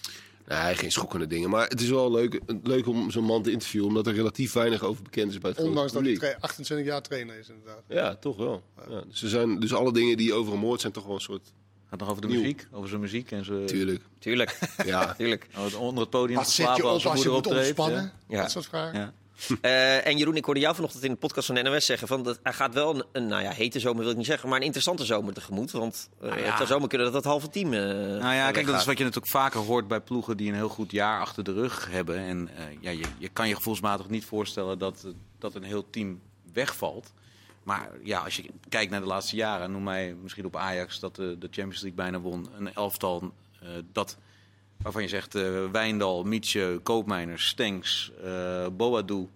Nee, 0.47 0.75
geen 0.75 0.91
schokkende 0.91 1.27
dingen. 1.27 1.49
Maar 1.49 1.67
het 1.67 1.81
is 1.81 1.89
wel 1.89 2.11
leuk, 2.11 2.39
leuk 2.63 2.87
om 2.87 3.11
zo'n 3.11 3.23
man 3.23 3.43
te 3.43 3.51
interviewen, 3.51 3.87
omdat 3.87 4.07
er 4.07 4.13
relatief 4.13 4.53
weinig 4.53 4.83
over 4.83 5.03
bekend 5.03 5.31
is 5.31 5.37
bij 5.37 5.49
het 5.51 5.59
Ondanks 5.59 5.91
dat 5.91 6.01
hij 6.01 6.11
publiek. 6.11 6.29
tra- 6.31 6.39
28 6.41 6.87
jaar 6.87 7.01
trainer 7.01 7.37
is 7.39 7.49
inderdaad. 7.49 7.83
Ja, 7.87 8.15
toch 8.15 8.37
wel. 8.37 8.63
Ja, 8.89 9.01
dus, 9.07 9.23
er 9.23 9.29
zijn, 9.29 9.59
dus 9.59 9.73
alle 9.73 9.93
dingen 9.93 10.17
die 10.17 10.33
over 10.33 10.51
hem 10.53 10.61
hoort 10.61 10.81
zijn 10.81 10.93
toch 10.93 11.05
wel 11.05 11.15
een 11.15 11.21
soort... 11.21 11.53
Gaat 11.89 11.99
nog 11.99 12.09
over 12.09 12.21
de 12.21 12.27
Nieuw. 12.27 12.39
muziek, 12.39 12.67
over 12.71 12.89
zijn 12.89 13.01
muziek 13.01 13.31
en 13.31 13.45
zijn... 13.45 13.65
Tuurlijk. 13.65 14.01
Tuurlijk. 14.19 14.59
Ja. 14.85 15.13
Tuurlijk. 15.17 15.47
Oh, 15.57 15.81
onder 15.81 16.01
het 16.01 16.09
podium 16.09 16.37
Wat 16.37 16.45
te 16.45 16.51
zet 16.51 16.65
je 16.65 16.71
slapen 16.71 16.85
op 16.85 16.91
als 16.91 17.07
als 17.07 17.23
je 17.23 17.29
moet 17.29 17.47
ontspannen? 17.47 18.11
Ja. 18.27 18.41
Dat 18.41 18.51
soort 18.51 18.65
vragen. 18.65 19.13
Eh, 19.61 20.07
en 20.07 20.17
Jeroen, 20.17 20.35
ik 20.35 20.45
hoorde 20.45 20.59
jou 20.59 20.75
vanochtend 20.75 21.03
in 21.03 21.11
de 21.11 21.17
podcast 21.17 21.45
van 21.45 21.55
de 21.55 21.61
NOS 21.61 21.85
zeggen... 21.85 22.07
Van 22.07 22.23
dat 22.23 22.39
hij 22.43 22.53
gaat 22.53 22.73
wel 22.73 22.95
een, 22.95 23.03
een, 23.11 23.27
nou 23.27 23.43
ja, 23.43 23.51
hete 23.51 23.79
zomer 23.79 24.01
wil 24.01 24.11
ik 24.11 24.17
niet 24.17 24.25
zeggen... 24.25 24.49
maar 24.49 24.57
een 24.57 24.63
interessante 24.63 25.05
zomer 25.05 25.33
tegemoet. 25.33 25.71
Want 25.71 26.09
eh 26.21 26.27
Nou 26.27 26.39
ja. 26.39 26.45
het 26.45 26.55
zou 26.55 26.67
zomaar 26.67 26.87
kunnen 26.87 27.07
dat 27.07 27.15
het 27.15 27.25
halve 27.25 27.49
team 27.49 27.73
eh 27.73 27.79
Nou 27.81 28.33
ja, 28.33 28.51
kijk, 28.51 28.65
dat 28.65 28.79
is 28.79 28.85
wat 28.85 28.97
je 28.97 29.03
natuurlijk 29.03 29.31
vaker 29.31 29.59
hoort 29.59 29.87
bij 29.87 30.01
ploegen 30.01 30.37
die 30.37 30.49
een 30.49 30.55
heel 30.55 30.69
goed 30.69 30.91
jaar 30.91 31.19
achter 31.19 31.43
de 31.43 31.53
rug 31.53 31.87
hebben. 31.91 32.17
En 32.17 32.49
ja, 32.79 32.91
je, 32.91 33.05
je 33.17 33.29
kan 33.29 33.47
je 33.47 33.55
gevoelsmatig 33.55 34.09
niet 34.09 34.25
voorstellen 34.25 34.79
dat, 34.79 35.05
dat 35.39 35.55
een 35.55 35.63
heel 35.63 35.89
team 35.89 36.21
wegvalt. 36.53 37.13
Maar 37.63 37.89
ja, 38.03 38.19
als 38.19 38.35
je 38.35 38.43
kijkt 38.69 38.91
naar 38.91 39.01
de 39.01 39.07
laatste 39.07 39.35
jaren, 39.35 39.71
noem 39.71 39.83
mij 39.83 40.15
misschien 40.21 40.45
op 40.45 40.55
Ajax 40.55 40.99
dat 40.99 41.15
de, 41.15 41.35
de 41.39 41.47
Champions 41.51 41.81
League 41.81 41.97
bijna 42.03 42.19
won. 42.19 42.49
Een 42.57 42.73
elftal 42.73 43.31
dat, 43.91 44.17
waarvan 44.81 45.01
je 45.01 45.07
zegt 45.07 45.35
eh 45.35 45.65
Wijndal, 45.71 46.23
Mietje, 46.23 46.79
Koopmeiners, 46.83 47.47
Stenks, 47.47 48.11
eh 48.23 48.67
Boadu. 48.71 49.29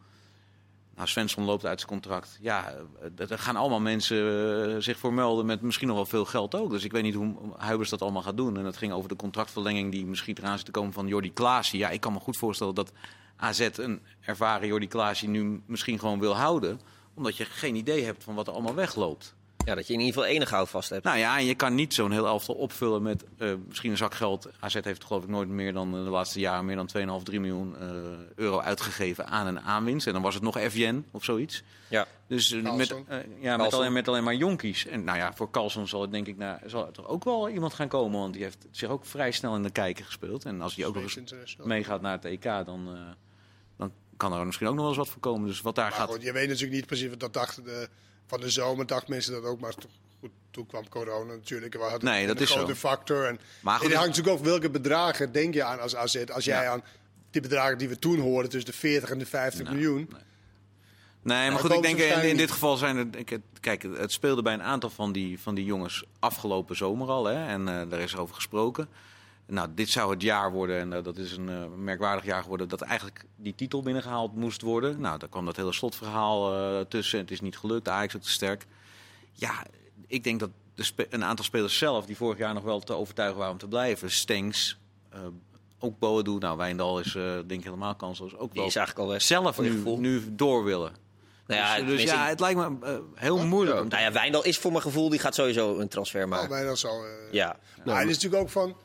Nou, 0.96 1.08
Svensson 1.08 1.44
loopt 1.44 1.66
uit 1.66 1.80
zijn 1.80 1.92
contract. 1.92 2.38
Ja, 2.42 2.74
eh, 3.18 3.30
er 3.30 3.40
gaan 3.40 3.56
allemaal 3.56 3.80
mensen 3.80 4.84
zich 4.84 4.98
voor 4.98 5.14
melden 5.14 5.46
met 5.46 5.62
misschien 5.62 5.88
nog 5.88 5.96
wel 5.96 6.06
veel 6.06 6.26
geld 6.26 6.56
ook. 6.56 6.70
Dus 6.70 6.84
ik 6.84 6.92
weet 6.92 7.04
niet 7.04 7.16
hoe 7.16 7.36
Huibers 7.58 7.90
dat 7.90 8.02
allemaal 8.02 8.22
gaat 8.22 8.38
doen. 8.38 8.58
En 8.58 8.66
het 8.66 8.78
ging 8.78 8.94
over 8.94 9.10
de 9.10 9.16
contractverlenging 9.16 9.92
die 9.92 10.06
misschien 10.06 10.38
eraan 10.38 10.58
zit 10.58 10.66
te 10.66 10.72
komen 10.72 10.94
van 10.94 11.08
Jordi 11.08 11.34
Klaasie. 11.34 11.80
Ja, 11.80 11.90
ik 11.90 12.02
kan 12.02 12.14
me 12.14 12.20
goed 12.20 12.38
voorstellen 12.38 12.76
dat 12.76 12.92
AZ 13.36 13.70
een 13.76 14.02
ervaren 14.20 14.68
Jordi 14.68 14.88
Klaasie 14.88 15.30
nu 15.30 15.62
misschien 15.66 16.00
gewoon 16.00 16.20
wil 16.20 16.36
houden. 16.36 16.80
Omdat 17.14 17.38
je 17.38 17.46
geen 17.46 17.76
idee 17.76 18.04
hebt 18.04 18.24
van 18.24 18.36
wat 18.36 18.48
er 18.48 18.54
allemaal 18.54 18.76
wegloopt. 18.76 19.36
Ja, 19.66 19.76
dat 19.76 19.88
je 19.88 19.94
in 19.94 20.00
ieder 20.00 20.14
geval 20.14 20.30
enig 20.30 20.50
hout 20.50 20.70
vast 20.70 20.90
hebt. 20.90 21.04
Nou 21.04 21.18
ja, 21.18 21.38
en 21.38 21.46
je 21.46 21.56
kan 21.56 21.76
niet 21.76 21.94
zo'n 21.94 22.12
heel 22.12 22.26
elftal 22.26 22.56
opvullen 22.56 23.02
met 23.02 23.24
eh, 23.38 23.54
misschien 23.68 23.92
een 23.92 23.98
zak 23.98 24.14
geld. 24.14 24.50
AZ 24.60 24.78
heeft 24.82 25.04
geloof 25.04 25.24
ik 25.24 25.30
nooit 25.30 25.50
meer 25.50 25.74
dan 25.74 25.98
eh, 25.98 26.04
de 26.04 26.10
laatste 26.10 26.40
jaren 26.40 26.66
meer 26.66 26.76
dan 26.76 27.20
2,5, 27.20 27.24
3 27.24 27.40
miljoen 27.40 27.76
eh, 27.80 27.88
euro 28.36 28.60
uitgegeven 28.60 29.28
aan 29.28 29.48
een 29.48 29.62
aanwinst. 29.62 30.08
En 30.08 30.14
dan 30.14 30.22
was 30.22 30.34
het 30.34 30.44
nog 30.44 30.60
FJN 30.60 31.06
of 31.12 31.24
zoiets. 31.24 31.64
Ja. 31.88 32.08
Dus 32.28 32.54
met, 32.54 32.96
ja, 33.40 33.58
met, 33.58 33.74
alleen, 33.74 33.94
met 33.94 34.08
alleen 34.08 34.24
maar 34.24 34.36
jonkies. 34.36 34.86
En 34.86 35.04
nou 35.04 35.18
ja, 35.18 35.34
voor 35.34 35.52
Carlson 35.52 35.88
zal 35.88 36.02
het 36.02 36.12
denk 36.12 36.28
ik 36.28 36.38
naar, 36.38 36.62
zal 36.66 36.86
er 36.86 36.94
toch 36.94 37.08
ook 37.08 37.24
wel 37.24 37.50
iemand 37.50 37.74
gaan 37.74 37.88
komen. 37.88 38.20
Want 38.20 38.34
die 38.34 38.44
heeft 38.44 38.68
zich 38.72 38.90
ook 38.90 39.06
vrij 39.06 39.32
snel 39.32 39.56
in 39.56 39.64
de 39.64 39.70
kijker 39.70 40.06
gespeeld. 40.06 40.46
En 40.46 40.62
als 40.62 40.76
hij 40.76 40.86
ook 40.86 40.96
nog 40.96 41.16
eens 41.16 41.58
meegaat 41.64 42.02
naar 42.02 42.12
het 42.12 42.26
EK, 42.26 42.44
dan, 42.44 42.90
eh, 42.94 43.00
dan 43.78 43.92
kan 44.18 44.34
er 44.34 44.46
misschien 44.46 44.68
ook 44.68 44.74
nog 44.74 44.82
wel 44.82 44.94
eens 44.94 45.02
wat 45.04 45.10
voor 45.10 45.22
komen. 45.22 45.48
Dus 45.48 45.62
wat 45.62 45.76
daar 45.76 45.90
Maar 45.90 46.00
gaat... 46.00 46.10
goed, 46.10 46.24
je 46.24 46.32
weet 46.32 46.48
natuurlijk 46.48 46.74
niet 46.74 46.86
precies 46.86 47.10
wat 47.10 47.20
dat 47.20 47.34
dachten 47.34 47.64
de, 47.64 47.90
van 48.32 48.40
de 48.40 48.50
zomer. 48.50 48.86
Mensen 49.08 49.34
dat 49.34 49.44
ook, 49.44 49.60
maar 49.60 49.74
goed, 50.20 50.30
toen 50.52 50.66
kwam 50.66 50.90
corona 50.90 51.34
natuurlijk. 51.34 51.74
We 51.74 51.80
hadden 51.80 52.10
Nee, 52.10 52.28
dat 52.28 52.36
een 52.36 52.42
is 52.42 52.50
grote 52.52 52.74
zo. 52.74 52.78
factor. 52.80 53.26
En, 53.26 53.40
Maar 53.62 53.78
goed, 53.80 53.88
het 53.88 53.96
hangt 53.98 54.10
natuurlijk 54.10 54.38
ook 54.38 54.46
welke 54.46 54.70
bedragen 54.70 55.32
denk 55.32 55.54
je 55.54 55.64
aan 55.64 55.80
als 55.80 55.96
AZ. 55.96 56.24
Als 56.34 56.46
jij 56.46 56.64
Ja. 56.64 56.72
aan 56.72 56.84
die 57.32 57.42
bedragen 57.42 57.78
die 57.78 57.90
we 57.90 58.00
toen 58.00 58.20
hoorden, 58.20 58.52
tussen 58.52 58.72
de 58.72 58.78
40 58.78 59.10
en 59.10 59.18
de 59.20 59.26
50 59.26 59.64
Nou, 59.64 59.76
miljoen. 59.76 60.10
Nee, 61.24 61.50
maar 61.52 61.60
goed, 61.60 61.72
ik 61.72 61.82
denk 61.82 62.00
ze 62.00 62.06
in, 62.06 62.30
in 62.30 62.38
dit 62.38 62.52
geval 62.52 62.78
zijn 62.78 62.98
er. 62.98 63.24
Kijk, 63.60 63.84
het 63.84 64.12
speelde 64.12 64.42
bij 64.42 64.54
een 64.54 64.64
aantal 64.64 64.90
van 64.90 65.12
die, 65.12 65.40
van 65.40 65.56
die 65.56 65.66
jongens 65.66 66.04
afgelopen 66.20 66.76
zomer 66.76 67.08
al. 67.10 67.26
Hè, 67.26 67.48
en 67.48 67.68
eh, 67.68 67.90
daar 67.90 68.00
is 68.00 68.16
over 68.16 68.36
gesproken. 68.36 68.88
Nou, 69.52 69.70
dit 69.76 69.90
zou 69.90 70.12
het 70.12 70.22
jaar 70.22 70.52
worden, 70.52 70.80
en 70.80 70.94
eh, 70.94 71.04
dat 71.04 71.18
is 71.18 71.38
een 71.38 71.50
eh, 71.50 71.66
merkwaardig 71.78 72.26
jaar 72.26 72.42
geworden, 72.42 72.70
dat 72.70 72.82
eigenlijk 72.82 73.26
die 73.36 73.56
titel 73.56 73.82
binnengehaald 73.82 74.36
moest 74.36 74.62
worden. 74.62 75.02
Nou, 75.02 75.18
daar 75.20 75.30
kwam 75.30 75.46
dat 75.46 75.56
hele 75.56 75.74
slotverhaal 75.74 76.54
eh, 76.54 76.86
tussen. 76.86 77.20
Het 77.20 77.32
is 77.32 77.42
niet 77.42 77.58
gelukt, 77.58 77.88
Ajax 77.88 78.16
ook 78.16 78.22
te 78.22 78.30
sterk. 78.32 78.66
Ja, 79.34 79.64
ik 80.08 80.24
denk 80.24 80.40
dat 80.40 80.50
de 80.76 81.08
een 81.10 81.24
aantal 81.24 81.46
spelers 81.46 81.78
zelf 81.78 82.06
die 82.06 82.18
vorig 82.18 82.38
jaar 82.38 82.54
nog 82.54 82.64
wel 82.64 82.80
te 82.80 82.94
overtuigen 82.94 83.38
waren 83.38 83.54
om 83.54 83.60
te 83.60 83.68
blijven. 83.68 84.12
Stenks, 84.12 84.78
eh, 85.10 85.20
ook 85.80 86.00
Boadu. 86.00 86.38
Nou, 86.38 86.58
Wijndal 86.58 87.00
is 87.00 87.16
eh, 87.16 87.24
denk 87.24 87.52
ik 87.52 87.64
helemaal 87.64 87.96
kansloos. 87.96 88.36
Ook 88.38 88.52
Die 88.52 88.60
wel 88.60 88.70
is 88.70 88.76
eigenlijk 88.76 89.10
al 89.12 89.20
zelf 89.20 89.60
nu, 89.60 89.84
nu 89.98 90.36
door 90.36 90.64
willen. 90.64 90.92
Nou 91.48 91.62
ja, 91.62 91.78
dus 91.78 91.86
dus 92.02 92.04
ja, 92.12 92.28
het 92.28 92.40
lijkt 92.40 92.60
me 92.60 93.02
heel 93.16 93.46
moeilijk. 93.46 93.90
Nou 93.90 94.04
ja, 94.04 94.12
Wijndal 94.12 94.44
is 94.44 94.58
voor 94.58 94.72
mijn 94.72 94.84
gevoel, 94.84 95.10
die 95.10 95.20
gaat 95.20 95.36
sowieso 95.36 95.78
een 95.80 95.88
transfer 95.88 96.24
Oh, 96.24 96.30
maken. 96.30 96.50
maar 96.50 96.64
dat 96.64 96.80
zal. 96.80 97.04
eh, 97.06 97.12
Ja, 97.32 97.58
Nou, 97.84 98.00
het 98.00 98.10
is 98.10 98.16
natuurlijk 98.16 98.44
ook 98.44 98.50
van. 98.50 98.76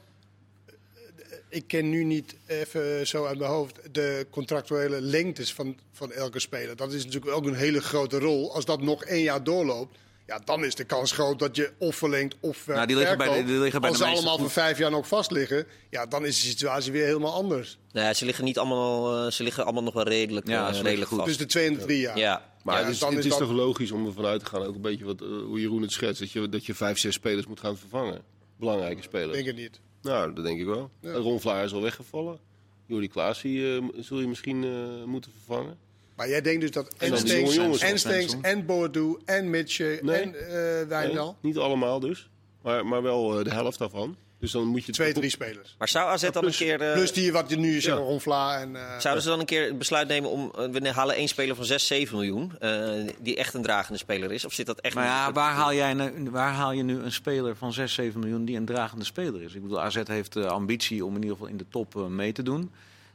Eh, 1.57 1.62
Ik 1.62 1.69
ken 1.69 1.90
nu 1.90 2.05
niet 2.05 2.37
even 2.47 3.07
zo 3.07 3.25
uit 3.25 3.38
mijn 3.38 3.51
hoofd 3.51 3.79
de 3.92 4.27
contractuele 4.31 5.01
lengtes 5.01 5.53
van, 5.53 5.77
van 5.92 6.12
elke 6.12 6.40
speler. 6.40 6.77
Dat 6.77 6.92
is 6.92 7.05
natuurlijk 7.05 7.35
ook 7.37 7.47
een 7.47 7.55
hele 7.55 7.81
grote 7.81 8.19
rol. 8.19 8.55
Als 8.55 8.64
dat 8.64 8.83
nog 8.83 9.05
één 9.05 9.23
jaar 9.23 9.45
doorloopt, 9.45 9.97
ja, 10.27 10.38
dan 10.45 10.64
is 10.64 10.75
de 10.75 10.85
kans 10.85 11.12
groot 11.12 11.38
dat 11.38 11.57
je 11.57 11.71
of 11.79 11.97
verlengt 11.97 12.37
of 12.40 12.57
ver- 12.57 12.75
Nou, 12.75 12.87
die 12.87 12.97
liggen 12.97 13.19
bij 13.19 13.38
de- 13.38 13.45
die 13.45 13.59
liggen 13.59 13.81
bij 13.81 13.90
Als 13.90 13.99
ze 13.99 14.05
allemaal 14.05 14.38
voor 14.38 14.51
vijf 14.51 14.79
jaar 14.79 14.90
nog 14.90 15.09
vast 15.09 15.31
liggen, 15.31 15.66
ja, 15.90 16.07
dan 16.07 16.25
is 16.27 16.40
de 16.42 16.49
situatie 16.49 16.92
weer 16.92 17.05
helemaal 17.07 17.33
anders. 17.35 17.79
nou 17.92 18.07
ja, 18.07 18.14
ze 18.14 18.25
liggen 18.25 18.45
niet 18.45 18.59
allemaal, 18.59 19.25
eh, 19.27 19.31
ze 19.31 19.42
liggen 19.42 19.64
allemaal 19.64 19.83
nog 19.83 19.95
wel 19.95 20.09
redelijk, 20.09 20.49
Ja, 20.49 20.69
eh, 20.69 20.81
redelijk 20.81 21.09
goed. 21.09 21.16
vast. 21.19 21.29
Dus 21.29 21.38
de 21.38 21.47
twee 21.47 21.66
en 21.66 21.75
de 21.75 21.81
drie 21.85 22.01
jaar. 22.01 22.19
ja, 22.19 22.55
Maar 22.62 22.75
Ja, 22.79 22.83
het 22.85 22.92
is, 22.92 22.99
dan 22.99 23.09
het 23.09 23.19
is 23.19 23.25
is 23.25 23.31
dat- 23.31 23.40
toch 23.49 23.57
logisch 23.57 23.90
om 23.90 24.07
ervan 24.07 24.25
uit 24.25 24.40
te 24.40 24.47
gaan, 24.47 24.62
ook 24.62 24.75
een 24.75 24.81
beetje 24.81 25.05
wat, 25.05 25.21
eh, 25.21 25.27
hoe 25.29 25.61
Jeroen 25.61 25.83
het 25.83 25.92
schetst, 25.92 26.21
dat 26.21 26.31
je, 26.33 26.49
dat 26.49 26.66
je 26.66 26.75
vijf, 26.75 26.99
zes 26.99 27.14
spelers 27.14 27.47
moet 27.47 27.61
gaan 27.61 27.77
vervangen. 27.79 28.21
Belangrijke 28.59 28.97
Ik 28.97 29.03
spelers. 29.03 29.33
denk 29.33 29.47
het 29.47 29.57
niet. 29.57 29.81
Nou, 30.07 30.33
dat 30.33 30.45
denk 30.45 30.61
ik 30.61 30.66
wel. 30.66 30.90
Ja. 31.01 31.12
Ron 31.12 31.40
Vlaar 31.40 31.64
is 31.64 31.73
al 31.73 31.83
weggevallen. 31.83 32.38
Jordi 32.87 33.09
Klaas 33.09 33.45
eh, 33.45 33.83
zul 33.97 34.21
je 34.21 34.27
misschien 34.29 34.64
eh, 34.64 35.05
moeten 35.05 35.31
vervangen. 35.33 35.79
Maar 36.16 36.29
jij 36.29 36.40
denkt 36.40 36.61
dus 36.61 36.71
dat 36.71 36.95
en 36.99 37.09
jongens 37.09 37.57
en 37.57 37.64
van 37.64 37.75
Stenks, 37.75 38.01
Svensson. 38.01 38.42
en 38.42 38.66
Boadu, 38.66 39.16
en 39.25 39.51
Mitchell, 39.51 39.99
Nee. 40.03 40.21
en 40.21 40.35
eh 40.35 40.88
Wijndal. 40.88 41.25
Nee, 41.27 41.53
niet 41.53 41.57
allemaal 41.59 42.01
dus, 42.01 42.31
maar, 42.62 42.87
maar 42.87 43.03
wel 43.03 43.38
eh, 43.38 43.45
de 43.45 43.51
helft 43.51 43.79
daarvan. 43.79 44.16
Dus 44.38 44.51
dan 44.53 44.66
moet 44.66 44.85
je 44.87 44.92
Twee, 44.92 45.12
drie 45.12 45.31
spelers. 45.31 45.75
Maar 45.79 45.88
zou 45.88 46.09
AZ 46.09 46.31
dan 46.31 46.44
een 46.44 46.51
keer... 46.53 46.81
eh, 46.81 46.92
plus 46.92 47.12
die 47.12 47.33
wat 47.33 47.51
je 47.51 47.57
nu 47.57 47.81
zegt, 47.81 47.96
Ja. 47.99 48.03
Ron 48.03 48.20
Vlaar 48.20 48.61
en... 48.61 48.77
eh, 48.77 48.99
Zouden 48.99 49.22
ze 49.22 49.29
dan 49.29 49.40
een 49.40 49.46
keer 49.46 49.64
het 49.64 49.79
besluit 49.79 50.09
nemen 50.09 50.31
om... 50.31 50.53
eh, 50.59 50.68
we 50.68 50.88
halen 50.90 51.14
één 51.16 51.29
speler 51.29 51.57
van 51.57 51.64
6, 51.64 51.87
7 51.87 52.16
miljoen, 52.16 52.59
eh, 52.59 52.90
die 53.20 53.37
echt 53.37 53.55
een 53.55 53.62
dragende 53.62 53.99
speler 53.99 54.33
is? 54.33 54.44
Of 54.44 54.53
zit 54.53 54.66
dat 54.66 54.81
echt 54.81 54.94
Maar 54.94 55.05
ja, 55.05 55.33
waar 55.33 55.53
haal, 55.53 55.72
jij, 55.75 55.94
nu- 55.94 56.31
waar 56.31 56.53
haal 56.53 56.72
je 56.72 56.83
nu 56.83 56.99
een 56.99 57.12
speler 57.12 57.57
van 57.57 57.72
6, 57.72 57.94
7 57.94 58.20
miljoen 58.20 58.44
die 58.44 58.57
een 58.57 58.64
dragende 58.64 59.05
speler 59.05 59.42
is? 59.42 59.55
Ik 59.55 59.62
bedoel, 59.62 59.81
AZ 59.81 60.01
heeft 60.05 60.33
de 60.33 60.46
ambitie 60.49 61.05
om 61.05 61.14
in 61.14 61.20
ieder 61.22 61.37
geval 61.37 61.51
in 61.51 61.57
de 61.57 61.66
top 61.70 61.94
mee 62.09 62.33
te 62.33 62.42
doen. 62.42 62.70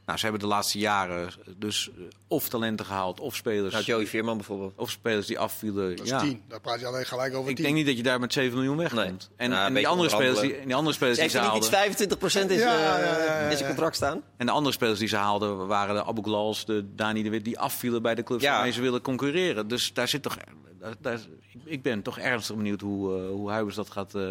Nou, 0.06 0.18
ze 0.18 0.24
hebben 0.24 0.42
de 0.42 0.48
laatste 0.54 0.78
jaren 0.78 1.30
dus 1.56 1.90
eh, 1.98 2.04
of 2.28 2.48
talenten 2.48 2.86
gehaald 2.86 3.20
of 3.20 3.36
spelers, 3.36 3.72
Nou, 3.72 3.84
Joey 3.84 4.06
Veerman 4.06 4.36
bijvoorbeeld. 4.36 4.72
of 4.76 4.90
spelers 4.90 5.26
die 5.26 5.38
afvielen. 5.38 5.96
Dat 5.96 6.04
is 6.04 6.10
ja. 6.10 6.20
tien. 6.20 6.42
Daar 6.48 6.60
praat 6.60 6.80
je 6.80 6.86
alleen 6.86 7.04
gelijk 7.06 7.34
over 7.34 7.50
Ik 7.50 7.56
tien. 7.56 7.64
denk 7.64 7.76
niet 7.76 7.86
dat 7.86 7.96
je 7.96 8.02
daar 8.02 8.20
met 8.20 8.32
7 8.32 8.54
miljoen 8.54 8.76
wegkomt. 8.76 9.00
Nee. 9.02 9.18
En, 9.36 9.50
Nou, 9.50 9.66
en 9.66 9.74
die 9.74 9.88
andere 9.88 10.08
spelers 10.08 10.40
die, 10.40 10.54
en 10.56 10.66
die 10.66 10.74
andere 10.74 10.94
spelers 10.94 11.14
die 11.18 11.22
Heeft 11.28 11.34
ze 11.36 11.40
niet 11.40 11.50
haalden. 11.72 11.90
iets 11.90 12.06
25% 12.16 12.50
in, 12.50 12.56
Ja, 12.58 12.60
zijn, 12.62 12.80
ja, 12.80 12.98
ja, 12.98 13.24
ja, 13.24 13.38
in 13.38 13.50
ja. 13.50 13.56
zijn 13.56 13.68
contract 13.68 13.96
staan? 13.96 14.22
En 14.36 14.46
de 14.46 14.52
andere 14.52 14.74
spelers 14.74 14.98
die 14.98 15.08
ze 15.08 15.16
haalden 15.16 15.66
waren 15.66 15.94
de 15.94 16.04
Abu 16.04 16.22
Glals, 16.22 16.64
de 16.64 16.84
Dani 16.94 17.22
de 17.22 17.30
Wit, 17.30 17.44
die 17.44 17.58
afvielen 17.58 18.02
bij 18.02 18.14
de 18.14 18.22
clubs 18.22 18.42
Ja. 18.42 18.52
waarmee 18.52 18.72
ze 18.72 18.80
willen 18.80 19.00
concurreren. 19.02 19.68
Dus 19.68 19.92
daar 19.92 20.08
zit 20.08 20.22
toch, 20.22 20.36
daar, 20.80 20.94
daar- 21.00 21.20
ik- 21.64 21.82
ben 21.82 22.02
toch 22.02 22.18
ernstig 22.18 22.56
benieuwd 22.56 22.80
hoe, 22.80 23.18
eh 23.18 23.28
hoe 23.28 23.50
Huibers 23.50 23.76
dat 23.76 23.90
gaat, 23.90 24.14
eh, 24.14 24.22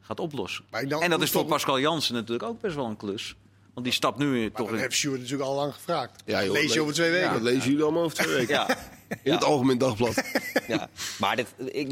gaat 0.00 0.20
oplossen. 0.20 0.64
En 0.70 0.88
dat 1.10 1.22
is 1.22 1.30
voor 1.30 1.40
toch- 1.40 1.50
Pascal 1.50 1.80
Jansen 1.80 2.14
natuurlijk 2.14 2.42
ook 2.48 2.60
best 2.60 2.74
wel 2.74 2.86
een 2.86 2.96
klus. 2.96 3.34
Want 3.80 3.92
die 3.92 4.00
stapt 4.02 4.18
nu 4.18 4.40
Maar 4.40 4.50
toch 4.50 4.66
dat 4.66 4.74
in. 4.76 4.82
heeft 4.82 4.94
Sjoerd 4.94 5.20
natuurlijk 5.20 5.48
al 5.48 5.54
lang 5.54 5.74
gevraagd. 5.74 6.22
Ja, 6.24 6.44
joh, 6.44 6.52
lees 6.52 6.72
je 6.72 6.80
over 6.80 6.94
twee 6.94 7.10
weken. 7.10 7.32
Dat 7.32 7.42
lezen 7.42 7.68
jullie 7.70 7.82
allemaal 7.84 8.02
over 8.02 8.16
twee 8.24 8.34
weken. 8.34 8.54
Ja. 8.68 9.18
In 9.22 9.32
het 9.32 9.44
Algemeen 9.44 9.78
Dagblad. 9.78 10.14
ja. 10.68 10.88
Maar 11.18 11.36
dit, 11.36 11.46
ik, 11.66 11.88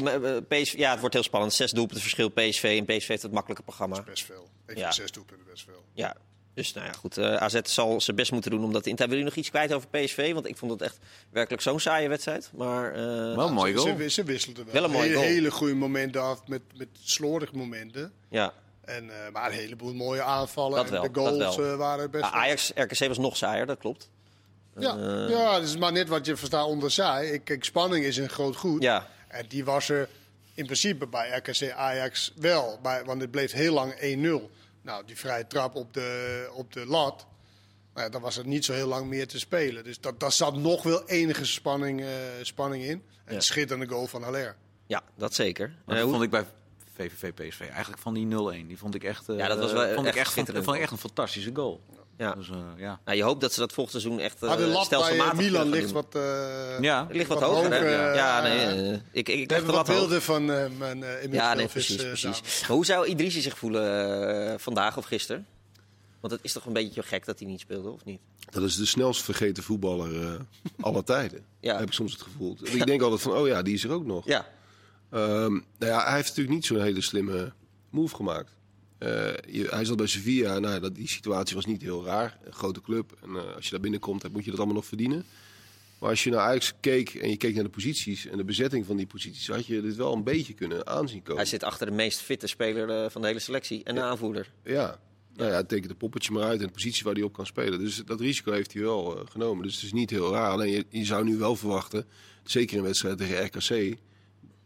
PSV, 0.47 0.73
ja, 0.77 0.89
het 0.91 0.99
wordt 0.99 1.13
heel 1.15 1.23
spannend. 1.23 1.53
Zes 1.53 1.71
doelpunten 1.71 2.01
verschil 2.01 2.29
PSV. 2.29 2.83
En 2.87 2.97
PSV 2.97 3.07
heeft 3.07 3.21
het 3.21 3.31
makkelijke 3.31 3.63
programma. 3.63 4.01
Best 4.03 4.25
veel. 4.25 4.49
Ik 4.67 4.75
Ja. 4.77 4.81
vind 4.83 4.95
zes 4.95 5.11
doelpunten 5.11 5.45
best 5.49 5.63
veel. 5.63 5.83
Ja. 5.93 6.15
Dus 6.53 6.73
nou 6.73 6.85
ja, 6.87 6.91
goed. 6.93 7.17
eh, 7.17 7.35
AZ 7.35 7.59
zal 7.63 8.01
zijn 8.01 8.15
best 8.15 8.31
moeten 8.31 8.51
doen 8.51 8.63
om 8.63 8.73
dat 8.73 8.85
in 8.85 8.95
te 8.95 9.07
Wil 9.07 9.17
je 9.17 9.23
nog 9.23 9.35
iets 9.35 9.49
kwijt 9.49 9.73
over 9.73 9.87
PSV? 9.89 10.33
Want 10.33 10.47
ik 10.47 10.57
vond 10.57 10.71
het 10.71 10.81
echt 10.81 10.97
werkelijk 11.31 11.61
zo'n 11.63 11.79
saaie 11.79 12.09
wedstrijd. 12.09 12.49
Maar 12.55 12.91
eh, 12.93 13.01
Wel 13.35 13.47
een 13.47 13.53
mooie 13.53 13.71
Ze, 13.73 13.77
goal. 13.79 13.97
ze, 13.97 14.09
ze 14.09 14.23
wisselden 14.23 14.65
wel. 14.65 14.73
Wel 14.73 14.83
een 14.83 14.91
hele, 14.95 15.13
goal. 15.13 15.25
hele 15.25 15.51
goede 15.51 15.75
momenten 15.75 16.21
af 16.21 16.47
met, 16.47 16.61
met 16.75 16.87
slordige 17.03 17.55
momenten. 17.57 18.11
ja. 18.29 18.53
En, 18.89 19.09
eh, 19.25 19.31
maar 19.31 19.45
een 19.51 19.57
heleboel 19.57 19.93
mooie 19.93 20.21
aanvallen. 20.21 20.75
Dat 20.85 20.91
en 21.03 21.11
de 21.13 21.19
goals 21.19 21.37
dat 21.37 21.55
wel. 21.55 21.71
eh, 21.71 21.77
waren 21.77 22.11
best 22.11 22.23
Ja, 22.23 22.31
Ajax, 22.31 22.71
RKC 22.75 23.07
was 23.07 23.17
nog 23.17 23.37
saaier, 23.37 23.65
dat 23.65 23.77
klopt. 23.77 24.09
Ja, 24.77 24.97
Eh, 24.97 25.29
ja, 25.29 25.53
het 25.53 25.63
is 25.63 25.77
maar 25.77 25.91
net 25.91 26.07
wat 26.07 26.25
je 26.25 26.35
verstaat 26.37 26.65
onder 26.65 26.91
saai. 26.91 27.31
Ik, 27.31 27.43
kijk, 27.43 27.63
spanning 27.63 28.05
is 28.05 28.17
een 28.17 28.29
groot 28.29 28.55
goed. 28.55 28.83
Ja. 28.83 29.07
En 29.27 29.45
die 29.47 29.65
was 29.65 29.89
er 29.89 30.09
in 30.53 30.65
principe 30.65 31.07
bij 31.07 31.29
RKC 31.29 31.71
Ajax 31.71 32.33
wel. 32.35 32.79
Bij, 32.81 33.03
want 33.05 33.21
het 33.21 33.31
bleef 33.31 33.51
heel 33.51 33.73
lang 33.73 33.93
1-0. 33.99 34.49
Nou, 34.81 35.05
die 35.05 35.17
vrije 35.17 35.47
trap 35.47 35.75
op 35.75 35.93
de, 35.93 36.49
op 36.53 36.73
de 36.73 36.85
lat. 36.85 37.25
Nou 37.93 38.05
ja, 38.05 38.11
dan 38.11 38.21
was 38.21 38.37
er 38.37 38.47
niet 38.47 38.65
zo 38.65 38.73
heel 38.73 38.87
lang 38.87 39.07
meer 39.07 39.27
te 39.27 39.39
spelen. 39.39 39.83
Dus 39.83 39.99
dat, 39.99 40.19
daar 40.19 40.31
zat 40.31 40.55
nog 40.55 40.83
wel 40.83 41.07
enige 41.07 41.45
spanning, 41.45 42.01
eh, 42.01 42.07
spanning 42.41 42.83
in. 42.83 43.03
En 43.25 43.33
Ja. 43.33 43.39
schitterende 43.39 43.87
goal 43.93 44.07
van 44.07 44.23
Haller. 44.23 44.55
Ja, 44.87 45.01
dat 45.17 45.33
zeker. 45.33 45.73
Maar 45.85 45.95
dat 45.97 46.09
vond 46.09 46.23
ik 46.23 46.29
bij 46.29 46.45
VVV 46.99 47.33
PSV 47.33 47.59
eigenlijk 47.61 48.01
van 48.01 48.13
die 48.13 48.27
0-1. 48.63 48.67
Die 48.67 48.77
vond 48.77 48.95
ik 48.95 49.03
echt, 49.03 49.29
eh, 49.29 49.37
Ja, 49.37 49.47
dat 49.47 49.59
was 49.59 49.71
wel 49.71 49.93
vond 49.93 50.07
echt 50.07 50.15
ik 50.15 50.21
echt, 50.21 50.63
vond 50.63 50.75
ik 50.77 50.81
echt 50.81 50.91
een 50.91 50.97
fantastische 50.97 51.49
goal. 51.53 51.81
ja. 52.17 52.33
Dus, 52.33 52.49
eh, 52.49 52.57
ja. 52.77 52.99
Nou, 53.05 53.17
je 53.17 53.23
hoopt 53.23 53.41
dat 53.41 53.53
ze 53.53 53.59
dat 53.59 53.73
volgend 53.73 54.01
seizoen 54.01 54.19
echt 54.23 54.43
uh, 54.43 54.49
Maar 54.49 54.57
de 54.57 54.63
lat 54.65 54.73
bij 54.75 54.83
stelselmatig 54.83 55.39
eh, 55.39 55.45
Milan 55.45 55.69
ligt 55.69 55.91
wat, 55.91 56.15
eh, 56.15 56.79
Ja. 56.81 57.07
Ligt 57.11 57.27
wat, 57.27 57.39
wat 57.39 57.49
hoger, 57.49 57.71
hè? 57.71 57.77
hoger, 57.77 57.91
Ja, 57.91 58.13
ja 58.13 58.41
nee, 58.41 59.01
ik, 59.11 59.29
ik, 59.29 59.39
ik 59.39 59.51
lat 59.51 59.63
wat 59.63 59.85
beelden 59.85 60.21
van 60.21 60.51
eh, 60.51 60.65
mijn 60.77 61.03
eh 61.03 61.31
Ja, 61.31 61.53
nee, 61.53 61.67
precies, 61.67 61.95
precies. 61.95 62.41
Maar 62.61 62.69
hoe 62.69 62.85
zou 62.85 63.07
Idrissi 63.07 63.41
zich 63.41 63.57
voelen 63.57 64.49
eh, 64.51 64.57
vandaag 64.57 64.97
of 64.97 65.05
gisteren? 65.05 65.45
Want 66.19 66.33
het 66.33 66.41
is 66.43 66.53
toch 66.53 66.65
een 66.65 66.73
beetje 66.73 67.03
gek 67.03 67.25
dat 67.25 67.39
hij 67.39 67.47
niet 67.47 67.59
speelde, 67.59 67.89
of 67.89 68.05
niet? 68.05 68.19
Dat 68.49 68.63
is 68.63 68.75
de 68.75 68.85
snelst 68.85 69.21
vergeten 69.21 69.63
voetballer 69.63 70.21
eh 70.25 70.39
aller 70.87 71.03
tijden. 71.03 71.45
Ja. 71.59 71.77
Heb 71.77 71.87
ik 71.87 71.93
soms 71.93 72.11
het 72.11 72.21
gevoel. 72.21 72.57
Ik 72.63 72.85
denk 72.85 73.01
altijd 73.01 73.21
van, 73.21 73.33
oh 73.33 73.47
ja, 73.47 73.61
die 73.61 73.73
is 73.73 73.83
er 73.83 73.91
ook 73.91 74.05
nog. 74.05 74.25
Ja, 74.25 74.45
Ehm, 75.11 75.51
nou 75.51 75.91
ja, 75.91 76.03
hij 76.03 76.15
heeft 76.15 76.27
natuurlijk 76.27 76.55
niet 76.55 76.65
zo'n 76.65 76.81
hele 76.81 77.01
slimme 77.01 77.53
move 77.89 78.15
gemaakt. 78.15 78.51
Eh, 78.97 79.09
je- 79.47 79.67
hij 79.69 79.85
zat 79.85 79.97
bij 79.97 80.07
Sevilla. 80.07 80.59
Nou, 80.59 80.79
dat, 80.79 80.95
die 80.95 81.07
situatie 81.07 81.55
was 81.55 81.65
niet 81.65 81.81
heel 81.81 82.05
raar. 82.05 82.37
Een 82.43 82.53
grote 82.53 82.81
club. 82.81 83.17
En 83.23 83.29
eh, 83.35 83.55
als 83.55 83.65
je 83.65 83.71
daar 83.71 83.79
binnenkomt, 83.79 84.21
dan 84.21 84.31
moet 84.31 84.43
je 84.43 84.49
dat 84.49 84.57
allemaal 84.59 84.75
nog 84.77 84.85
verdienen. 84.85 85.25
Maar 85.99 86.09
als 86.09 86.23
je 86.23 86.29
naar 86.29 86.39
Ajax 86.39 86.73
keek 86.79 87.09
en 87.13 87.29
je 87.29 87.37
keek 87.37 87.53
naar 87.55 87.63
de 87.63 87.69
posities 87.69 88.25
en 88.27 88.37
de 88.37 88.43
bezetting 88.43 88.85
van 88.85 88.97
die 88.97 89.05
posities, 89.07 89.47
had 89.47 89.65
je 89.65 89.81
dit 89.81 89.95
wel 89.95 90.13
een 90.13 90.23
beetje 90.23 90.53
kunnen 90.53 90.87
aanzien 90.87 91.21
komen. 91.21 91.35
hij 91.37 91.45
zit 91.45 91.63
achter 91.63 91.85
de 91.87 91.91
meest 91.93 92.19
fitte 92.19 92.47
speler 92.47 92.89
eh, 93.03 93.09
van 93.09 93.21
de 93.21 93.27
hele 93.27 93.39
selectie 93.39 93.83
en 93.83 93.95
de 93.95 94.01
aanvoerder. 94.01 94.51
Ja. 94.63 94.99
Nou 95.35 95.51
ja, 95.51 95.63
teken 95.63 95.87
de 95.89 95.95
poppetje 95.95 96.31
maar 96.31 96.43
uit 96.43 96.59
en 96.59 96.65
de 96.67 96.71
positie 96.73 97.03
waar 97.03 97.13
hij 97.13 97.23
op 97.23 97.33
kan 97.33 97.45
spelen. 97.45 97.79
Dus 97.79 98.01
dat 98.05 98.19
risico 98.19 98.51
heeft 98.51 98.73
hij 98.73 98.81
wel 98.81 99.25
genomen. 99.29 99.63
Dus 99.63 99.75
het 99.75 99.83
is 99.83 99.93
niet 99.93 100.09
heel 100.09 100.31
raar. 100.31 100.49
Alleen 100.51 100.71
je, 100.71 100.85
je 100.89 101.05
zou 101.05 101.23
nu 101.23 101.37
wel 101.37 101.55
verwachten, 101.55 102.05
zeker 102.43 102.77
in 102.77 102.83
wedstrijden 102.83 103.27
tegen 103.27 103.45
RKC, 103.45 103.97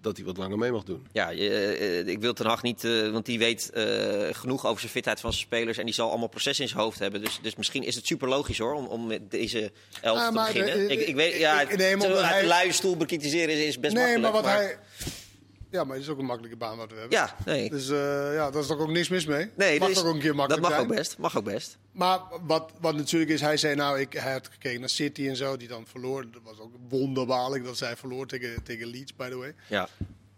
dat 0.03 0.17
hij 0.17 0.25
wat 0.25 0.37
langer 0.37 0.57
mee 0.57 0.71
mag 0.71 0.83
doen. 0.83 1.07
Ja, 1.11 1.29
je, 1.29 1.49
eh, 1.49 2.07
ik 2.07 2.19
wil 2.21 2.33
Ten 2.33 2.45
Hag 2.45 2.61
niet, 2.61 2.83
eh, 2.83 3.09
want 3.09 3.25
die 3.25 3.39
weet 3.39 3.69
eh, 3.73 3.83
genoeg 4.31 4.65
over 4.65 4.79
zijn 4.79 4.91
fitheid 4.91 5.19
van 5.19 5.31
zijn 5.33 5.45
spelers. 5.45 5.77
En 5.77 5.85
die 5.85 5.93
zal 5.93 6.09
allemaal 6.09 6.27
processen 6.27 6.63
in 6.63 6.69
zijn 6.69 6.81
hoofd 6.81 6.99
hebben. 6.99 7.21
Dus, 7.21 7.39
dus 7.41 7.55
misschien 7.55 7.83
is 7.83 7.95
het 7.95 8.05
super 8.07 8.27
logisch 8.27 8.57
hoor, 8.57 8.73
om, 8.73 8.85
om 8.85 9.07
met 9.07 9.31
deze 9.31 9.71
elf 10.01 10.17
Ah, 10.19 10.27
te 10.27 10.33
maar 10.33 10.45
beginnen. 10.45 10.77
de- 10.79 10.85
de- 10.87 10.93
ik, 10.93 11.07
ik 11.07 11.15
weet, 11.15 11.35
ja, 11.39 11.61
ik- 11.61 11.77
nee, 11.77 11.91
uit 11.91 12.01
de 12.01 12.07
hij- 12.23 12.47
luie 12.47 12.71
stoel 12.71 12.97
bekritiseren 12.97 13.55
is, 13.55 13.65
is 13.65 13.79
best 13.79 13.93
Nee, 13.93 14.03
makkelijk. 14.17 14.33
maar 14.33 14.41
wat 14.43 14.51
hij... 14.51 14.77
Ja, 15.73 15.83
maar 15.83 15.95
het 15.95 16.05
is 16.05 16.11
ook 16.11 16.19
een 16.19 16.25
makkelijke 16.25 16.57
baan 16.57 16.77
wat 16.77 16.91
we 16.91 16.99
hebben. 16.99 17.17
Ja, 17.17 17.35
nee. 17.45 17.69
Dus 17.69 17.89
eh, 17.89 18.33
ja, 18.33 18.51
daar 18.51 18.61
is 18.61 18.67
toch 18.67 18.79
ook 18.79 18.89
niks 18.89 19.09
mis 19.09 19.25
mee? 19.25 19.49
nee 19.55 19.79
mag 19.79 19.87
dus- 19.87 19.97
toch 19.97 20.05
ook 20.05 20.13
een 20.13 20.19
keer 20.19 20.27
dat 20.27 20.37
makkelijk 20.37 20.61
mag 20.63 20.71
zijn? 20.71 20.83
ook 20.89 20.95
best. 20.95 21.17
Mag 21.17 21.37
ook 21.37 21.43
best. 21.43 21.77
Maar 21.91 22.19
wat, 22.41 22.71
wat 22.79 22.95
natuurlijk 22.95 23.31
is, 23.31 23.41
hij 23.41 23.57
zei 23.57 23.75
nou, 23.75 23.99
ik, 23.99 24.13
hij 24.13 24.31
had 24.31 24.47
gekeken 24.47 24.79
naar 24.79 24.89
City 24.89 25.27
en 25.27 25.35
zo, 25.35 25.57
die 25.57 25.67
dan 25.67 25.85
verloor. 25.87 26.31
Dat 26.31 26.41
was 26.43 26.59
ook 26.59 26.71
wonderbaarlijk 26.89 27.63
dat 27.63 27.77
zij 27.77 27.95
verloor 27.95 28.27
tegen, 28.27 28.63
tegen 28.63 28.87
Leeds, 28.87 29.15
by 29.15 29.29
the 29.29 29.37
way. 29.37 29.55
Ja. 29.67 29.87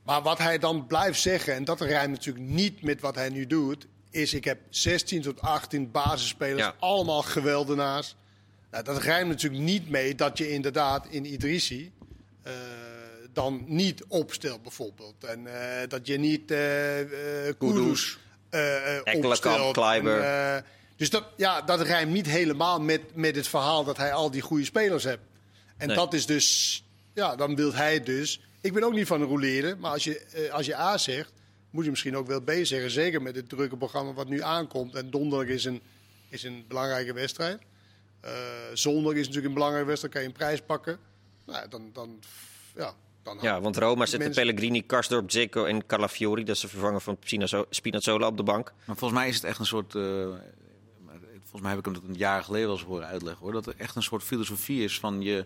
Maar 0.03 0.21
wat 0.21 0.37
hij 0.37 0.57
dan 0.57 0.87
blijft 0.87 1.21
zeggen, 1.21 1.53
en 1.53 1.65
dat 1.65 1.81
rijmt 1.81 2.11
natuurlijk 2.11 2.45
niet 2.45 2.81
met 2.81 3.01
wat 3.01 3.15
hij 3.15 3.29
nu 3.29 3.47
doet, 3.47 3.87
is 4.09 4.33
ik 4.33 4.43
heb 4.43 4.59
16 4.69 5.21
tot 5.21 5.41
18 5.41 5.91
basisspelers, 5.91 6.61
Ja. 6.61 6.75
allemaal 6.79 7.21
geweldenaars. 7.21 8.15
Nou, 8.71 8.83
dat 8.83 9.01
rijmt 9.01 9.29
natuurlijk 9.29 9.63
niet 9.63 9.89
mee 9.89 10.15
dat 10.15 10.37
je 10.37 10.51
inderdaad 10.51 11.07
in 11.09 11.25
Idrissi 11.25 11.91
eh, 12.41 12.53
dan 13.35 13.63
niet 13.67 14.03
opstelt 14.07 14.61
bijvoorbeeld. 14.61 15.23
En 15.23 15.47
eh, 15.47 15.87
dat 15.87 16.07
je 16.07 16.17
niet 16.17 16.51
eh 16.51 17.47
eh 17.47 17.55
Kudus 17.57 18.17
opstelt. 19.13 19.73
Kleiber. 19.73 20.21
En, 20.21 20.55
eh, 20.55 20.63
dus 20.95 21.09
dat, 21.09 21.23
ja, 21.35 21.61
dat 21.61 21.81
rijmt 21.81 22.11
niet 22.11 22.25
helemaal 22.25 22.81
met, 22.81 23.01
met 23.15 23.35
het 23.35 23.47
verhaal 23.47 23.83
dat 23.83 23.97
hij 23.97 24.13
al 24.13 24.31
die 24.31 24.41
goede 24.41 24.65
spelers 24.65 25.03
hebt. 25.03 25.23
En 25.77 25.87
Nee. 25.87 25.95
dat 25.95 26.13
is 26.13 26.25
dus, 26.25 26.83
ja, 27.13 27.35
dan 27.35 27.55
wil 27.55 27.73
hij 27.73 28.03
dus. 28.03 28.41
Ik 28.61 28.73
ben 28.73 28.83
ook 28.83 28.93
niet 28.93 29.07
van 29.07 29.23
roleren, 29.23 29.79
maar 29.79 29.91
als 29.91 30.03
je, 30.03 30.49
als 30.51 30.65
je 30.65 30.77
A 30.77 30.97
zegt, 30.97 31.31
moet 31.69 31.83
je 31.83 31.89
misschien 31.89 32.17
ook 32.17 32.27
wel 32.27 32.41
B 32.41 32.51
zeggen. 32.61 32.91
Zeker 32.91 33.21
met 33.21 33.35
het 33.35 33.49
drukke 33.49 33.77
programma 33.77 34.13
wat 34.13 34.29
nu 34.29 34.41
aankomt. 34.41 34.95
En 34.95 35.09
donderdag 35.09 35.47
is 35.47 35.65
een, 35.65 35.81
is 36.29 36.43
een 36.43 36.65
belangrijke 36.67 37.13
wedstrijd. 37.13 37.61
Eh, 38.25 38.31
zondag 38.73 39.13
is 39.13 39.19
natuurlijk 39.19 39.45
een 39.45 39.53
belangrijke 39.53 39.87
wedstrijd, 39.87 40.13
kan 40.13 40.23
je 40.23 40.27
een 40.27 40.33
prijs 40.33 40.61
pakken. 40.61 40.99
Nou, 41.45 41.67
dan, 41.69 41.89
dan, 41.93 42.19
ja, 42.75 42.93
dan 43.25 43.37
Ja, 43.41 43.61
want 43.61 43.77
Roma 43.77 44.05
zet 44.05 44.19
Mensen- 44.19 44.43
Pellegrini, 44.45 44.81
Karsdorp, 44.85 45.27
Dzeko 45.29 45.65
en 45.65 45.85
Calafiori. 45.85 46.43
Dat 46.43 46.55
is 46.55 46.61
de 46.61 46.67
vervanger 46.67 47.01
van 47.01 47.17
Spinazzo- 47.19 47.65
Spinazzola 47.69 48.27
op 48.27 48.37
de 48.37 48.43
bank. 48.43 48.73
Maar 48.85 48.95
volgens 48.97 49.19
mij 49.19 49.29
is 49.29 49.35
het 49.35 49.43
echt 49.43 49.59
een 49.59 49.65
soort. 49.65 49.95
eh, 49.95 50.01
maar 51.05 51.17
volgens 51.39 51.61
mij 51.61 51.69
heb 51.69 51.79
ik 51.79 51.85
hem 51.85 51.93
dat 51.93 52.03
een 52.03 52.13
jaar 52.15 52.43
geleden 52.43 52.67
wel 52.67 52.75
eens 52.77 52.85
horen 52.85 53.07
uitleggen 53.07 53.43
hoor. 53.43 53.51
Dat 53.51 53.67
er 53.67 53.73
echt 53.77 53.95
een 53.95 54.03
soort 54.03 54.23
filosofie 54.23 54.83
is 54.83 54.99
van 54.99 55.21
je. 55.21 55.45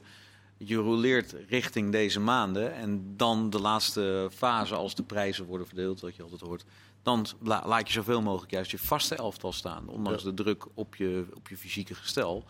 Je 0.57 0.75
roleert 0.75 1.35
richting 1.47 1.91
deze 1.91 2.19
maanden. 2.19 2.73
En 2.73 3.13
dan 3.17 3.49
de 3.49 3.59
laatste 3.59 4.29
fase, 4.35 4.75
als 4.75 4.95
de 4.95 5.03
prijzen 5.03 5.45
worden 5.45 5.67
verdeeld, 5.67 6.01
wat 6.01 6.15
je 6.15 6.23
altijd 6.23 6.41
hoort. 6.41 6.63
Dan 7.03 7.25
la- 7.41 7.63
laat 7.65 7.87
je 7.87 7.93
zoveel 7.93 8.21
mogelijk 8.21 8.51
juist 8.51 8.71
je 8.71 8.77
vaste 8.77 9.15
elftal 9.15 9.53
staan. 9.53 9.87
Ondanks 9.87 10.23
de 10.23 10.33
druk 10.33 10.65
op 10.73 10.95
je, 10.95 11.25
op 11.33 11.47
je 11.49 11.57
fysieke 11.57 11.95
gestel. 11.95 12.45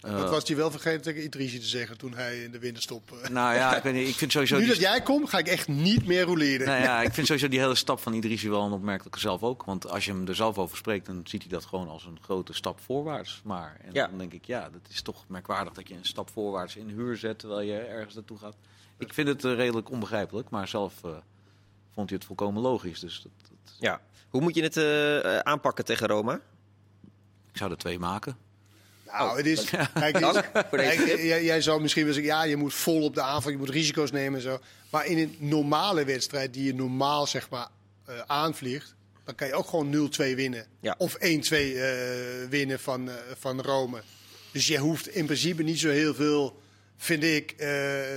Eh, 0.00 0.16
Dat 0.16 0.30
was 0.30 0.46
hij 0.48 0.56
wel 0.56 0.70
vergeten 0.70 1.02
tegen 1.02 1.22
Idrissi 1.24 1.58
te 1.58 1.66
zeggen 1.66 1.98
toen 1.98 2.14
hij 2.14 2.42
in 2.42 2.50
de 2.50 2.58
winterstop... 2.58 3.12
eh, 3.22 3.28
nou 3.28 3.54
ja, 3.54 3.76
ik, 3.76 3.82
weet 3.82 3.94
niet, 3.94 4.08
ik 4.08 4.14
vind 4.14 4.32
sowieso. 4.36 4.54
nu 4.54 4.60
die- 4.60 4.70
dat 4.70 4.80
jij 4.80 5.02
komt, 5.02 5.28
ga 5.28 5.38
ik 5.38 5.46
echt 5.48 5.68
niet 5.68 6.06
meer 6.06 6.22
roleren. 6.22 6.66
Nou 6.66 6.82
ja, 6.82 7.02
ik 7.08 7.12
vind 7.14 7.26
sowieso 7.26 7.48
die 7.48 7.58
hele 7.60 7.74
stap 7.74 8.00
van 8.00 8.12
Idrissi 8.12 8.50
wel 8.50 8.62
een 8.64 8.72
opmerkelijke 8.72 9.18
zelf 9.18 9.42
ook. 9.42 9.64
Want 9.64 9.88
als 9.90 10.04
je 10.04 10.10
hem 10.12 10.28
er 10.28 10.34
zelf 10.34 10.58
over 10.58 10.76
spreekt, 10.76 11.06
dan 11.06 11.20
ziet 11.24 11.42
hij 11.42 11.50
dat 11.50 11.64
gewoon 11.64 11.88
als 11.88 12.04
een 12.04 12.18
grote 12.22 12.52
stap 12.52 12.80
voorwaarts. 12.80 13.40
Maar 13.44 13.76
en 13.84 13.92
Ja. 13.92 14.06
dan 14.06 14.18
denk 14.18 14.32
ik, 14.32 14.44
ja, 14.44 14.70
dat 14.70 14.80
is 14.90 15.02
toch 15.02 15.24
merkwaardig 15.28 15.72
dat 15.72 15.88
je 15.88 15.94
een 15.94 16.04
stap 16.04 16.30
voorwaarts 16.30 16.76
in 16.76 16.88
huur 16.88 17.16
zet 17.16 17.38
terwijl 17.38 17.60
je 17.60 17.78
ergens 17.78 18.14
naartoe 18.14 18.38
gaat. 18.38 18.56
Ik 18.98 19.14
vind 19.14 19.28
het 19.28 19.44
eh, 19.44 19.54
redelijk 19.54 19.90
onbegrijpelijk, 19.90 20.50
maar 20.50 20.68
zelf 20.68 21.04
eh, 21.04 21.10
vond 21.94 22.08
hij 22.08 22.18
het 22.18 22.26
volkomen 22.26 22.62
logisch. 22.62 23.00
Dus 23.00 23.20
dat, 23.22 23.32
dat- 23.64 23.74
Ja. 23.78 24.00
Hoe 24.28 24.40
moet 24.40 24.54
je 24.54 24.62
het 24.62 24.76
eh, 24.76 25.18
eh, 25.34 25.38
aanpakken 25.38 25.84
tegen 25.84 26.06
Roma? 26.06 26.40
ik 27.50 27.56
zou 27.62 27.70
er 27.70 27.76
twee 27.76 27.98
maken. 27.98 28.36
Nou, 29.18 29.36
het 29.36 29.46
is. 29.46 29.64
Kijk, 29.64 30.20
Dank 30.20 30.34
het 30.52 30.72
is- 30.72 30.80
kijk, 30.80 31.06
jij, 31.22 31.44
jij 31.44 31.60
zou 31.60 31.80
misschien 31.80 32.04
wel 32.04 32.12
zeggen, 32.14 32.32
ja, 32.32 32.42
je 32.44 32.56
moet 32.56 32.74
vol 32.74 33.02
op 33.02 33.14
de 33.14 33.22
aanval, 33.22 33.50
je 33.50 33.58
moet 33.58 33.70
risico's 33.70 34.10
nemen 34.10 34.34
en 34.38 34.42
zo. 34.44 34.58
Maar 34.90 35.06
in 35.06 35.18
een 35.18 35.36
normale 35.38 36.04
wedstrijd 36.04 36.52
die 36.54 36.64
je 36.64 36.74
normaal 36.74 37.26
zeg 37.26 37.50
maar 37.50 37.68
eh, 38.04 38.14
aanvliegt, 38.26 38.94
dan 39.24 39.34
kan 39.34 39.46
je 39.46 39.54
ook 39.54 39.66
gewoon 39.68 40.10
0-2 40.12 40.34
winnen. 40.34 40.66
Ja. 40.80 40.94
Of 40.98 41.14
1-2 41.14 41.18
eh, 41.20 41.90
winnen 42.48 42.80
van, 42.80 43.08
eh, 43.10 43.14
van 43.38 43.60
Rome. 43.60 44.02
Dus 44.52 44.66
je 44.66 44.78
hoeft 44.78 45.08
in 45.08 45.24
principe 45.24 45.62
niet 45.62 45.78
zo 45.80 45.88
heel 45.88 46.14
veel, 46.14 46.60
vind 46.96 47.22
ik, 47.22 47.54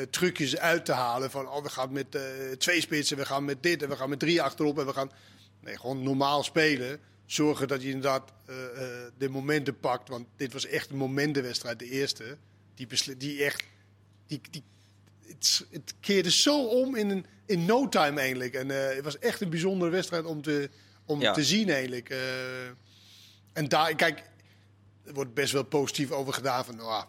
trucjes 0.09 0.57
uit 0.57 0.85
te 0.85 0.91
halen. 0.91 1.31
Van, 1.31 1.49
oh, 1.49 1.63
we 1.63 1.69
gaan 1.69 1.91
met 1.91 2.17
twee 2.57 2.81
spitsen, 2.81 3.17
we 3.17 3.25
gaan 3.25 3.45
met 3.45 3.63
dit 3.63 3.83
en 3.83 3.89
we 3.89 3.95
gaan 3.95 4.09
met 4.09 4.19
drie 4.19 4.41
achterop 4.41 4.79
en 4.79 4.85
we 4.85 4.93
gaan... 4.93 5.11
Nee, 5.61 5.77
gewoon 5.77 6.03
normaal 6.03 6.43
spelen. 6.43 6.99
Zorgen 7.29 7.67
dat 7.67 7.81
je 7.81 7.87
inderdaad 7.87 8.31
eh, 8.45 8.55
de 9.17 9.29
momenten 9.29 9.79
pakt. 9.79 10.09
Want 10.09 10.27
dit 10.35 10.53
was 10.53 10.65
echt 10.65 10.89
een 10.89 10.97
momentenwedstrijd, 10.97 11.79
de 11.79 11.89
eerste. 11.89 12.37
Die, 12.75 13.17
die 13.17 13.43
echt... 13.43 13.63
Die, 14.27 14.41
die, 14.49 14.63
het, 15.27 15.65
het 15.71 15.93
keerde 15.99 16.31
zo 16.31 16.65
om 16.65 16.95
in, 16.95 17.09
een, 17.09 17.25
in 17.45 17.65
no 17.65 17.89
time 17.89 18.19
eigenlijk. 18.19 18.53
En 18.53 18.71
eh, 18.71 18.95
het 18.95 19.03
was 19.03 19.19
echt 19.19 19.41
een 19.41 19.49
bijzondere 19.49 19.91
wedstrijd 19.91 20.25
om 20.25 20.41
te, 20.41 20.69
om 21.05 21.21
Ja. 21.21 21.33
te 21.33 21.43
zien 21.43 21.69
eigenlijk. 21.69 22.09
En 23.53 23.67
daar, 23.67 23.95
kijk, 23.95 24.23
er 25.03 25.13
wordt 25.13 25.33
best 25.33 25.53
wel 25.53 25.63
positief 25.63 26.11
over 26.11 26.33
gedaan. 26.33 26.65
Van, 26.65 26.79
ah, 26.79 27.03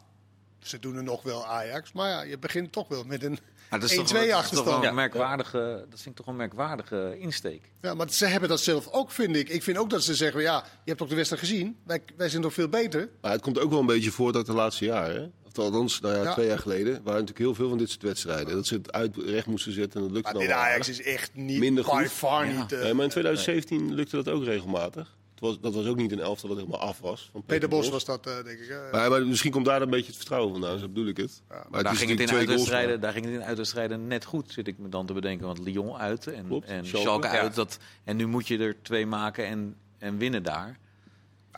ze 0.59 0.79
doen 0.79 0.97
er 0.97 1.03
nog 1.03 1.23
wel 1.23 1.47
Ajax. 1.47 1.93
Maar 1.93 2.09
ja, 2.09 2.23
je 2.23 2.39
begint 2.39 2.73
toch 2.73 2.89
wel 2.89 3.05
met 3.05 3.23
een 3.23 3.39
1-2 3.39 3.43
Maar 3.71 3.81
dat 3.81 3.91
is 3.91 3.97
toch, 3.97 4.05
dat 4.07 4.15
is 4.17 4.21
toch 4.21 4.29
wel 4.31 4.39
achterstand. 4.39 4.85
een 4.85 4.95
merkwaardige, 4.95 5.87
dat 5.91 6.01
vind 6.01 6.07
ik 6.07 6.17
toch 6.17 6.27
een 6.27 6.37
merkwaardige 6.37 7.17
insteek. 7.19 7.71
Ja, 7.81 7.95
maar 7.95 8.11
ze 8.11 8.27
hebben 8.27 8.49
dat 8.49 8.61
zelf 8.61 8.89
ook, 8.91 9.11
vind 9.11 9.37
ik. 9.37 9.49
Ik 9.49 9.63
vind 9.63 9.79
ook 9.79 9.91
dat 9.91 10.03
ze 10.03 10.15
zeggen, 10.15 10.41
ja, 10.43 10.57
je 10.57 10.81
hebt 10.85 10.99
toch 10.99 11.09
de 11.09 11.15
wedstrijd 11.15 11.43
gezien? 11.43 11.77
Wij, 11.87 12.03
wij 12.17 12.29
zijn 12.29 12.43
toch 12.43 12.53
veel 12.55 12.69
beter? 12.69 13.09
Maar 13.21 13.33
het 13.33 13.41
komt 13.41 13.59
ook 13.59 13.71
wel 13.71 13.81
een 13.81 13.87
beetje 13.87 14.11
voort 14.11 14.37
uit 14.37 14.47
de 14.47 14.53
laatste 14.53 14.85
jaren. 14.85 15.15
Hè? 15.23 15.29
Of 15.47 15.59
althans, 15.59 16.01
nou 16.01 16.15
ja, 16.17 16.23
Ja. 16.23 16.33
twee 16.33 16.47
jaar 16.47 16.59
geleden 16.59 16.93
waren 16.93 17.05
natuurlijk 17.21 17.39
heel 17.39 17.55
veel 17.55 17.69
van 17.69 17.79
dit 17.79 17.91
soort 17.91 18.03
wedstrijden. 18.03 18.55
Dat 18.55 18.67
ze 18.67 18.75
het 18.75 18.93
uit 18.93 19.17
recht 19.17 19.47
moesten 19.47 19.73
zetten 19.73 20.01
en 20.01 20.07
dat 20.07 20.15
lukte 20.17 20.33
Maar 20.37 20.47
dan 20.47 20.57
Ajax 20.57 20.89
is 20.89 21.03
echt 21.03 21.31
niet, 21.35 21.59
Minder 21.59 21.85
by 21.85 21.91
goed. 21.91 22.11
far 22.11 22.47
Ja. 22.47 22.61
niet... 22.61 22.73
eh, 22.73 22.83
Nee, 22.83 22.95
maar 22.95 23.05
in 23.05 23.11
2017 23.11 23.95
lukte 23.95 24.17
dat 24.17 24.29
ook 24.29 24.45
regelmatig. 24.45 25.17
Het 25.41 25.49
was, 25.49 25.61
dat 25.61 25.75
was 25.75 25.87
ook 25.87 25.97
niet 25.97 26.13
een 26.13 26.21
elftal 26.21 26.49
dat 26.49 26.59
helemaal 26.59 26.81
af 26.81 26.99
was. 27.01 27.29
Van 27.33 27.43
Peter 27.45 27.69
Bos 27.69 27.89
was 27.89 28.05
dat, 28.05 28.27
eh, 28.27 28.35
denk 28.45 28.59
ik. 28.59 28.69
eh. 28.69 28.93
Maar, 28.93 29.11
maar 29.11 29.27
misschien 29.27 29.51
komt 29.51 29.65
daar 29.65 29.83
een 29.83 29.91
beetje 29.91 30.07
het 30.07 30.17
vertrouwen 30.17 30.53
vandaan, 30.53 30.79
zo 30.79 30.89
bedoel 30.89 31.07
ik 31.07 31.17
het. 31.17 31.43
Maar, 31.49 31.67
Maar 31.71 31.83
daar 31.83 31.93
is 31.93 31.99
ging, 31.99 32.11
het 32.11 32.21
in 32.21 32.25
natuurlijk 32.27 32.51
uitwedstrijden, 32.51 33.01
daar 33.01 33.13
ging 33.13 33.25
het 33.25 33.35
in 33.35 33.43
uitwedstrijden 33.45 34.07
net 34.07 34.25
goed, 34.25 34.53
zit 34.53 34.67
ik 34.67 34.79
me 34.79 34.89
dan 34.89 35.07
te 35.07 35.13
bedenken. 35.13 35.47
Want 35.47 35.59
Lyon 35.59 35.97
uit 35.97 36.27
en, 36.27 36.47
Klopt, 36.47 36.67
en 36.67 36.87
Schalke. 36.87 37.07
Schalke, 37.07 37.27
Ja. 37.27 37.33
uit. 37.43 37.55
Dat, 37.55 37.79
en 38.05 38.17
nu 38.17 38.27
moet 38.27 38.49
je 38.49 38.59
er 38.59 38.77
twee 38.83 39.07
maken 39.07 39.47
en, 39.47 39.77
en 39.99 40.19
winnen 40.19 40.43
daar. 40.43 40.79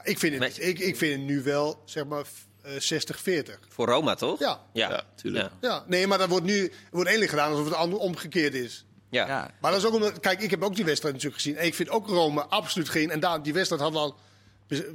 ik, 0.02 0.18
vind 0.18 0.42
het, 0.42 0.58
ik, 0.66 0.78
ik 0.78 0.96
vind 0.96 1.12
het 1.20 1.28
nu 1.30 1.42
wel, 1.42 1.82
zeg 1.84 2.04
maar, 2.06 2.24
eh, 2.62 2.72
60-40. 2.80 3.58
Voor 3.68 3.86
Roma, 3.86 4.14
toch? 4.14 4.38
Ja. 4.38 4.60
Ja, 4.72 4.88
Ja, 4.90 5.02
tuurlijk. 5.14 5.50
Ja. 5.60 5.68
Ja, 5.68 5.84
nee, 5.86 6.06
maar 6.06 6.18
dat 6.18 6.28
wordt 6.28 6.46
nu 6.46 6.72
wordt 6.90 7.08
eigenlijk 7.08 7.30
gedaan 7.30 7.50
alsof 7.50 7.64
het 7.64 7.74
ander 7.74 7.98
omgekeerd 7.98 8.54
is. 8.54 8.84
Ja. 9.12 9.26
Ja, 9.26 9.50
Maar 9.60 9.70
dat 9.70 9.80
is 9.80 9.86
ook 9.86 9.94
omdat, 9.94 10.20
kijk, 10.20 10.42
ik 10.42 10.50
heb 10.50 10.62
ook 10.62 10.74
die 10.74 10.84
wedstrijd 10.84 11.14
natuurlijk 11.14 11.42
gezien. 11.42 11.58
En 11.58 11.66
ik 11.66 11.74
vind 11.74 11.88
ook 11.88 12.08
Rome 12.08 12.44
absoluut 12.44 12.88
geen. 12.88 13.10
En 13.10 13.20
daar, 13.20 13.42
die 13.42 13.52
wedstrijd 13.52 13.82
had 13.82 13.94
al. 13.94 14.16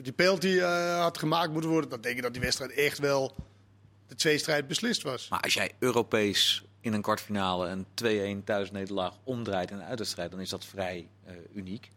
Die 0.02 0.12
penalty 0.12 0.58
eh, 0.60 1.00
had 1.02 1.18
gemaakt 1.18 1.52
moeten 1.52 1.70
worden. 1.70 1.90
Dan 1.90 2.02
denk 2.02 2.16
ik 2.18 2.22
dat 2.22 2.34
die 2.34 2.42
wedstrijd 2.42 2.72
echt 2.72 2.98
wel 3.00 3.36
de 4.08 4.16
tweestrijd 4.16 4.68
beslist 4.68 5.02
was. 5.02 5.28
Maar 5.30 5.40
als 5.40 5.54
jij 5.54 5.72
Europees 5.80 6.64
in 6.82 6.94
een 6.94 7.02
kwartfinale 7.02 7.68
een 7.68 8.42
2-1 8.42 8.44
thuisnederlaag 8.44 9.14
omdraait 9.24 9.72
in 9.72 9.78
een 9.78 9.84
uitwedstrijd, 9.84 10.32
dan 10.32 10.40
is 10.40 10.50
dat 10.50 10.66
vrij 10.66 11.08
eh, 11.26 11.34
uniek. 11.54 11.90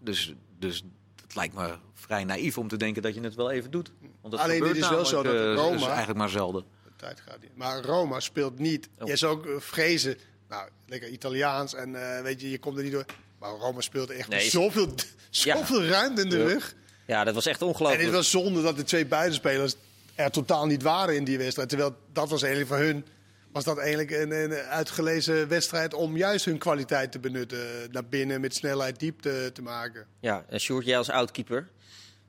Dus, 0.00 0.34
dus 0.58 0.84
het 1.22 1.34
lijkt 1.34 1.54
me 1.54 1.74
vrij 1.94 2.24
naïef 2.24 2.58
om 2.58 2.68
te 2.68 2.76
denken 2.76 3.02
dat 3.02 3.14
je 3.14 3.20
het 3.20 3.34
wel 3.34 3.50
even 3.50 3.70
doet. 3.70 3.92
Want 4.20 4.34
dat 4.34 4.42
Alleen 4.42 4.62
dit 4.62 4.76
is 4.76 4.88
wel 4.88 5.04
zo 5.04 5.22
dat 5.22 5.34
eh, 5.34 5.54
Roma- 5.54 5.76
is 5.76 5.86
eigenlijk 5.86 6.18
maar 6.18 6.28
zelden. 6.28 6.64
De 6.84 6.90
tijd 6.96 7.20
gaat 7.20 7.40
niet. 7.40 7.56
Maar 7.56 7.80
Roma 7.84 8.20
speelt 8.20 8.58
niet. 8.58 8.88
Oh. 8.98 9.08
Je 9.08 9.16
zou 9.16 9.36
ook 9.36 9.62
vrezen. 9.62 10.16
Nou, 10.48 10.68
lekker 10.86 11.08
Italiaans. 11.08 11.74
En 11.74 12.16
eh, 12.16 12.22
weet 12.22 12.40
je, 12.40 12.50
je 12.50 12.58
komt 12.58 12.76
er 12.76 12.82
niet 12.82 12.92
door. 12.92 13.04
Maar 13.38 13.50
Roma 13.50 13.80
speelt 13.80 14.10
echt 14.10 14.28
Nee, 14.28 14.50
zoveel, 14.50 14.94
zoveel 15.30 15.84
ruimte 15.84 16.22
in 16.22 16.28
de 16.28 16.44
rug. 16.44 16.74
Ja, 17.06 17.24
dat 17.24 17.34
was 17.34 17.46
echt 17.46 17.60
En 17.60 17.66
ongelooflijk. 17.66 18.02
het 18.02 18.12
was 18.12 18.30
zonde 18.30 18.62
dat 18.62 18.76
de 18.76 18.84
twee 18.84 19.06
buitenspelers 19.06 19.74
er 20.14 20.30
totaal 20.30 20.66
niet 20.66 20.82
waren 20.82 21.16
in 21.16 21.24
die 21.24 21.38
wedstrijd. 21.38 21.68
Terwijl 21.68 21.96
dat 22.12 22.28
was 22.30 22.42
eigenlijk 22.42 22.72
voor 22.72 22.82
hun 22.82 23.04
was 23.52 23.64
dat 23.64 23.78
eigenlijk 23.78 24.10
een, 24.10 24.30
een 24.30 24.52
uitgelezen 24.52 25.48
wedstrijd 25.48 25.94
om 25.94 26.16
juist 26.16 26.44
hun 26.44 26.58
kwaliteit 26.58 27.12
te 27.12 27.18
benutten. 27.18 27.58
Naar 27.90 28.04
binnen 28.04 28.40
met 28.40 28.54
snelheid 28.54 28.98
diepte 29.00 29.50
te 29.52 29.62
maken. 29.62 30.06
Ja, 30.20 30.44
en 30.48 30.60
Sjoerd, 30.60 30.86
jij 30.86 30.98
als 30.98 31.10
oudkeeper. 31.10 31.68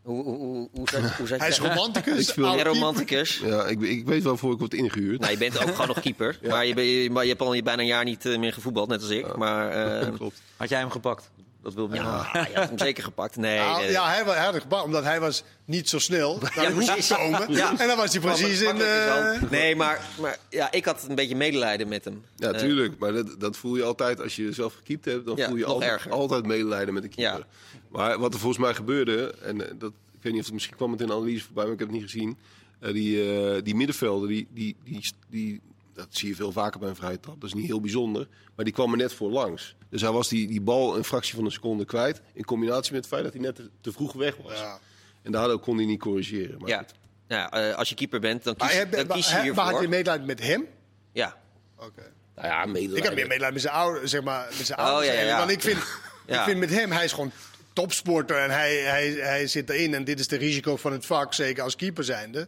Hoe, 0.08 0.24
hoe, 0.24 0.36
hoe, 0.38 0.70
hoe, 0.74 0.90
zat, 0.90 1.02
hoe 1.02 1.28
zat 1.28 1.40
Hij 1.44 1.50
is 1.50 1.60
romanticus. 1.60 2.30
Ik 2.30 2.44
oud-keeper. 2.44 2.74
romanticus. 2.74 3.42
Ja, 3.46 3.66
ik, 3.66 3.82
ik 3.82 4.06
weet 4.06 4.24
waarvoor 4.24 4.54
ik 4.54 4.60
word 4.60 4.74
ingehuurd. 4.74 5.20
Nou, 5.20 5.32
je 5.32 5.38
bent 5.38 5.60
ook 5.62 5.70
gewoon 5.70 5.88
nog 5.88 6.00
keeper. 6.00 6.40
Maar, 6.50 6.66
je, 6.66 6.74
ben- 6.74 6.84
je, 6.84 7.10
maar 7.10 7.24
je 7.24 7.30
hebt 7.30 7.42
al 7.42 7.62
bijna 7.62 7.82
een 7.82 7.86
jaar 7.88 8.04
niet 8.04 8.26
eh, 8.26 8.38
meer 8.38 8.54
gevoetbald, 8.54 8.88
net 8.90 9.02
als 9.02 9.10
ik. 9.10 9.36
Maar 9.36 9.70
eh, 10.02 10.08
Klopt. 10.16 10.42
Had 10.56 10.70
jij 10.70 10.80
hem 10.80 10.90
gepakt? 10.90 11.30
Dat 11.76 11.76
wil 11.76 11.94
ja, 11.96 12.30
je 12.54 12.56
had 12.60 12.70
hem 12.70 12.78
zeker 12.78 13.04
gepakt. 13.04 13.36
Nee, 13.36 13.60
Nou, 13.60 13.82
nee. 13.82 13.92
ja, 13.92 14.08
hij, 14.08 14.26
wa- 14.26 14.34
hij 14.34 14.46
had 14.46 14.56
gebaat, 14.62 14.84
omdat 14.84 15.04
hij 15.04 15.20
was 15.20 15.44
niet 15.66 15.90
zo 15.90 16.00
snel 16.00 16.38
naar 16.40 16.54
de 16.68 16.72
hoek 16.74 16.86
precies. 16.86 17.08
gekomen. 17.12 17.54
Ja. 17.54 17.80
En 17.80 17.88
dan 17.88 17.98
was 17.98 18.12
hij 18.12 18.22
precies 18.22 18.62
in... 18.62 18.82
Eh, 18.82 19.06
wel. 19.06 19.38
Nee, 19.50 19.76
maar, 19.76 20.02
maar 20.22 20.38
ja, 20.50 20.72
ik 20.72 20.86
had 20.86 21.06
een 21.10 21.16
beetje 21.16 21.36
medelijden 21.36 21.88
met 21.88 22.06
hem. 22.06 22.24
Ja, 22.36 22.52
Eh, 22.52 22.60
tuurlijk. 22.60 23.00
Maar 23.00 23.14
dat, 23.14 23.40
dat 23.40 23.58
voel 23.58 23.76
je 23.76 23.84
altijd 23.84 24.22
als 24.22 24.36
je 24.36 24.52
zelf 24.52 24.74
gekiept 24.76 25.06
hebt. 25.06 25.26
Dan 25.26 25.36
Ja, 25.36 25.48
voel 25.48 25.58
je 25.58 25.66
altijd, 25.66 25.92
erger. 25.92 26.12
altijd 26.12 26.46
medelijden 26.46 26.94
met 26.94 27.04
de 27.04 27.10
keeper. 27.10 27.40
Ja. 27.40 27.80
Maar 27.90 28.20
wat 28.20 28.34
er 28.34 28.40
volgens 28.40 28.62
mij 28.62 28.74
gebeurde, 28.74 29.34
en 29.42 29.62
eh, 29.68 29.74
dat, 29.80 29.92
ik 29.92 30.24
weet 30.24 30.32
niet 30.32 30.40
of 30.42 30.46
het 30.46 30.54
misschien 30.54 30.76
kwam 30.76 30.92
het 30.92 31.02
in 31.02 31.08
de 31.08 31.14
analyse 31.14 31.46
voorbij, 31.46 31.64
maar 31.64 31.74
ik 31.74 31.80
heb 31.80 31.88
het 31.88 31.98
niet 31.98 32.12
gezien. 32.12 32.38
Eh, 32.80 32.94
die, 32.94 33.32
eh, 33.56 33.64
die 33.64 33.76
middenvelder, 33.76 34.28
die, 34.28 34.48
die, 34.54 34.76
die, 34.84 35.12
die, 35.30 35.62
dat 35.98 36.08
zie 36.10 36.30
je 36.30 36.36
veel 36.36 36.52
vaker 36.52 36.80
bij 36.80 36.90
een 36.90 36.96
vrije 36.96 37.20
trap. 37.20 37.42
Dat 37.42 37.50
is 37.50 37.56
niet 37.56 37.66
heel 37.66 37.82
bijzonder. 37.82 38.28
Maar 38.56 38.66
die 38.66 38.74
kwam 38.74 38.92
er 38.92 38.98
net 38.98 39.14
voor 39.14 39.30
langs. 39.32 39.76
Dus 39.90 40.02
hij 40.02 40.12
was 40.12 40.28
die, 40.28 40.48
die 40.48 40.62
bal 40.62 40.98
een 40.98 41.04
fractie 41.04 41.36
van 41.36 41.46
een 41.46 41.52
seconde 41.52 41.86
kwijt. 41.86 42.22
In 42.34 42.44
combinatie 42.46 42.92
met 42.94 43.02
het 43.02 43.10
feit 43.14 43.24
dat 43.24 43.34
hij 43.34 43.42
net 43.42 43.56
te, 43.56 43.70
te 43.82 43.92
vroeg 43.92 44.14
weg 44.14 44.36
was. 44.44 44.60
ja. 44.60 44.80
En 45.22 45.32
daardoor 45.32 45.60
kon 45.60 45.78
hij 45.78 45.86
niet 45.86 46.00
corrigeren. 46.00 46.60
Maar 46.60 46.70
Ja, 46.70 46.78
goed. 46.78 46.94
ja 47.28 47.52
eh, 47.52 47.76
als 47.76 47.90
je 47.90 47.96
keeper 47.96 48.20
bent, 48.20 48.44
dan 48.44 48.54
Maar, 48.58 48.68
kies, 48.68 48.78
heb- 48.78 48.92
dan 48.92 49.08
maar, 49.08 49.16
kies 49.16 49.28
je 49.28 49.34
maar 49.34 49.44
hiervoor. 49.44 49.64
had 49.64 49.82
je 49.82 49.88
medelijden 49.88 50.26
met 50.28 50.42
hem? 50.42 50.66
Ja, 51.12 51.38
Oké. 51.80 52.12
Nou 52.36 52.48
ja, 52.48 52.66
medelijden. 52.66 52.98
Ik 52.98 53.04
heb 53.04 53.14
meer 53.14 53.28
medelijden 53.28 53.54
met 53.54 53.62
zijn 53.62 53.74
ouders, 53.74 54.12
zeg 54.12 54.24
maar, 54.24 54.48
met 54.58 54.66
zijn 54.68 54.80
Oh, 54.80 54.86
ouders. 54.86 55.14
ja, 55.16 55.22
ja. 55.22 55.38
Want 55.38 55.52
ik 55.52 55.62
vind, 55.62 55.78
Ja. 56.28 56.40
ik 56.40 56.44
vind 56.46 56.60
met 56.60 56.70
hem, 56.70 56.92
hij 56.92 57.04
is 57.04 57.12
gewoon 57.12 57.32
topsporter 57.74 58.38
en 58.38 58.50
hij, 58.50 58.76
hij, 58.78 59.12
hij 59.12 59.48
zit 59.48 59.70
erin. 59.70 59.94
En 59.94 60.04
dit 60.04 60.20
is 60.20 60.28
de 60.28 60.36
risico 60.38 60.76
van 60.78 60.92
het 60.92 61.06
vak, 61.06 61.34
zeker 61.34 61.64
als 61.64 61.76
keeper 61.76 62.04
zijnde. 62.04 62.48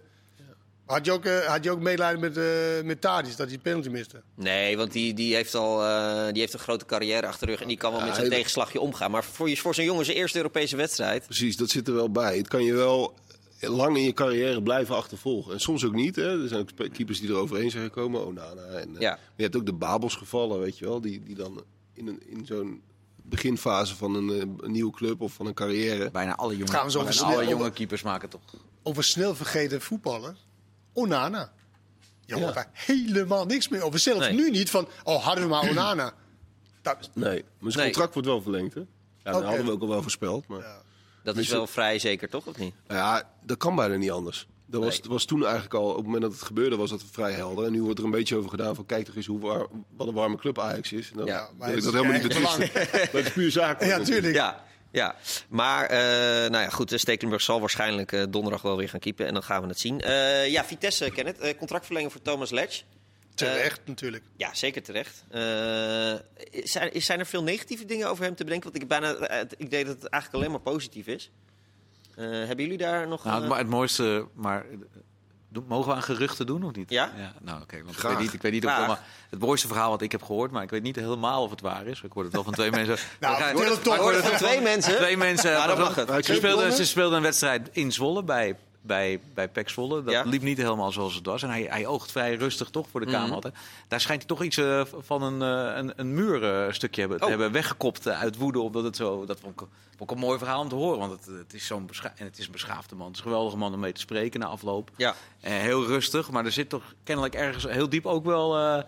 Had 0.89 1.05
je 1.05 1.11
ook, 1.11 1.25
eh, 1.25 1.39
had 1.39 1.63
je 1.63 1.71
ook 1.71 1.79
medelijden 1.79 2.19
met, 2.19 2.37
eh 2.37 2.43
met 2.83 3.01
Tadic, 3.01 3.37
dat 3.37 3.47
hij 3.49 3.57
penalty 3.57 3.89
miste? 3.89 4.21
nee, 4.35 4.77
want 4.77 4.91
die, 4.91 5.13
die, 5.13 5.35
heeft 5.35 5.55
al, 5.55 5.83
eh, 5.85 6.25
die 6.31 6.41
heeft 6.41 6.53
een 6.53 6.59
grote 6.59 6.85
carrière 6.85 7.27
achter 7.27 7.45
de 7.47 7.51
rug 7.53 7.61
en 7.61 7.67
die 7.67 7.77
kan 7.77 7.91
wel 7.91 7.99
Ja, 7.99 8.05
met 8.05 8.15
zijn 8.15 8.29
tegenslagje 8.29 8.79
omgaan. 8.79 9.11
Maar 9.11 9.23
voor, 9.23 9.49
je- 9.49 9.57
voor 9.57 9.75
zo'n 9.75 9.83
jongen 9.85 10.05
zijn 10.05 10.17
eerste 10.17 10.37
Europese 10.37 10.75
wedstrijd. 10.75 11.25
Precies, 11.25 11.57
dat 11.57 11.69
zit 11.69 11.87
er 11.87 11.93
wel 11.93 12.11
bij. 12.11 12.37
Het 12.37 12.47
kan 12.47 12.63
je 12.63 12.73
wel 12.73 13.13
lang 13.59 13.97
in 13.97 14.03
je 14.03 14.13
carrière 14.13 14.63
blijven 14.63 14.95
achtervolgen. 14.95 15.53
En 15.53 15.59
soms 15.59 15.85
ook 15.85 15.93
niet. 15.93 16.15
Hè. 16.15 16.41
Er 16.41 16.47
zijn 16.47 16.61
ook 16.61 16.93
keepers 16.93 17.19
die 17.19 17.29
er 17.29 17.35
overheen 17.35 17.71
zijn 17.71 17.83
gekomen. 17.83 18.25
Onana. 18.25 18.61
En, 18.61 18.95
eh, 18.95 19.01
Ja. 19.01 19.09
maar 19.09 19.19
je 19.35 19.43
hebt 19.43 19.55
ook 19.55 19.65
de 19.65 19.73
Babels 19.73 20.15
gevallen, 20.15 20.59
weet 20.59 20.77
je 20.77 20.85
wel. 20.85 21.01
Die, 21.01 21.23
die 21.23 21.35
dan 21.35 21.63
in, 21.93 22.07
een, 22.07 22.21
in 22.25 22.45
zo'n 22.45 22.81
beginfase 23.23 23.95
van 23.95 24.15
een, 24.15 24.29
een 24.61 24.71
nieuwe 24.71 24.91
club 24.91 25.21
of 25.21 25.33
van 25.33 25.45
een 25.45 25.53
carrière... 25.53 26.11
Bijna 26.11 26.35
alle 26.35 26.57
jonge, 26.57 26.71
Gaan 26.71 26.85
we 26.85 26.91
zo 26.91 26.97
bijna 26.97 27.13
snel 27.13 27.27
alle 27.31 27.47
jonge 27.47 27.71
keepers 27.71 28.01
maken 28.01 28.29
toch. 28.29 28.41
Over 28.83 29.03
snel 29.03 29.35
vergeten 29.35 29.81
voetballer, 29.81 30.35
Onana. 30.99 31.51
Je 32.25 32.35
hoort 32.35 32.53
daar 32.53 32.69
helemaal 32.73 33.45
niks 33.45 33.67
meer 33.69 33.81
over. 33.83 33.99
Zelfs 33.99 34.19
Nee. 34.27 34.33
nu 34.35 34.49
niet 34.51 34.69
van, 34.69 34.87
oh, 35.03 35.23
hadden 35.25 35.43
we 35.43 35.49
maar 35.49 35.69
Onana. 35.69 36.13
Dat, 36.81 37.09
Nee, 37.13 37.45
maar 37.59 37.71
zijn 37.71 37.83
Nee. 37.83 37.93
contract 37.93 38.13
wordt 38.13 38.27
wel 38.27 38.41
verlengd, 38.41 38.73
hè? 38.73 38.79
Ja, 38.79 38.85
dat 39.23 39.35
Oké. 39.35 39.45
hadden 39.45 39.65
we 39.65 39.71
ook 39.71 39.81
al 39.81 39.87
wel 39.87 40.01
voorspeld. 40.01 40.47
Maar 40.47 40.59
Ja. 40.59 40.81
Dat 41.23 41.37
is 41.37 41.45
Dus- 41.45 41.51
wel 41.53 41.67
vrij 41.67 41.99
zeker, 41.99 42.29
toch? 42.29 42.45
Of 42.45 42.57
niet? 42.57 42.73
nou 42.87 42.99
ja, 42.99 43.29
dat 43.45 43.57
kan 43.57 43.75
bijna 43.75 43.95
niet 43.95 44.11
anders. 44.11 44.47
Dat 44.65 44.83
was, 44.83 44.99
Nee. 45.01 45.09
was 45.09 45.25
toen 45.25 45.41
eigenlijk 45.43 45.73
al, 45.73 45.89
op 45.89 45.95
het 45.95 46.05
moment 46.05 46.21
dat 46.21 46.31
het 46.31 46.41
gebeurde, 46.41 46.75
was 46.75 46.89
dat 46.89 47.03
vrij 47.11 47.31
helder. 47.31 47.65
En 47.65 47.71
nu 47.71 47.81
wordt 47.83 47.99
er 47.99 48.05
een 48.05 48.11
beetje 48.11 48.35
over 48.35 48.49
gedaan 48.49 48.75
van, 48.75 48.85
kijk 48.85 49.05
toch 49.05 49.15
eens 49.15 49.25
hoe 49.25 49.39
war- 49.39 49.67
wat 49.95 50.07
een 50.07 50.13
warme 50.13 50.37
club 50.37 50.59
Ajax 50.59 50.91
is. 50.91 51.11
En 51.11 51.17
dan 51.17 51.25
Ja, 51.25 51.49
maar 51.57 51.67
wil 51.69 51.77
ik 51.77 51.83
dat 51.83 51.93
is 51.93 51.99
helemaal 51.99 52.19
niet 52.21 52.27
betwisten. 52.27 52.69
Dat 53.11 53.25
is 53.25 53.31
puur 53.31 53.51
zaak. 53.51 53.83
ja, 53.83 53.99
tuurlijk. 53.99 54.33
Ja, 54.35 54.63
ja. 54.91 55.15
maar 55.49 55.85
eh, 55.85 55.97
nou 56.49 56.63
ja, 56.63 56.69
goed, 56.69 56.91
eh, 56.91 56.97
Stekelenburg 56.97 57.41
zal 57.41 57.59
waarschijnlijk 57.59 58.11
eh, 58.11 58.23
donderdag 58.29 58.61
wel 58.61 58.77
weer 58.77 58.89
gaan 58.89 58.99
keepen. 58.99 59.27
En 59.27 59.33
dan 59.33 59.43
gaan 59.43 59.61
we 59.61 59.67
het 59.67 59.79
zien. 59.79 60.01
Eh, 60.01 60.47
ja, 60.47 60.65
Vitesse, 60.65 61.11
Kenneth. 61.11 61.39
eh 61.39 61.57
contractverlenging 61.57 62.11
voor 62.11 62.21
Thomas 62.21 62.49
Letch. 62.49 62.83
Terecht 63.35 63.81
natuurlijk. 63.85 64.23
Ja, 64.37 64.53
zeker 64.53 64.83
terecht. 64.83 65.23
Eh, 65.29 65.41
zijn, 66.63 67.01
zijn 67.01 67.19
er 67.19 67.25
veel 67.25 67.43
negatieve 67.43 67.85
dingen 67.85 68.09
over 68.09 68.23
hem 68.23 68.35
te 68.35 68.43
bedenken? 68.43 68.71
Want 68.71 68.83
ik, 68.83 68.89
heb 68.89 69.01
bijna, 69.01 69.35
het 69.37 69.55
idee 69.57 69.85
dat 69.85 69.95
het 70.01 70.05
eigenlijk 70.05 70.43
alleen 70.43 70.51
maar 70.51 70.73
positief 70.73 71.07
is. 71.07 71.31
Eh, 72.15 72.25
hebben 72.29 72.57
jullie 72.57 72.77
daar 72.77 73.07
nog... 73.07 73.23
Nou, 73.23 73.51
eh, 73.51 73.57
het, 73.57 73.67
mooiste, 73.67 74.27
maar 74.33 74.65
mogen 75.67 75.89
we 75.89 75.95
aan 75.95 76.03
geruchten 76.03 76.45
doen 76.45 76.63
of 76.63 76.75
niet? 76.75 76.89
Ja? 76.89 77.11
nou, 77.41 77.61
oké. 77.61 77.83
want 77.83 77.97
ik 77.97 78.01
weet 78.03 78.19
niet, 78.19 78.33
ik 78.33 78.41
weet 78.41 78.51
niet 78.51 78.65
of 78.65 78.69
Graag. 78.71 78.83
helemaal, 78.83 79.03
het 79.29 79.39
mooiste 79.39 79.67
verhaal 79.67 79.89
wat 79.89 80.01
ik 80.01 80.11
heb 80.11 80.23
gehoord, 80.23 80.51
maar 80.51 80.63
ik 80.63 80.69
weet 80.69 80.83
niet 80.83 80.95
helemaal 80.95 81.43
of 81.43 81.49
het 81.49 81.61
waar 81.61 81.85
is. 81.87 82.01
Ik 82.01 82.11
hoor 82.11 82.23
het 82.23 82.33
wel 82.33 82.43
van 82.43 82.53
twee 82.53 82.71
mensen. 82.79 82.97
Nou, 83.19 83.35
Ik 83.35 83.41
vertel 83.43 83.61
hoor 83.63 83.71
het 83.71 83.83
toch. 83.83 83.95
hoorde 83.97 84.23
van 84.23 84.37
twee 84.37 84.61
mensen. 84.61 84.95
Twee 84.95 85.17
mensen. 85.17 85.51
Ja, 85.51 85.67
maar 85.67 85.77
mag 85.77 85.95
het. 85.95 86.25
Ze 86.25 86.33
speelden, 86.33 86.73
ze 86.73 86.85
speelden 86.85 87.17
een 87.17 87.23
wedstrijd 87.23 87.69
in 87.71 87.91
Zwolle 87.91 88.23
bij, 88.23 88.55
bij, 88.81 89.19
bij 89.33 89.49
Zwolle. 89.65 90.03
Dat 90.03 90.13
Ja. 90.13 90.23
liep 90.23 90.41
niet 90.41 90.57
helemaal 90.57 90.91
zoals 90.91 91.15
het 91.15 91.25
was. 91.25 91.43
En 91.43 91.49
hij, 91.49 91.63
hij 91.69 91.85
oogt 91.87 92.11
vrij 92.11 92.35
rustig 92.35 92.69
toch 92.69 92.87
voor 92.89 92.99
de 92.99 93.05
Mhm. 93.05 93.15
kamer. 93.15 93.33
altijd. 93.35 93.53
Daar 93.87 94.01
schijnt 94.01 94.21
hij 94.21 94.29
toch 94.29 94.43
iets 94.43 94.57
eh, 94.57 94.81
van 94.99 95.21
een, 95.23 95.41
eh, 95.41 95.77
een, 95.77 95.93
een 95.95 96.13
muurstukje 96.13 96.99
hebben, 97.01 97.17
te 97.19 97.23
Oh. 97.23 97.29
hebben 97.29 97.51
weggekopt 97.51 98.05
eh, 98.05 98.19
uit 98.19 98.35
woede. 98.37 98.59
Omdat 98.59 98.83
het 98.83 98.95
zo, 98.95 99.25
dat 99.25 99.39
vond 99.39 99.61
ik, 99.61 99.67
vond 99.97 100.09
ik 100.11 100.15
een 100.17 100.23
mooi 100.23 100.37
verhaal 100.37 100.61
om 100.61 100.69
te 100.69 100.75
horen. 100.75 100.99
Want 100.99 101.11
het, 101.11 101.25
het 101.37 101.53
is 101.53 101.65
zo'n 101.65 101.85
bescha- 101.85 102.13
en 102.15 102.25
het 102.25 102.37
is 102.37 102.45
een 102.45 102.51
beschaafde 102.51 102.95
man. 102.95 103.07
Het 103.07 103.15
is 103.15 103.21
een 103.21 103.27
geweldige 103.29 103.57
man 103.57 103.73
om 103.73 103.79
mee 103.79 103.91
te 103.93 103.99
spreken 104.01 104.39
na 104.39 104.45
afloop. 104.45 104.91
Ja, 104.97 105.15
Eh, 105.39 105.51
heel 105.53 105.85
rustig, 105.85 106.31
maar 106.31 106.45
er 106.45 106.51
zit 106.51 106.69
toch 106.69 106.93
kennelijk 107.03 107.35
ergens 107.35 107.63
heel 107.63 107.89
diep 107.89 108.05
ook 108.05 108.25
wel, 108.25 108.57
eh, 108.57 108.83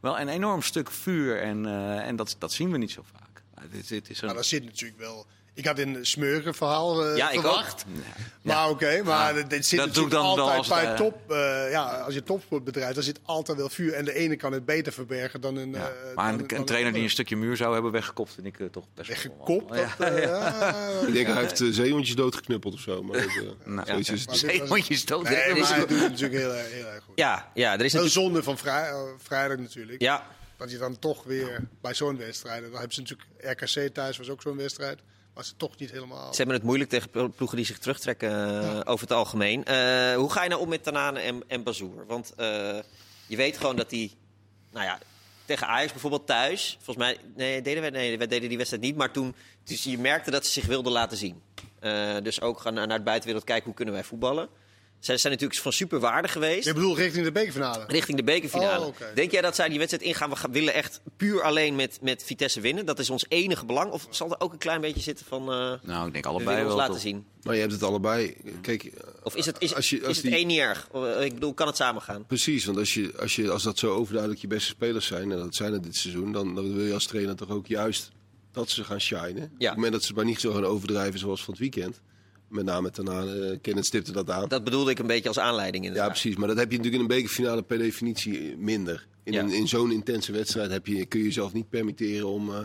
wel 0.00 0.20
een 0.20 0.28
enorm 0.28 0.62
stuk 0.62 0.90
vuur. 0.90 1.40
En, 1.40 1.66
eh, 1.66 2.06
en 2.06 2.16
dat, 2.16 2.36
dat 2.38 2.52
zien 2.52 2.70
we 2.70 2.78
niet 2.78 2.90
zo 2.90 3.02
vaak. 3.12 3.42
Maar 3.54 3.64
dit, 3.70 3.88
dit 3.88 4.10
is 4.10 4.20
een, 4.20 4.26
Maar 4.26 4.34
daar 4.34 4.44
zit 4.44 4.64
natuurlijk 4.64 4.98
wel... 5.00 5.26
Ik 5.54 5.66
had 5.66 5.78
een 5.78 5.98
smeugen 6.00 6.54
verhaal 6.54 7.04
eh, 7.06 7.16
Ja, 7.16 7.30
ik 7.30 7.40
verwacht. 7.40 7.84
ook. 7.88 8.02
Maar 8.42 8.68
oké, 8.68 9.02
maar 9.04 9.36
Ja, 9.38 9.42
dit 9.42 9.66
zit 9.66 9.78
dat 9.78 9.88
ik 9.88 9.94
natuurlijk 9.94 10.10
dan 10.14 10.24
altijd 10.24 10.56
als 10.58 10.68
bij 10.68 10.84
het, 10.84 10.96
top. 10.96 11.30
eh, 11.30 11.70
ja, 11.70 11.84
als 11.84 12.14
je 12.14 12.22
topsportbedrijf, 12.22 12.94
dan 12.94 13.02
zit 13.02 13.18
altijd 13.22 13.58
wel 13.58 13.68
vuur. 13.68 13.92
En 13.92 14.04
de 14.04 14.14
ene 14.14 14.36
kan 14.36 14.52
het 14.52 14.64
beter 14.64 14.92
verbergen 14.92 15.40
dan 15.40 15.56
een. 15.56 15.70
Ja. 15.70 15.76
eh, 15.78 16.14
maar 16.14 16.30
dan- 16.30 16.40
een, 16.40 16.46
dan 16.46 16.58
een 16.58 16.64
trainer 16.64 16.92
die 16.92 17.02
een 17.02 17.10
stukje 17.10 17.36
muur 17.36 17.56
zou 17.56 17.72
hebben 17.74 17.92
weggekopt, 17.92 18.32
vind 18.34 18.46
ik 18.46 18.60
eh, 18.60 18.66
toch 18.66 18.84
best 18.94 19.08
wel 19.08 19.16
Weggekopt? 19.16 19.70
wel- 19.98 20.08
eh, 20.08 20.22
ja. 20.22 20.78
Ik 21.06 21.12
denk 21.12 21.26
hij 21.26 21.36
heeft 21.40 21.60
uh, 21.60 21.72
zeehondjes 21.72 22.16
doodgeknuppeld 22.16 22.74
of 22.74 22.80
zo. 22.80 23.02
Maar 23.02 23.20
dat, 23.20 23.26
eh, 23.26 23.66
Nou, 23.74 23.98
is 23.98 24.08
het 24.08 24.36
Zeehondjes 24.36 25.04
dood. 25.04 25.22
Nee, 25.28 25.34
is- 25.36 25.58
maar 25.68 25.68
hij 25.78 25.86
doet 25.86 26.00
het 26.00 26.10
natuurlijk 26.10 26.40
heel, 26.40 26.52
erg- 26.54 26.72
heel 26.72 26.86
erg 26.86 27.04
goed. 27.04 27.18
ja, 27.18 27.50
ja 27.54 27.72
er 27.72 27.84
is 27.84 27.92
Een 27.92 28.08
zonde 28.10 28.42
van 28.42 28.58
vrij, 28.58 28.88
eh, 28.88 29.00
vrijdag 29.18 29.56
natuurlijk. 29.58 30.00
Ja, 30.00 30.26
Dat 30.56 30.70
je 30.70 30.78
dan 30.78 30.98
toch 30.98 31.24
weer 31.24 31.60
bij 31.80 31.94
zo'n 31.94 32.16
wedstrijd. 32.18 32.62
Dan 32.62 32.72
hebben 32.72 32.92
ze 32.92 33.00
natuurlijk 33.00 33.28
RKC 33.60 33.94
thuis, 33.94 34.16
was 34.18 34.28
ook 34.30 34.42
zo'n 34.42 34.56
wedstrijd. 34.56 34.98
Was 35.34 35.48
het 35.48 35.58
toch 35.58 35.78
niet 35.78 35.90
helemaal. 35.90 36.30
Ze 36.30 36.36
hebben 36.36 36.56
het 36.56 36.64
moeilijk 36.64 36.90
tegen 36.90 37.10
ploegen 37.10 37.56
die 37.56 37.66
zich 37.66 37.78
terugtrekken 37.78 38.30
eh, 38.30 38.80
over 38.84 39.00
het 39.00 39.16
algemeen. 39.16 39.64
Eh, 39.64 40.14
hoe 40.14 40.32
ga 40.32 40.42
je 40.42 40.48
nou 40.48 40.60
om 40.60 40.68
met 40.68 40.82
Tanane 40.82 41.20
en, 41.20 41.42
en 41.46 41.62
Bazoer? 41.62 42.06
Want 42.06 42.34
eh, 42.34 42.78
je 43.26 43.36
weet 43.36 43.56
gewoon 43.56 43.76
dat 43.76 43.90
die, 43.90 44.16
nou 44.70 44.84
ja, 44.84 44.98
tegen 45.44 45.66
Ajax 45.66 45.92
bijvoorbeeld 45.92 46.26
thuis, 46.26 46.78
volgens 46.82 46.96
mij, 46.96 47.18
nee, 47.34 47.62
deden 47.62 47.80
wij, 47.80 47.90
nee, 47.90 48.18
wij 48.18 48.26
deden 48.26 48.48
die 48.48 48.56
wedstrijd 48.56 48.84
niet, 48.84 48.96
maar 48.96 49.10
toen, 49.10 49.34
dus 49.64 49.84
je 49.84 49.98
merkte 49.98 50.30
dat 50.30 50.46
ze 50.46 50.52
zich 50.52 50.66
wilden 50.66 50.92
laten 50.92 51.16
zien. 51.16 51.42
Dus 52.22 52.40
ook 52.40 52.60
gaan 52.60 52.74
naar, 52.74 52.86
naar 52.86 52.98
de 52.98 53.04
buitenwereld 53.04 53.44
kijken 53.44 53.64
hoe 53.64 53.74
kunnen 53.74 53.94
wij 53.94 54.04
voetballen. 54.04 54.48
Zij 55.02 55.16
zijn 55.18 55.32
natuurlijk 55.32 55.60
van 55.60 55.72
super 55.72 56.00
waarde 56.00 56.28
geweest. 56.28 56.64
Je 56.66 56.72
bedoelt 56.74 56.98
richting 56.98 57.24
de 57.24 57.32
bekerfinale? 57.32 57.84
Richting 57.88 58.16
de 58.16 58.24
bekerfinale. 58.24 58.86
Oh. 58.86 58.94
Denk 59.14 59.30
jij 59.30 59.40
dat 59.40 59.54
zij 59.54 59.68
die 59.68 59.78
wedstrijd 59.78 60.04
ingaan? 60.06 60.30
We 60.30 60.36
gaan- 60.36 60.52
willen 60.52 60.74
echt 60.74 61.00
puur 61.16 61.42
alleen 61.42 61.74
met, 61.76 61.98
met 62.02 62.22
Vitesse 62.24 62.60
winnen. 62.60 62.86
Dat 62.86 62.98
is 62.98 63.10
ons 63.10 63.24
enige 63.28 63.64
belang. 63.66 63.90
Of 63.90 64.06
zal 64.10 64.30
er 64.30 64.40
ook 64.40 64.52
een 64.52 64.58
klein 64.58 64.80
beetje 64.80 65.00
zitten 65.00 65.26
van. 65.26 65.40
eh 65.42 65.72
Nou, 65.82 66.06
ik 66.06 66.12
denk 66.12 66.24
we 66.24 66.30
allebei 66.30 66.58
ons 66.58 66.66
wel. 66.66 66.76
laten 66.76 66.92
toch. 66.92 67.02
zien. 67.02 67.24
Maar 67.42 67.54
je 67.54 67.60
hebt 67.60 67.72
het 67.72 67.82
allebei. 67.82 68.36
Kijk, 68.60 68.90
Of 69.22 69.36
is 69.36 69.46
het, 69.46 69.56
is, 69.58 69.74
als 69.74 69.90
je, 69.90 70.00
als 70.00 70.08
is 70.08 70.16
het 70.16 70.24
die- 70.26 70.34
één 70.34 70.46
niet 70.46 70.58
erg? 70.58 70.88
Eh, 70.94 71.24
Ik 71.24 71.34
bedoel, 71.34 71.54
kan 71.54 71.66
het 71.66 71.76
samen 71.76 72.02
gaan? 72.02 72.26
Precies, 72.26 72.64
want 72.64 72.78
als, 72.78 72.94
je, 72.94 73.12
als, 73.20 73.36
je, 73.36 73.50
als 73.50 73.62
dat 73.62 73.78
zo 73.78 73.94
overduidelijk 73.94 74.40
je 74.40 74.46
beste 74.46 74.68
spelers 74.68 75.06
zijn, 75.06 75.32
en 75.32 75.38
dat 75.38 75.54
zijn 75.54 75.72
het 75.72 75.82
dit 75.82 75.96
seizoen, 75.96 76.32
dan, 76.32 76.54
dan 76.54 76.74
wil 76.76 76.84
je 76.84 76.92
als 76.94 77.06
trainer 77.06 77.36
toch 77.36 77.50
ook 77.50 77.66
juist 77.66 78.10
dat 78.52 78.70
ze 78.70 78.84
gaan 78.84 79.00
shinen. 79.00 79.42
Op 79.42 79.58
het 79.58 79.74
moment 79.74 79.92
dat 79.92 80.02
ze 80.02 80.12
maar 80.12 80.24
niet 80.24 80.40
zo 80.40 80.52
gaan 80.52 80.64
overdrijven 80.64 81.18
zoals 81.18 81.42
van 81.44 81.52
het 81.52 81.62
weekend. 81.62 82.00
Met 82.52 82.64
name 82.64 82.90
daarna, 82.90 83.24
uh, 83.24 83.56
Kenneth 83.62 83.86
stipte 83.86 84.12
dat 84.12 84.30
aan. 84.30 84.48
Dat 84.48 84.64
bedoelde 84.64 84.90
ik 84.90 84.98
een 84.98 85.06
beetje 85.06 85.28
als 85.28 85.38
aanleiding 85.38 85.82
ja, 85.84 85.88
inderdaad. 85.90 86.12
precies. 86.12 86.36
Maar 86.36 86.48
dat 86.48 86.56
heb 86.56 86.70
je 86.70 86.76
natuurlijk 86.76 87.02
in 87.04 87.10
een 87.10 87.16
bekerfinale 87.16 87.62
per 87.62 87.78
definitie 87.78 88.56
minder. 88.56 89.06
In, 89.24 89.32
Ja. 89.32 89.40
een- 89.42 89.50
in 89.52 89.68
zo'n 89.68 89.92
intense 89.92 90.32
wedstrijd 90.32 90.70
heb 90.70 90.86
je, 90.86 91.06
kun 91.06 91.18
je 91.18 91.24
jezelf 91.26 91.52
niet 91.52 91.68
permitteren 91.68 92.26
om... 92.28 92.50
eh, 92.54 92.58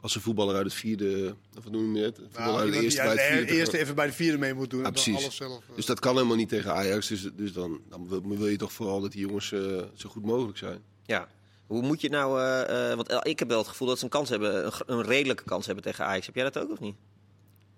als 0.00 0.14
een 0.14 0.20
voetballer 0.20 0.54
uit 0.56 0.64
het 0.64 0.74
vierde... 0.74 1.34
Of 1.58 1.64
wat 1.64 1.72
noem 1.72 1.96
je 1.96 2.02
het? 2.02 2.18
Een 2.18 2.24
voetballer 2.24 2.52
Nou, 2.52 2.64
uit 2.64 2.72
de 2.72 2.80
eerste 2.82 3.02
bij 3.02 3.16
het 3.38 3.48
de 3.48 3.54
eerste 3.54 3.78
even 3.78 3.94
bij 3.94 4.06
de 4.06 4.12
vierde 4.12 4.38
mee 4.38 4.54
moet 4.54 4.70
doen. 4.70 4.80
Ja, 4.80 4.86
en 4.86 4.92
precies. 4.92 5.16
alles 5.16 5.36
zelf, 5.36 5.62
eh. 5.70 5.76
Dus 5.76 5.86
dat 5.86 6.00
kan 6.00 6.14
helemaal 6.14 6.36
niet 6.36 6.48
tegen 6.48 6.74
Ajax. 6.74 7.06
Dus, 7.08 7.28
dus 7.36 7.52
dan, 7.52 7.80
dan 7.88 8.08
wil, 8.08 8.22
wil 8.38 8.46
je 8.48 8.56
toch 8.56 8.72
vooral 8.72 9.00
dat 9.00 9.12
die 9.12 9.20
jongens 9.20 9.52
eh, 9.52 9.60
zo 9.94 10.08
goed 10.08 10.24
mogelijk 10.24 10.58
zijn. 10.58 10.78
Ja. 11.06 11.28
Hoe 11.66 11.82
moet 11.82 12.00
je 12.00 12.08
nou... 12.08 12.40
eh, 12.40 12.90
eh, 12.90 12.96
want 12.96 13.08
eh, 13.08 13.18
ik 13.22 13.38
heb 13.38 13.48
wel 13.48 13.58
het 13.58 13.68
gevoel 13.68 13.88
dat 13.88 13.98
ze 13.98 14.04
een 14.04 14.10
kans 14.10 14.28
hebben, 14.28 14.72
een 14.86 15.02
redelijke 15.02 15.44
kans 15.44 15.66
hebben 15.66 15.84
tegen 15.84 16.04
Ajax. 16.04 16.26
Heb 16.26 16.34
jij 16.34 16.44
dat 16.44 16.58
ook 16.58 16.70
of 16.70 16.80
niet? 16.80 16.96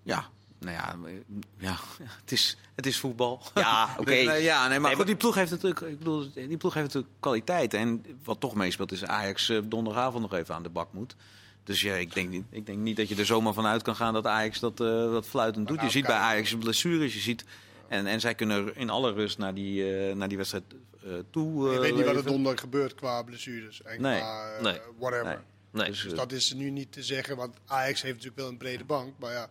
Ja, 0.03 0.29
nou 0.65 0.77
ja, 0.77 0.95
eh, 1.05 1.13
ja 1.57 1.75
het, 2.21 2.31
is, 2.31 2.57
het 2.75 2.85
is 2.85 2.99
voetbal. 2.99 3.41
Ja, 3.53 3.89
oké. 3.99 4.11
Dus, 4.11 4.25
eh, 4.25 4.43
ja, 4.43 4.67
nee, 4.67 4.79
maar 4.79 4.89
Nee, 4.89 4.97
goed, 4.97 5.05
die 5.05 5.15
ploeg 5.15 5.35
heeft 5.35 5.51
natuurlijk, 5.51 5.79
ik 5.81 5.97
bedoel, 5.97 6.31
die 6.33 6.57
ploeg 6.57 6.73
heeft 6.73 6.85
natuurlijk 6.85 7.13
kwaliteit. 7.19 7.73
En 7.73 8.05
wat 8.23 8.39
toch 8.39 8.55
meespeelt 8.55 8.91
is 8.91 9.05
Ajax 9.05 9.49
eh, 9.49 9.59
donderdagavond 9.63 10.21
nog 10.21 10.33
even 10.33 10.55
aan 10.55 10.63
de 10.63 10.69
bak 10.69 10.93
moet. 10.93 11.15
Dus 11.63 11.81
ja, 11.81 11.93
ik 11.95 12.13
denk, 12.13 12.29
niet, 12.29 12.43
ik 12.49 12.65
denk 12.65 12.77
niet 12.77 12.97
dat 12.97 13.09
je 13.09 13.15
er 13.15 13.25
zomaar 13.25 13.53
van 13.53 13.65
uit 13.65 13.81
kan 13.81 13.95
gaan 13.95 14.13
dat 14.13 14.27
Ajax 14.27 14.59
dat, 14.59 14.79
eh, 14.79 14.87
dat 14.87 15.25
fluitend 15.25 15.67
doet. 15.67 15.75
nou, 15.75 15.87
je 15.87 15.93
ziet 15.93 16.05
bij. 16.05 16.15
Ajax 16.15 16.55
blessures, 16.57 17.13
je 17.13 17.19
ziet... 17.19 17.45
En, 17.87 18.05
en 18.07 18.19
zij 18.19 18.35
kunnen 18.35 18.75
in 18.75 18.89
alle 18.89 19.13
rust 19.13 19.37
naar 19.37 19.53
die, 19.53 19.97
eh, 20.09 20.15
naar 20.15 20.27
die 20.27 20.37
wedstrijd 20.37 20.63
eh, 21.03 21.11
toe 21.31 21.73
eh, 21.73 21.79
weet 21.79 21.95
niet 21.95 22.05
wat 22.05 22.15
er 22.15 22.23
donderdag 22.25 22.59
gebeurt 22.61 22.95
qua 22.95 23.23
blessures. 23.23 23.81
En 23.81 24.01
Nee. 24.01 24.19
qua 24.19 24.51
eh, 24.55 24.63
Nee. 24.63 24.79
whatever. 24.99 25.25
Nee. 25.25 25.37
Nee. 25.71 25.87
Dus, 25.89 26.01
Dus 26.03 26.13
dat 26.13 26.31
is 26.31 26.53
nu 26.53 26.69
niet 26.69 26.91
te 26.91 27.03
zeggen. 27.03 27.35
Want 27.37 27.55
Ajax 27.65 28.01
heeft 28.01 28.13
natuurlijk 28.15 28.41
wel 28.41 28.47
een 28.49 28.57
brede 28.57 28.83
bank. 28.83 29.13
Maar 29.19 29.31
ja, 29.31 29.49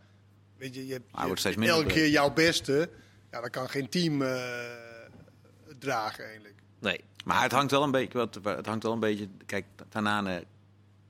weet 0.56 0.74
je, 0.74 0.86
je 0.86 0.92
hebt, 0.92 1.04
hij 1.12 1.20
je 1.20 1.26
wordt 1.26 1.28
hebt 1.28 1.40
steeds 1.40 1.56
minder 1.56 1.76
elke 1.76 1.88
keer 2.00 2.08
jouw 2.08 2.32
beste. 2.32 2.90
Ja, 3.30 3.40
dat 3.40 3.50
kan 3.50 3.68
geen 3.68 3.88
team 3.88 4.22
eh, 4.22 4.42
dragen 5.78 6.24
eigenlijk. 6.24 6.54
Nee. 6.78 7.00
Maar 7.24 7.42
het 7.42 7.52
hangt 7.52 7.70
wel 7.70 7.82
een 7.82 7.90
beetje. 7.90 8.18
Wat, 8.18 8.38
het 8.44 8.66
hangt 8.66 8.82
wel 8.82 8.92
een 8.92 9.00
beetje. 9.00 9.28
Kijk, 9.46 9.64
Tanane 9.88 10.44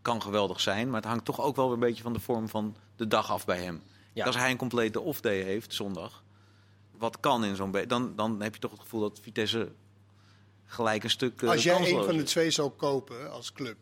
kan 0.03 0.23
geweldig 0.23 0.61
zijn, 0.61 0.87
maar 0.91 1.01
het 1.01 1.11
hangt 1.11 1.25
toch 1.25 1.41
ook 1.41 1.57
wel 1.57 1.65
weer 1.65 1.75
een 1.75 1.81
beetje 1.81 2.03
van 2.03 2.13
de 2.13 2.21
vorm 2.21 2.49
van 2.49 2.77
de 2.97 3.07
dag 3.09 3.31
af 3.31 3.45
bij 3.45 3.63
hem. 3.63 3.83
Ja. 4.13 4.25
Als 4.25 4.37
hij 4.37 4.51
een 4.51 4.57
complete 4.57 5.01
off-day 5.01 5.43
heeft 5.43 5.75
zondag, 5.75 6.25
wat 6.91 7.21
kan 7.21 7.45
in 7.45 7.57
zo'n 7.57 7.75
dan, 7.87 8.17
dan 8.17 8.43
heb 8.43 8.55
je 8.55 8.61
toch 8.61 8.71
het 8.71 8.81
gevoel 8.81 9.01
dat 9.01 9.21
Vitesse 9.23 9.73
gelijk 10.65 11.05
een 11.05 11.11
stuk. 11.11 11.43
eh, 11.43 11.49
Als 11.51 11.63
jij 11.63 11.93
een 11.93 12.05
van 12.05 12.17
de 12.17 12.23
twee 12.23 12.51
zou 12.51 12.71
kopen 12.71 13.31
als 13.31 13.53
club, 13.53 13.77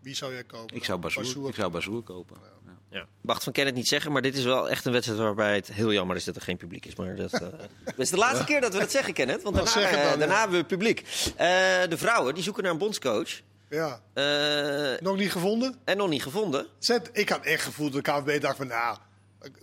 wie 0.00 0.14
zou 0.14 0.32
jij 0.32 0.44
kopen? 0.44 0.76
Ik 0.76 0.84
zou 0.84 0.98
Bazoer, 0.98 1.22
Bazoer. 1.22 1.48
ik 1.48 1.54
zou 1.54 2.02
kopen. 2.02 2.36
Ja. 2.42 2.61
Ja. 2.92 3.06
Wacht 3.20 3.42
van 3.44 3.52
Kenneth 3.52 3.74
niet 3.74 3.88
zeggen, 3.88 4.12
maar 4.12 4.22
dit 4.22 4.36
is 4.36 4.44
wel 4.44 4.70
echt 4.70 4.84
een 4.84 4.92
wedstrijd 4.92 5.20
waarbij 5.20 5.54
het 5.54 5.72
heel 5.72 5.92
jammer 5.92 6.16
is 6.16 6.24
dat 6.24 6.36
er 6.36 6.42
geen 6.42 6.56
publiek 6.56 6.86
is. 6.86 6.94
Maar 6.96 7.16
dat, 7.16 7.32
eh, 7.32 7.40
het 7.84 7.98
is 7.98 8.10
de 8.10 8.16
laatste 8.16 8.44
keer 8.44 8.60
dat 8.60 8.72
we 8.72 8.78
dat 8.78 8.90
zeggen, 8.90 9.12
Kenneth. 9.14 9.42
Want 9.42 9.54
Nou, 9.54 9.66
daarna, 9.74 9.90
dan, 9.90 10.00
eh, 10.12 10.18
daarna 10.18 10.34
ja. 10.34 10.40
hebben 10.40 10.58
we 10.58 10.64
publiek. 10.64 11.00
Eh, 11.36 11.46
de 11.88 11.96
vrouwen 11.98 12.34
die 12.34 12.42
zoeken 12.42 12.62
naar 12.62 12.72
een 12.72 12.78
bondscoach. 12.78 13.40
Ja. 13.68 14.00
Eh, 14.14 15.00
Nog 15.00 15.16
niet 15.16 15.32
gevonden? 15.32 15.76
en 15.84 15.96
nog 15.96 16.08
niet 16.08 16.22
gevonden. 16.22 16.66
Zet, 16.78 17.10
ik 17.12 17.28
had 17.28 17.44
echt 17.44 17.64
gevoeld 17.64 17.92
dat 17.92 18.04
de 18.04 18.10
KVB 18.12 18.40
dacht 18.40 18.56
van, 18.56 18.66
nou, 18.66 18.96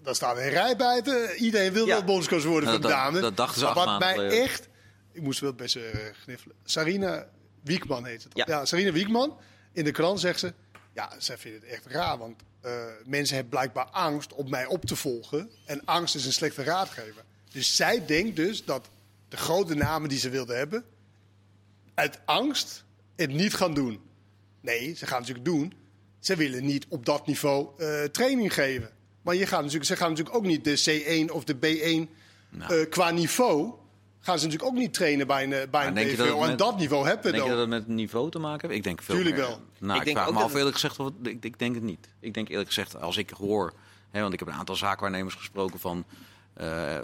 daar 0.03 0.15
staat 0.15 0.37
een 0.37 0.49
rij 0.49 0.75
buiten. 0.75 1.35
Iedereen 1.35 1.73
wil 1.73 1.85
Ja. 1.85 1.93
wel 1.95 2.03
bondscoach 2.03 2.43
worden 2.43 2.63
Ja, 2.69 2.71
voor 2.75 2.81
de 2.81 2.87
dat- 2.87 2.97
dame. 2.97 3.19
dat 3.19 3.37
dachten 3.37 3.59
ze 3.59 3.65
Maar 3.65 3.75
acht 3.75 3.85
Wat 3.85 3.99
mij 3.99 4.13
geleden. 4.13 4.41
echt, 4.43 4.67
ik 5.13 5.21
moest 5.21 5.39
wel 5.39 5.53
best 5.53 5.75
eh, 5.75 5.83
gniffelen. 6.23 6.55
Sarina 6.63 7.25
Wiekman 7.63 8.05
heet 8.05 8.23
het. 8.23 8.31
Ja. 8.35 8.43
Ja. 8.47 8.65
Sarina 8.65 8.91
Wiekman. 8.91 9.37
In 9.73 9.83
de 9.83 9.91
krant 9.91 10.19
zegt 10.19 10.39
ze, 10.39 10.53
ja, 10.99 11.09
zij 11.17 11.37
vindt 11.37 11.61
het 11.61 11.71
echt 11.71 11.85
raar. 11.85 12.17
Want 12.17 12.41
eh, 12.61 12.71
mensen 13.05 13.33
hebben 13.35 13.51
blijkbaar 13.53 13.85
angst 13.85 14.33
om 14.33 14.49
mij 14.49 14.65
op 14.65 14.85
te 14.85 14.95
volgen. 14.95 15.49
En 15.65 15.85
angst 15.85 16.15
is 16.15 16.25
een 16.25 16.33
slechte 16.33 16.63
raadgever. 16.63 17.23
Dus 17.51 17.75
zij 17.75 18.05
denkt 18.05 18.35
dus 18.35 18.65
dat 18.65 18.89
de 19.29 19.37
grote 19.37 19.75
namen 19.75 20.09
die 20.09 20.19
ze 20.19 20.29
wilde 20.29 20.53
hebben, 20.53 20.83
uit 21.93 22.19
angst 22.25 22.83
het 23.15 23.31
niet 23.31 23.53
gaan 23.53 23.73
doen. 23.73 24.01
Nee, 24.61 24.95
ze 24.95 25.05
gaan 25.05 25.19
het 25.21 25.27
natuurlijk 25.27 25.45
doen. 25.45 25.73
Ze 26.19 26.35
willen 26.35 26.65
niet 26.65 26.85
op 26.89 27.05
dat 27.05 27.27
niveau 27.27 27.69
eh, 27.77 28.03
training 28.03 28.53
geven. 28.53 28.89
Maar 29.21 29.35
je 29.35 29.45
gaat 29.45 29.59
natuurlijk, 29.61 29.85
ze 29.89 29.95
gaan 29.95 30.09
natuurlijk 30.09 30.35
ook 30.35 30.45
niet 30.45 30.63
de 30.63 31.25
C1 31.27 31.31
of 31.33 31.43
de 31.43 31.55
B1 31.55 32.09
Nou. 32.49 32.79
eh, 32.79 32.89
qua 32.89 33.11
niveau 33.11 33.73
gaan 34.19 34.39
ze 34.39 34.45
natuurlijk 34.45 34.71
ook 34.73 34.77
niet 34.79 34.93
trainen 34.93 35.27
bij 35.27 35.43
een, 35.43 35.53
eh, 35.53 35.69
bij 35.69 35.87
een 35.87 35.93
denk 35.93 36.17
dat 36.17 36.27
En 36.27 36.39
met- 36.39 36.57
dat 36.57 36.77
niveau 36.77 37.05
hebben 37.07 37.25
we 37.25 37.31
Denk 37.31 37.43
je 37.43 37.49
dan. 37.49 37.59
dat 37.59 37.67
het 37.67 37.69
met 37.79 37.87
het 37.87 37.95
niveau 37.95 38.29
te 38.31 38.39
maken 38.39 38.61
heeft? 38.67 38.79
Ik 38.79 38.83
denk 38.85 39.01
veel 39.01 39.15
Tuurlijk 39.15 39.35
meer. 39.35 39.45
wel. 39.45 39.59
Nou, 39.79 39.93
Ik 39.93 39.99
ik, 39.99 40.03
denk 40.05 40.17
vraag 40.17 40.27
ook 40.27 40.33
me 40.33 40.39
af 40.39 40.47
het- 40.47 40.55
eerlijk 40.57 40.75
gezegd, 40.75 40.99
of 40.99 41.09
ik, 41.23 41.43
ik 41.43 41.59
denk 41.59 41.75
het 41.75 41.83
niet. 41.83 42.07
Ik 42.19 42.33
denk 42.33 42.49
eerlijk 42.49 42.67
gezegd, 42.67 43.01
als 43.01 43.17
ik 43.17 43.29
hoor... 43.29 43.73
Hè, 44.11 44.21
want 44.21 44.33
ik 44.33 44.39
heb 44.39 44.47
een 44.47 44.53
aantal 44.53 44.75
zaakwaarnemers 44.75 45.35
gesproken 45.35 45.79
van, 45.79 46.05
eh, 46.53 46.97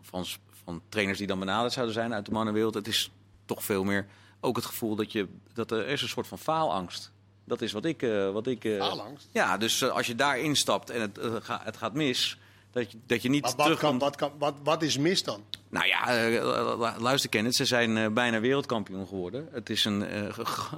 van, 0.00 0.24
van 0.64 0.82
trainers 0.88 1.18
die 1.18 1.26
dan 1.26 1.38
benaderd 1.38 1.72
zouden 1.72 1.94
zijn 1.94 2.14
uit 2.14 2.26
de 2.26 2.32
mannenwereld. 2.32 2.74
Het 2.74 2.86
is 2.88 3.10
toch 3.44 3.64
veel 3.64 3.84
meer 3.84 4.06
ook 4.40 4.56
het 4.56 4.64
gevoel 4.64 4.96
dat, 4.96 5.12
je, 5.12 5.28
dat 5.52 5.70
er 5.70 5.86
is 5.86 6.02
een 6.02 6.08
soort 6.08 6.26
van 6.26 6.38
faalangst. 6.38 7.10
Dat 7.44 7.62
is 7.62 7.72
wat 7.72 7.84
ik... 7.84 8.02
eh, 8.02 8.30
wat 8.32 8.46
ik 8.46 8.64
eh, 8.64 8.78
Faalangst? 8.78 9.28
Ja, 9.32 9.56
dus 9.56 9.90
als 9.90 10.06
je 10.06 10.14
daarin 10.14 10.56
stapt 10.56 10.90
en 10.90 11.00
het, 11.00 11.18
ga- 11.42 11.60
het 11.64 11.76
gaat 11.76 11.94
mis... 11.94 12.38
Dat 12.76 12.92
je, 12.92 12.98
dat 13.06 13.22
je 13.22 13.28
niet 13.28 13.42
Maar 13.42 13.52
wat, 13.56 13.64
terug 13.64 13.80
kan, 13.80 13.98
wat, 13.98 14.16
kan, 14.16 14.32
wat, 14.38 14.54
wat 14.62 14.82
is 14.82 14.98
mis 14.98 15.22
dan? 15.22 15.44
nou 15.68 15.86
ja, 15.86 16.16
eh, 16.26 16.94
luister 16.98 17.30
Kenneth, 17.30 17.54
ze 17.54 17.64
zijn 17.64 17.96
eh, 17.96 18.08
bijna 18.08 18.40
wereldkampioen 18.40 19.06
geworden. 19.06 19.48
Het 19.52 19.70
is 19.70 19.84
een 19.84 20.06
eh, 20.06 20.28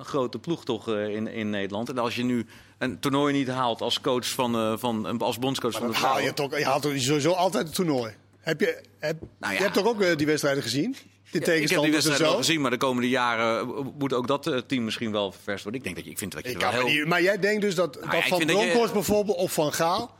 grote 0.03 0.38
ploeg 0.38 0.64
toch 0.64 0.88
in, 0.88 1.26
in 1.26 1.51
Nederland. 1.51 1.88
En 1.88 1.99
als 1.99 2.14
je 2.16 2.24
nu 2.24 2.46
een 2.78 2.99
toernooi 3.01 3.32
niet 3.32 3.49
haalt 3.49 3.80
als 3.80 4.01
coach 4.01 4.26
van, 4.28 4.78
van 4.78 5.18
als 5.20 5.38
bondscoach 5.38 5.72
van 5.72 5.90
de 5.90 5.96
haal 5.96 6.20
je, 6.20 6.34
toch, 6.34 6.59
je 6.59 6.64
haalt 6.64 6.82
toch 6.82 6.92
sowieso 6.96 7.32
altijd 7.32 7.66
het 7.66 7.74
toernooi. 7.74 8.12
Heb 8.40 8.61
je, 8.61 8.82
heb, 8.99 9.20
Nou 9.38 9.53
ja. 9.53 9.59
je 9.59 9.64
hebt 9.64 9.74
toch 9.74 9.86
ook 9.86 10.18
die 10.18 10.26
wedstrijden 10.26 10.62
gezien? 10.62 10.92
De 10.92 10.99
Ja, 10.99 11.05
ik 11.30 11.32
heb 11.32 11.44
die 11.44 11.55
tegenstanders 11.55 12.05
en 12.05 12.09
wedstrijd 12.11 12.30
wel 12.30 12.40
gezien, 12.40 12.61
maar 12.61 12.70
de 12.70 12.76
komende 12.76 13.09
jaren 13.09 13.66
moet 13.99 14.12
ook 14.12 14.26
dat 14.26 14.62
team 14.66 14.84
misschien 14.84 15.12
wel 15.12 15.32
ververst 15.32 15.62
worden. 15.62 15.80
Ik 15.80 15.86
denk 15.86 15.96
dat 15.96 16.05
je, 16.07 16.11
ik 16.11 16.18
vind 16.18 16.32
dat 16.32 16.44
je 16.44 16.51
Ik 16.51 16.61
wel 16.61 16.70
heel... 16.70 16.86
niet- 16.86 17.07
maar 17.07 17.22
jij 17.22 17.38
denkt 17.38 17.61
dus 17.62 17.74
dat, 17.74 17.99
ja, 18.05 18.11
dat 18.11 18.24
Van 18.24 18.38
je- 18.38 18.46
Bronckhorst 18.46 18.92
bijvoorbeeld 18.92 19.36
of 19.36 19.53
Van 19.53 19.72
Gaal... 19.72 20.16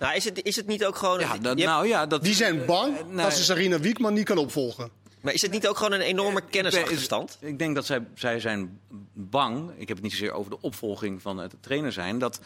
Nou, 0.00 0.14
is 0.14 0.24
het, 0.24 0.42
is 0.42 0.56
het 0.56 0.66
niet 0.66 0.84
ook 0.84 0.96
gewoon... 0.96 1.18
Ja, 1.20 1.38
dat, 1.38 1.56
nou 1.56 1.86
ja, 1.86 2.06
dat, 2.06 2.22
Die 2.22 2.34
zijn 2.34 2.64
bang 2.66 2.96
Eh, 2.98 3.04
nee. 3.06 3.16
dat 3.24 3.34
ze 3.34 3.44
Sarina 3.44 3.78
Wiekman 3.80 4.14
niet 4.14 4.24
kan 4.24 4.38
opvolgen. 4.38 4.90
Maar 5.20 5.32
is 5.34 5.42
het 5.42 5.50
niet 5.50 5.68
ook 5.68 5.76
gewoon 5.76 5.92
een 5.92 6.00
enorme 6.00 6.38
Ik 6.40 6.44
kennisachterstand? 6.50 7.36
ben- 7.40 7.48
Ik 7.50 7.58
denk 7.58 7.74
dat 7.74 7.86
zij, 7.86 8.06
zij 8.14 8.40
zijn 8.40 8.80
bang. 9.12 9.70
Ik 9.76 9.88
heb 9.88 9.96
het 9.96 10.02
niet 10.02 10.12
zozeer 10.12 10.32
over 10.32 10.50
de 10.50 10.60
opvolging 10.60 11.22
van 11.22 11.38
het 11.38 11.54
trainer 11.60 11.92
zijn. 11.92 12.18
Dat, 12.18 12.40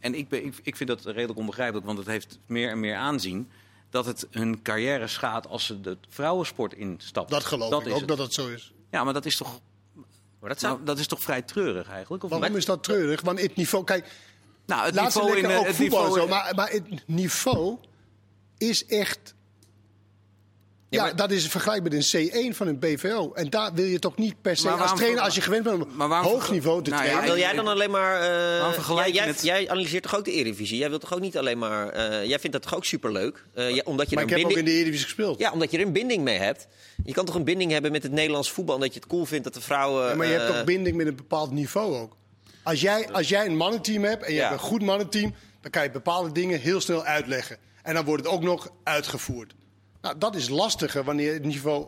en 0.00 0.14
ik, 0.14 0.28
ben, 0.28 0.44
ik, 0.44 0.54
ik 0.62 0.76
vind 0.76 0.88
dat 0.88 1.04
redelijk 1.04 1.38
onbegrijpelijk, 1.38 1.86
want 1.86 1.98
het 1.98 2.06
heeft 2.06 2.38
meer 2.46 2.70
en 2.70 2.80
meer 2.80 2.96
aanzien. 2.96 3.50
Dat 3.90 4.06
het 4.06 4.26
hun 4.30 4.62
carrière 4.62 5.06
schaadt 5.06 5.46
als 5.48 5.66
ze 5.66 5.80
de 5.80 5.98
vrouwensport 6.08 6.74
instappen. 6.74 7.32
Dat 7.34 7.44
geloof 7.44 7.80
ik 7.80 7.86
is 7.86 7.92
ook 7.92 7.98
het. 7.98 8.08
dat 8.08 8.16
dat 8.18 8.32
zo 8.34 8.48
is. 8.48 8.72
Ja, 8.90 9.04
maar 9.04 9.12
dat 9.12 9.24
is 9.26 9.36
toch, 9.36 9.60
Maar 10.40 10.48
dat 10.50 10.60
zou... 10.60 10.72
nou, 10.72 10.84
dat 10.84 10.98
is 10.98 11.06
toch 11.06 11.20
vrij 11.20 11.42
treurig 11.42 11.88
eigenlijk? 11.88 12.24
Of 12.24 12.30
Waarom 12.30 12.48
niet? 12.48 12.58
is 12.58 12.64
dat 12.64 12.82
treurig? 12.84 13.20
Want 13.20 13.40
het 13.40 13.56
niveau... 13.56 13.84
Kijk, 13.84 14.06
nou, 14.74 14.86
het 14.86 14.94
laat 14.94 15.12
ze 15.12 15.18
niveau 15.18 15.36
in 15.36 15.42
lekker 15.42 15.50
eh, 15.56 15.60
ook 15.60 15.66
het 15.66 15.76
voetballen 15.76 16.08
niveau 16.08 16.28
zo. 16.28 16.34
Maar, 16.34 16.52
maar 16.54 16.70
het 16.70 16.82
niveau 17.06 17.78
is 18.58 18.86
echt... 18.86 19.34
Ja, 20.88 21.02
maar- 21.02 21.16
dat 21.16 21.30
is 21.30 21.46
vergelijkbaar 21.46 21.92
met 21.92 22.12
een 22.14 22.30
C1 22.52 22.56
van 22.56 22.66
een 22.66 22.78
BVO. 22.78 23.32
En 23.34 23.50
daar 23.50 23.74
wil 23.74 23.84
je 23.84 23.98
toch 23.98 24.16
niet 24.16 24.42
per 24.42 24.56
se 24.56 24.66
Maar 24.66 24.80
als 24.80 24.94
trainer, 24.94 25.22
als 25.22 25.34
je 25.34 25.40
gewend 25.40 25.64
bent 25.64 25.82
om 25.82 26.00
hoog 26.12 26.50
niveau 26.50 26.82
te 26.82 26.90
Nou 26.90 27.02
trainen. 27.02 27.24
Maar 27.26 27.34
wil 27.34 27.42
jij 27.42 27.52
dan 27.54 27.68
alleen 27.68 27.90
maar... 27.90 28.20
eh, 28.20 28.72
vergelijk 28.72 29.34
jij, 29.42 29.70
analyseert 29.70 30.02
toch 30.02 30.16
ook 30.16 30.24
de 30.24 30.30
Eredivisie? 30.32 30.78
Jij 30.78 30.88
wilt 30.88 31.00
toch 31.00 31.14
ook 31.14 31.20
niet 31.20 31.38
alleen 31.38 31.58
maar... 31.58 31.88
eh, 31.88 32.28
jij 32.28 32.38
vindt 32.38 32.52
dat 32.52 32.62
toch 32.62 32.74
ook 32.74 32.84
superleuk? 32.84 33.44
Eh, 33.54 33.74
ja, 33.74 33.82
omdat 33.84 34.10
je 34.10 34.14
maar 34.14 34.24
er 34.24 34.30
ik 34.30 34.36
een 34.36 34.40
heb 34.42 34.50
ook 34.50 34.56
in 34.58 34.64
binding... 34.64 34.66
de 34.66 34.72
Eredivisie 34.72 35.04
gespeeld. 35.04 35.38
Ja, 35.38 35.52
omdat 35.52 35.70
je 35.70 35.78
er 35.78 35.86
een 35.86 35.92
binding 35.92 36.22
mee 36.22 36.38
hebt. 36.38 36.66
Je 37.04 37.12
kan 37.12 37.24
toch 37.24 37.34
een 37.34 37.44
binding 37.44 37.70
hebben 37.70 37.92
met 37.92 38.02
het 38.02 38.12
Nederlands 38.12 38.50
voetbal... 38.50 38.74
omdat 38.74 38.94
je 38.94 39.00
het 39.00 39.08
cool 39.08 39.24
vindt 39.24 39.44
dat 39.44 39.54
de 39.54 39.60
vrouwen... 39.60 40.08
Ja, 40.08 40.14
maar 40.14 40.26
je 40.26 40.32
hebt 40.32 40.46
toch 40.46 40.64
binding 40.64 40.96
met 40.96 41.06
een 41.06 41.16
bepaald 41.16 41.50
niveau 41.50 41.96
ook. 41.96 42.16
Als 42.62 42.80
jij, 42.80 43.08
als 43.12 43.28
jij 43.28 43.46
een 43.46 43.56
mannenteam 43.56 44.04
hebt 44.04 44.22
en 44.24 44.30
je 44.32 44.36
Ja. 44.38 44.48
hebt 44.48 44.60
een 44.60 44.66
goed 44.68 44.82
mannenteam... 44.82 45.34
dan 45.60 45.70
kan 45.70 45.82
je 45.82 45.90
bepaalde 45.90 46.32
dingen 46.32 46.60
heel 46.60 46.80
snel 46.80 47.04
uitleggen. 47.04 47.56
En 47.82 47.94
dan 47.94 48.04
wordt 48.04 48.24
het 48.24 48.32
ook 48.32 48.42
nog 48.42 48.68
uitgevoerd. 48.84 49.54
Nou, 50.00 50.18
dat 50.18 50.34
is 50.34 50.48
lastiger 50.48 51.04
wanneer 51.04 51.32
het 51.32 51.44
niveau 51.44 51.86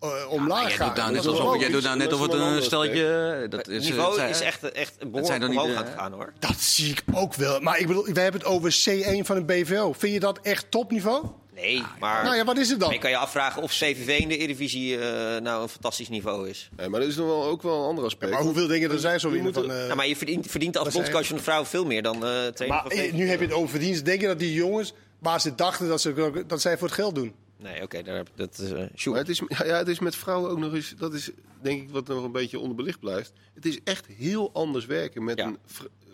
eh, 0.00 0.08
omlaag 0.28 0.68
jij 0.68 0.70
gaat. 0.76 0.86
doet 0.86 0.96
nou 0.96 1.06
Dat 1.06 1.14
net 1.14 1.20
is 1.24 1.26
alsof, 1.30 1.44
logisch. 1.44 1.60
jij 1.62 1.70
doet 1.70 1.82
nou 1.82 1.96
net 1.98 2.10
Dat 2.10 2.18
of 2.20 2.26
is 2.26 2.32
het 2.32 2.40
een 2.42 2.46
ander 2.48 2.62
stelletje... 2.62 3.46
Dat 3.50 3.66
Het 3.66 3.68
is, 3.68 3.84
niveau 3.84 4.20
het 4.20 4.30
is 4.30 4.36
zijn- 4.36 4.48
echt, 4.48 4.72
echt 4.72 4.94
zijn 4.98 5.10
behoorlijk 5.10 5.40
dan 5.40 5.50
niet 5.50 5.58
omhoog 5.58 5.78
het 5.78 5.88
gaan, 5.96 6.12
hoor. 6.12 6.32
Dat 6.38 6.60
zie 6.60 6.90
ik 6.90 7.02
ook 7.12 7.34
wel. 7.34 7.60
Maar 7.60 7.78
ik 7.78 7.86
bedoel, 7.86 8.04
wij 8.12 8.22
hebben 8.22 8.40
het 8.40 8.50
over 8.50 8.72
C1 8.72 9.20
van 9.26 9.36
een 9.36 9.46
BVO. 9.46 9.92
Vind 9.92 10.12
je 10.12 10.20
dat 10.20 10.38
echt 10.42 10.70
topniveau? 10.70 11.26
Nee, 11.54 11.82
maar... 12.00 12.24
Nou 12.24 12.36
ja, 12.36 12.44
wat 12.44 12.58
is 12.58 12.70
het 12.70 12.80
dan? 12.80 12.92
Je 12.92 12.98
kan 12.98 13.10
je 13.10 13.16
afvragen 13.16 13.62
of 13.62 13.70
CVV 13.70 14.18
in 14.20 14.28
de 14.28 14.36
Eredivisie 14.36 14.98
eh, 14.98 15.40
nou 15.40 15.62
een 15.62 15.68
fantastisch 15.68 16.08
niveau 16.08 16.48
is. 16.48 16.68
Nee, 16.76 16.88
maar 16.88 17.00
dat 17.00 17.08
is 17.08 17.16
nog 17.16 17.26
wel, 17.26 17.44
ook 17.44 17.62
wel 17.62 17.78
een 17.82 17.88
ander 17.88 18.04
aspect. 18.04 18.32
Maar 18.32 18.40
hoeveel 18.42 18.66
dingen 18.66 18.90
er 18.90 18.98
zijn 18.98 19.20
zo 19.20 19.30
in 19.30 19.42
moeten- 19.42 19.62
van... 19.64 19.72
eh, 19.72 19.82
Nou, 19.84 19.94
maar 19.94 20.06
je 20.08 20.16
verdient, 20.16 20.46
verdient 20.50 20.76
als 20.76 20.88
zijn- 20.92 21.02
bondscoach 21.02 21.26
van 21.26 21.36
de 21.36 21.42
vrouw 21.42 21.64
veel 21.64 21.84
meer 21.84 22.02
dan 22.02 22.14
eh 22.14 22.20
trainer 22.20 22.66
maar 22.68 22.80
van 22.82 22.90
eh, 22.90 22.98
VVV. 22.98 23.12
nu 23.12 23.28
heb 23.28 23.38
je 23.38 23.44
het 23.44 23.54
over 23.54 23.68
verdienst. 23.68 24.04
Denk 24.04 24.20
je 24.20 24.26
dat 24.26 24.38
die 24.38 24.52
jongens, 24.54 24.92
waar 25.18 25.40
ze 25.40 25.54
dachten 25.54 25.88
dat, 25.88 26.00
ze, 26.00 26.44
dat 26.46 26.60
zij 26.60 26.78
voor 26.78 26.86
het 26.86 26.96
geld 26.96 27.14
doen? 27.14 27.32
Nee, 27.58 27.82
oké, 27.82 28.02
daar 28.02 28.16
heb 28.16 28.28
dat 28.34 28.58
is 28.58 28.70
eh 28.70 29.06
Maar 29.10 29.18
het 29.18 29.28
is, 29.28 29.42
ja, 29.48 29.64
ja, 29.64 29.76
het 29.76 29.88
is 29.88 29.98
met 29.98 30.16
vrouwen 30.16 30.50
ook 30.50 30.58
nog 30.58 30.74
eens, 30.74 30.94
dat 30.98 31.14
is 31.14 31.30
denk 31.62 31.82
ik 31.82 31.90
wat 31.90 32.06
nog 32.08 32.24
een 32.24 32.32
beetje 32.32 32.58
onderbelicht 32.58 33.00
blijft. 33.00 33.32
Het 33.54 33.66
is 33.66 33.78
echt 33.84 34.06
heel 34.06 34.50
anders 34.52 34.86
werken 34.86 35.24
met 35.24 35.38
Ja. 35.38 35.46
een 35.46 35.58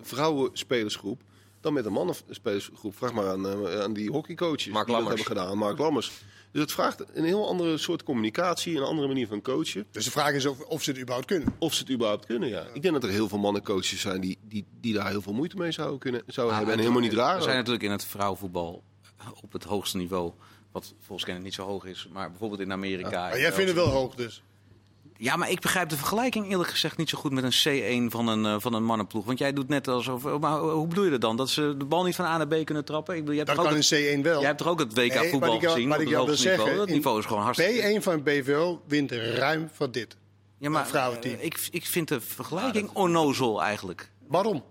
vrouwenspelersgroep 0.03 1.21
dan 1.61 1.73
met 1.73 1.85
een 1.85 1.93
mannenspelersgroep. 1.93 2.97
Vraag 2.97 3.13
maar 3.13 3.29
aan, 3.29 3.49
eh, 3.49 3.81
aan 3.81 3.93
die 3.93 4.11
hockeycoaches 4.11 4.73
Mark 4.73 4.87
die 4.87 4.95
dat 4.95 5.05
Lammers. 5.05 5.23
hebben 5.23 5.43
gedaan, 5.43 5.59
Mark 5.59 5.79
Lammers. 5.79 6.13
Dus 6.53 6.61
het 6.61 6.73
vraagt 6.73 7.05
een 7.13 7.25
heel 7.25 7.49
andere 7.49 7.79
soort 7.79 8.03
communicatie, 8.03 8.77
een 8.77 8.83
andere 8.83 9.09
manier 9.09 9.27
van 9.27 9.43
coachen. 9.43 9.87
Dus 9.91 10.05
de 10.05 10.11
vraag 10.11 10.33
is 10.33 10.47
of, 10.47 10.61
of 10.61 10.83
ze 10.83 10.91
het 10.91 10.99
überhaupt 10.99 11.27
kunnen. 11.27 11.55
Of 11.59 11.75
ze 11.75 11.81
het 11.81 11.91
überhaupt 11.91 12.27
kunnen, 12.27 12.49
ja. 12.49 12.67
Ik 12.73 12.83
denk 12.83 12.95
dat 12.95 13.05
er 13.05 13.11
heel 13.11 13.29
veel 13.29 13.39
mannencoaches 13.39 14.01
zijn 14.01 14.21
die, 14.21 14.39
die, 14.43 14.67
die 14.81 14.95
daar 14.95 15.09
heel 15.09 15.23
veel 15.23 15.33
moeite 15.33 15.57
mee 15.57 15.73
zouden, 15.73 15.99
kunnen, 15.99 16.23
zouden 16.27 16.57
hebben. 16.57 16.75
En 16.75 16.81
helemaal 16.81 17.03
niet 17.03 17.13
raar. 17.13 17.37
Er 17.37 17.43
zijn 17.43 17.57
natuurlijk 17.57 17.85
in 17.85 17.91
het 17.91 18.05
vrouwenvoetbal 18.05 18.83
op 19.43 19.53
het 19.53 19.65
hoogste 19.65 19.97
niveau, 19.97 20.33
wat 20.73 20.95
volgens 20.99 21.25
Kenneth 21.25 21.45
niet 21.45 21.55
zo 21.55 21.67
hoog 21.67 21.85
is, 21.85 22.09
maar 22.13 22.31
bijvoorbeeld 22.31 22.61
in 22.61 22.73
Amerika. 22.73 23.21
Maar 23.21 23.33
en 23.33 23.41
jij 23.41 23.53
vindt 23.53 23.71
het 23.71 23.79
wel 23.79 23.89
hoog 23.89 24.15
dus. 24.15 24.43
Ja, 25.23 25.37
maar 25.37 25.51
ik 25.51 25.61
begrijp 25.61 25.89
de 25.89 25.97
vergelijking 25.97 26.51
eerlijk 26.51 26.71
gezegd 26.71 26.97
niet 26.97 27.09
zo 27.09 27.19
goed 27.19 27.33
met 27.33 27.45
een 27.45 28.07
C1 28.09 28.11
van 28.11 28.29
een, 28.29 28.45
eh, 28.47 28.55
van 28.59 28.75
een 28.75 28.85
mannenploeg. 28.85 29.25
Want 29.25 29.39
jij 29.39 29.53
doet 29.53 29.69
net 29.69 29.89
alsof. 29.89 30.39
Maar 30.41 30.59
hoe 30.59 30.87
bedoel 30.87 31.05
je 31.05 31.11
dat 31.11 31.21
dan? 31.21 31.37
Dat 31.37 31.51
ze 31.51 31.75
de 31.79 31.85
bal 31.85 32.05
niet 32.05 32.15
van 32.15 32.25
A 32.25 32.37
naar 32.37 32.47
B 32.49 32.65
kunnen 32.65 32.85
trappen? 32.85 33.15
Ik 33.15 33.21
bedoel, 33.21 33.35
jij 33.35 33.45
hebt 33.45 33.57
Dat 33.57 33.67
kan 33.67 33.77
het, 33.77 34.19
C1 34.19 34.23
wel. 34.23 34.39
jij 34.39 34.47
hebt 34.47 34.59
toch 34.59 34.69
ook 34.69 34.79
het 34.79 34.95
WK 34.95 35.15
Nee, 35.15 35.31
voetbal 35.31 35.55
ik 35.55 35.63
gezien 35.63 35.93
op 35.93 36.01
ik 36.01 36.09
jou 36.09 36.17
wil 36.17 36.27
hoogste 36.27 36.49
niveau? 36.49 36.69
zeggen, 36.69 36.87
Dat 36.87 36.95
niveau 36.95 37.19
is 37.19 37.25
gewoon 37.27 37.43
hartstikke... 37.43 37.99
B1 37.99 38.03
van 38.03 38.23
BVO 38.23 38.83
wint 38.87 39.13
ruim 39.13 39.69
van 39.73 39.91
dit. 39.91 40.17
Ja, 40.59 40.71
maar 40.71 40.83
een 40.83 40.89
vrouwenteam. 40.89 41.35
eh, 41.39 41.45
ik, 41.45 41.69
ik 41.71 41.87
vind 41.87 42.09
de 42.09 42.21
vergelijking 42.21 42.91
onnozel 42.93 43.63
eigenlijk. 43.63 44.11
Waarom? 44.29 44.65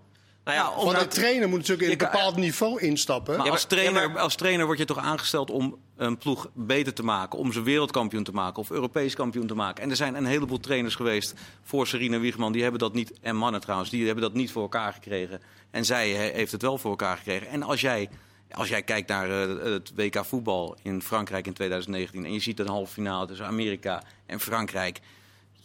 Nou 0.44 0.56
ja, 0.56 0.84
Want 0.84 0.98
een 1.00 1.08
trainer 1.08 1.48
moet 1.48 1.58
natuurlijk 1.58 1.86
in 1.86 1.92
een 1.92 1.98
bepaald 2.10 2.36
niveau 2.36 2.80
instappen. 2.80 3.38
Maar, 3.38 3.50
als, 3.50 3.64
trainer, 3.64 4.02
ja, 4.02 4.08
maar- 4.08 4.22
als 4.22 4.34
trainer 4.34 4.66
word 4.66 4.78
je 4.78 4.84
toch 4.84 4.98
aangesteld 4.98 5.50
om 5.50 5.76
een 5.96 6.18
ploeg 6.18 6.48
beter 6.54 6.94
te 6.94 7.02
maken. 7.02 7.38
Om 7.38 7.52
ze 7.52 7.62
wereldkampioen 7.62 8.24
te 8.24 8.32
maken 8.32 8.58
of 8.62 8.70
Europees 8.70 9.14
kampioen 9.14 9.46
te 9.46 9.54
maken. 9.54 9.82
En 9.84 9.90
er 9.90 9.96
zijn 9.96 10.14
een 10.14 10.24
heleboel 10.24 10.60
trainers 10.60 10.94
geweest 10.94 11.34
voor 11.62 11.86
Serena 11.86 12.18
Wiegman. 12.18 12.52
Die 12.52 12.62
hebben 12.62 12.80
dat 12.80 12.94
niet, 12.94 13.12
en 13.20 13.36
mannen 13.36 13.60
trouwens, 13.60 13.90
die 13.90 14.04
hebben 14.04 14.22
dat 14.22 14.34
niet 14.34 14.52
voor 14.52 14.62
elkaar 14.62 14.92
gekregen. 14.92 15.40
En 15.70 15.84
zij 15.84 16.10
he- 16.10 16.32
heeft 16.32 16.52
het 16.52 16.62
wel 16.62 16.78
voor 16.78 16.90
elkaar 16.90 17.16
gekregen. 17.16 17.48
En 17.48 17.62
als 17.62 17.80
jij, 17.80 18.08
als 18.50 18.68
jij 18.68 18.82
kijkt 18.82 19.08
naar 19.08 19.30
eh, 19.30 19.62
het 19.72 19.92
WK 19.94 20.24
voetbal 20.24 20.76
in 20.82 21.02
Frankrijk 21.02 21.46
in 21.46 21.52
2019. 21.52 22.24
En 22.24 22.32
je 22.32 22.40
ziet 22.40 22.58
een 22.60 22.68
halve 22.68 22.92
finale 22.92 23.26
tussen 23.26 23.46
Amerika 23.46 24.02
en 24.26 24.40
Frankrijk. 24.40 25.00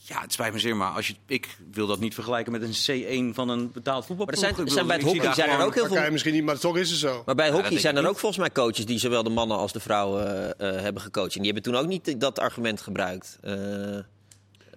Ja, 0.08 0.22
het 0.22 0.34
spijt 0.34 0.53
me 0.53 0.60
zeer, 0.60 0.76
maar 0.76 0.91
als 0.91 1.08
je, 1.08 1.16
ik 1.28 1.58
wil 1.72 1.88
dat 1.88 1.99
niet 1.99 2.14
vergelijken 2.14 2.51
met 2.51 2.62
een 2.62 3.32
C1 3.32 3.36
van 3.36 3.49
een 3.49 3.72
betaald 3.72 4.06
voetbalploeg. 4.06 4.41
Maar 4.41 4.49
er 4.49 4.56
zijn- 4.56 4.70
zijn 4.70 4.88
bij 4.88 4.95
het 4.95 5.06
hockey 5.06 5.34
zijn 5.34 5.49
er 5.49 5.66
ook 5.66 5.74
heel 5.74 5.88
veel... 5.88 6.12
misschien 6.12 6.34
niet, 6.34 6.43
maar 6.43 6.60
toch 6.60 6.78
is 6.78 6.89
het 6.89 6.99
zo. 6.99 7.24
Maar 7.26 7.36
bij 7.36 7.49
hockey 7.51 7.80
zijn 7.80 7.97
er 7.97 8.08
ook 8.08 8.20
volgens 8.20 8.41
mij 8.41 8.51
coaches 8.51 8.86
die 8.86 8.99
zowel 8.99 9.24
de 9.24 9.30
mannen 9.30 9.58
als 9.58 9.72
de 9.72 9.80
vrouwen 9.80 10.58
eh, 10.60 10.76
eh, 10.76 10.82
hebben 10.82 11.01
gecoacht. 11.01 11.36
En 11.36 11.41
die 11.41 11.51
hebben 11.51 11.72
toen 11.72 11.82
ook 11.82 11.88
niet 11.88 12.20
dat 12.20 12.39
argument 12.39 12.82
gebruikt. 12.82 13.38
Eh, 13.41 13.53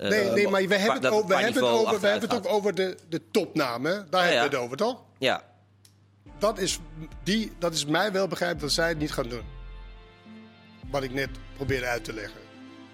Nee, 0.01 0.31
nee 0.31 0.49
maar 0.49 0.66
we 0.66 0.74
hebben 0.76 1.03
het, 1.03 1.12
over, 1.12 1.29
we 1.29 1.35
hebben 1.35 1.55
het, 1.55 1.72
over, 1.72 2.01
we 2.01 2.07
hebben 2.07 2.29
het 2.29 2.39
ook 2.47 2.53
over 2.53 2.74
de, 2.74 2.97
de 3.09 3.20
topnamen. 3.31 4.07
Daar 4.11 4.20
hebben 4.22 4.43
ja. 4.43 4.49
we 4.49 4.55
het 4.55 4.64
over, 4.64 4.76
toch? 4.76 5.03
Ja, 5.18 5.45
Dat 6.39 6.59
is, 6.59 6.79
die, 7.22 7.53
dat 7.59 7.74
is 7.74 7.85
mij 7.85 8.12
wel 8.12 8.29
begrijp 8.29 8.61
dat 8.61 8.72
zij 8.72 8.89
het 8.89 8.99
niet 8.99 9.12
gaan 9.12 9.29
doen. 9.29 9.43
Wat 10.91 11.03
ik 11.03 11.12
net 11.12 11.29
probeerde 11.57 11.87
uit 11.87 12.05
te 12.05 12.12
leggen. 12.12 12.41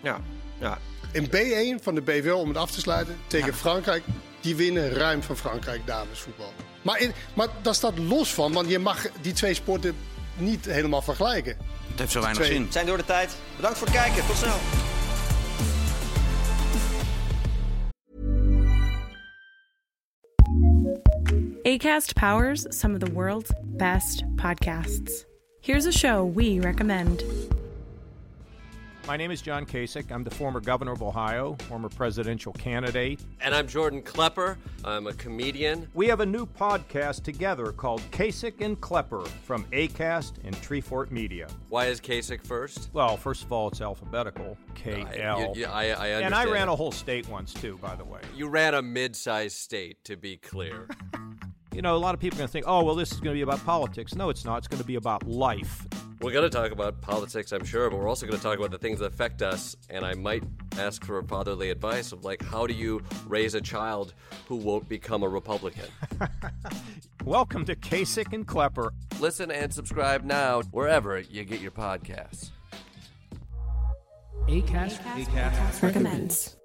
ja, 0.03 0.21
ja. 0.61 0.79
In 1.15 1.27
B1 1.27 1.83
van 1.83 1.95
de 1.95 2.01
BVO, 2.01 2.37
om 2.37 2.49
het 2.49 2.57
af 2.57 2.71
te 2.71 2.81
sluiten, 2.81 3.17
tegen 3.27 3.55
Frankrijk. 3.55 4.03
Die 4.41 4.57
winnen 4.57 4.91
ruim 4.91 5.23
van 5.23 5.37
Frankrijk 5.37 5.87
damesvoetbal. 5.87 6.53
Maar, 6.83 7.01
in, 7.01 7.13
maar 7.35 7.49
dat 7.63 7.75
staat 7.75 7.99
los 7.99 8.35
van, 8.35 8.53
want 8.53 8.69
je 8.69 8.79
mag 8.79 9.07
die 9.21 9.33
twee 9.33 9.55
sporten 9.55 9.97
niet 10.37 10.65
helemaal 10.65 11.03
vergelijken. 11.03 11.57
Het 11.91 11.99
heeft 11.99 12.13
zo 12.13 12.21
weinig 12.21 12.43
Twee. 12.43 12.57
zin. 12.57 12.67
We 12.67 12.73
zijn 12.73 12.87
door 12.87 12.97
de 12.97 13.05
tijd. 13.05 13.37
Bedankt 13.57 13.79
voor 13.79 13.87
het 13.87 13.97
kijken. 13.97 14.27
Tot 14.27 14.37
snel. 14.37 14.59
ACAST 21.63 22.13
powers 22.13 22.65
some 22.69 22.95
of 22.95 23.01
the 23.01 23.13
world's 23.13 23.51
best 23.63 24.25
podcasts. 24.37 25.25
Here's 25.61 25.87
a 25.87 25.93
show 25.93 26.37
we 26.37 26.61
recommend. 26.61 27.25
My 29.07 29.19
name 29.19 29.31
is 29.31 29.43
John 29.43 29.67
Kasich. 29.67 30.11
I'm 30.11 30.25
the 30.25 30.31
former 30.31 30.61
governor 30.61 30.93
of 30.93 31.03
Ohio, 31.03 31.57
former 31.69 31.91
presidential 31.91 32.55
candidate. 32.55 33.21
And 33.43 33.55
I'm 33.55 33.69
Jordan 33.69 34.01
Klepper. 34.01 34.57
I'm 34.83 35.07
a 35.07 35.13
comedian. 35.13 35.91
We 35.93 36.07
have 36.09 36.21
a 36.21 36.27
new 36.27 36.47
podcast 36.47 37.23
together 37.23 37.71
called 37.73 38.01
Kasich 38.13 38.63
and 38.63 38.81
Klepper 38.81 39.27
from 39.27 39.65
ACAST 39.73 40.39
and 40.45 40.57
Treefort 40.57 41.11
Media. 41.11 41.49
Why 41.69 41.87
is 41.87 42.01
Kasich 42.01 42.47
first? 42.47 42.89
Well, 42.95 43.19
first 43.19 43.45
of 43.45 43.53
all, 43.53 43.69
it's 43.69 43.83
alphabetical 43.83 44.57
K 44.75 45.05
L. 45.21 45.53
Yeah, 45.55 45.71
I, 45.71 45.83
I 45.85 45.89
understand. 45.91 46.25
And 46.25 46.35
I 46.35 46.45
ran 46.47 46.69
a 46.69 46.75
whole 46.75 46.93
state 46.93 47.29
once, 47.29 47.53
too, 47.53 47.79
by 47.83 47.95
the 47.97 48.05
way. 48.05 48.21
You 48.35 48.49
ran 48.49 48.73
a 48.73 48.81
mid 48.81 49.15
sized 49.15 49.57
state, 49.59 50.03
to 50.05 50.17
be 50.17 50.39
clear. 50.39 50.89
You 51.75 51.83
know, 51.83 51.97
a 51.97 51.99
lot 51.99 52.15
of 52.15 52.21
people 52.21 52.37
are 52.37 52.39
going 52.39 52.47
to 52.47 52.53
think, 52.53 52.67
oh, 52.69 52.85
well, 52.85 52.95
this 52.95 53.11
is 53.11 53.19
going 53.19 53.35
to 53.35 53.37
be 53.37 53.43
about 53.43 53.59
politics. 53.67 54.15
No, 54.15 54.31
it's 54.31 54.45
not. 54.45 54.59
It's 54.59 54.69
going 54.69 54.81
to 54.81 54.87
be 54.87 54.95
about 54.95 55.27
life. 55.27 55.85
We're 56.25 56.33
going 56.33 56.51
to 56.51 56.57
talk 56.57 56.73
about 56.73 57.03
politics, 57.03 57.53
I'm 57.53 57.67
sure, 57.67 57.91
but 57.91 57.99
we're 57.99 58.09
also 58.09 58.25
going 58.25 58.39
to 58.39 58.43
talk 58.43 58.57
about 58.57 58.71
the 58.71 58.79
things 58.79 59.01
that 59.01 59.05
affect 59.13 59.43
us. 59.43 59.77
And 59.91 60.07
I 60.07 60.15
might 60.15 60.43
ask 60.79 61.05
for 61.05 61.23
fatherly 61.23 61.69
advice 61.69 62.13
of 62.13 62.25
like, 62.25 62.43
how 62.43 62.67
do 62.67 62.73
you 62.73 63.03
raise 63.27 63.55
a 63.55 63.61
child 63.61 64.15
who 64.49 64.57
won't 64.57 64.89
become 64.89 65.23
a 65.23 65.29
Republican? 65.29 65.85
Welcome 67.27 67.67
to 67.67 67.77
Kasich 67.77 68.33
and 68.33 68.47
Klepper. 68.47 68.95
Listen 69.21 69.51
and 69.51 69.71
subscribe 69.71 70.25
now 70.25 70.63
wherever 70.71 71.21
you 71.21 71.45
get 71.45 71.61
your 71.61 71.73
podcasts. 71.73 72.53
ACAST, 74.49 75.83
Recommends. 75.83 76.57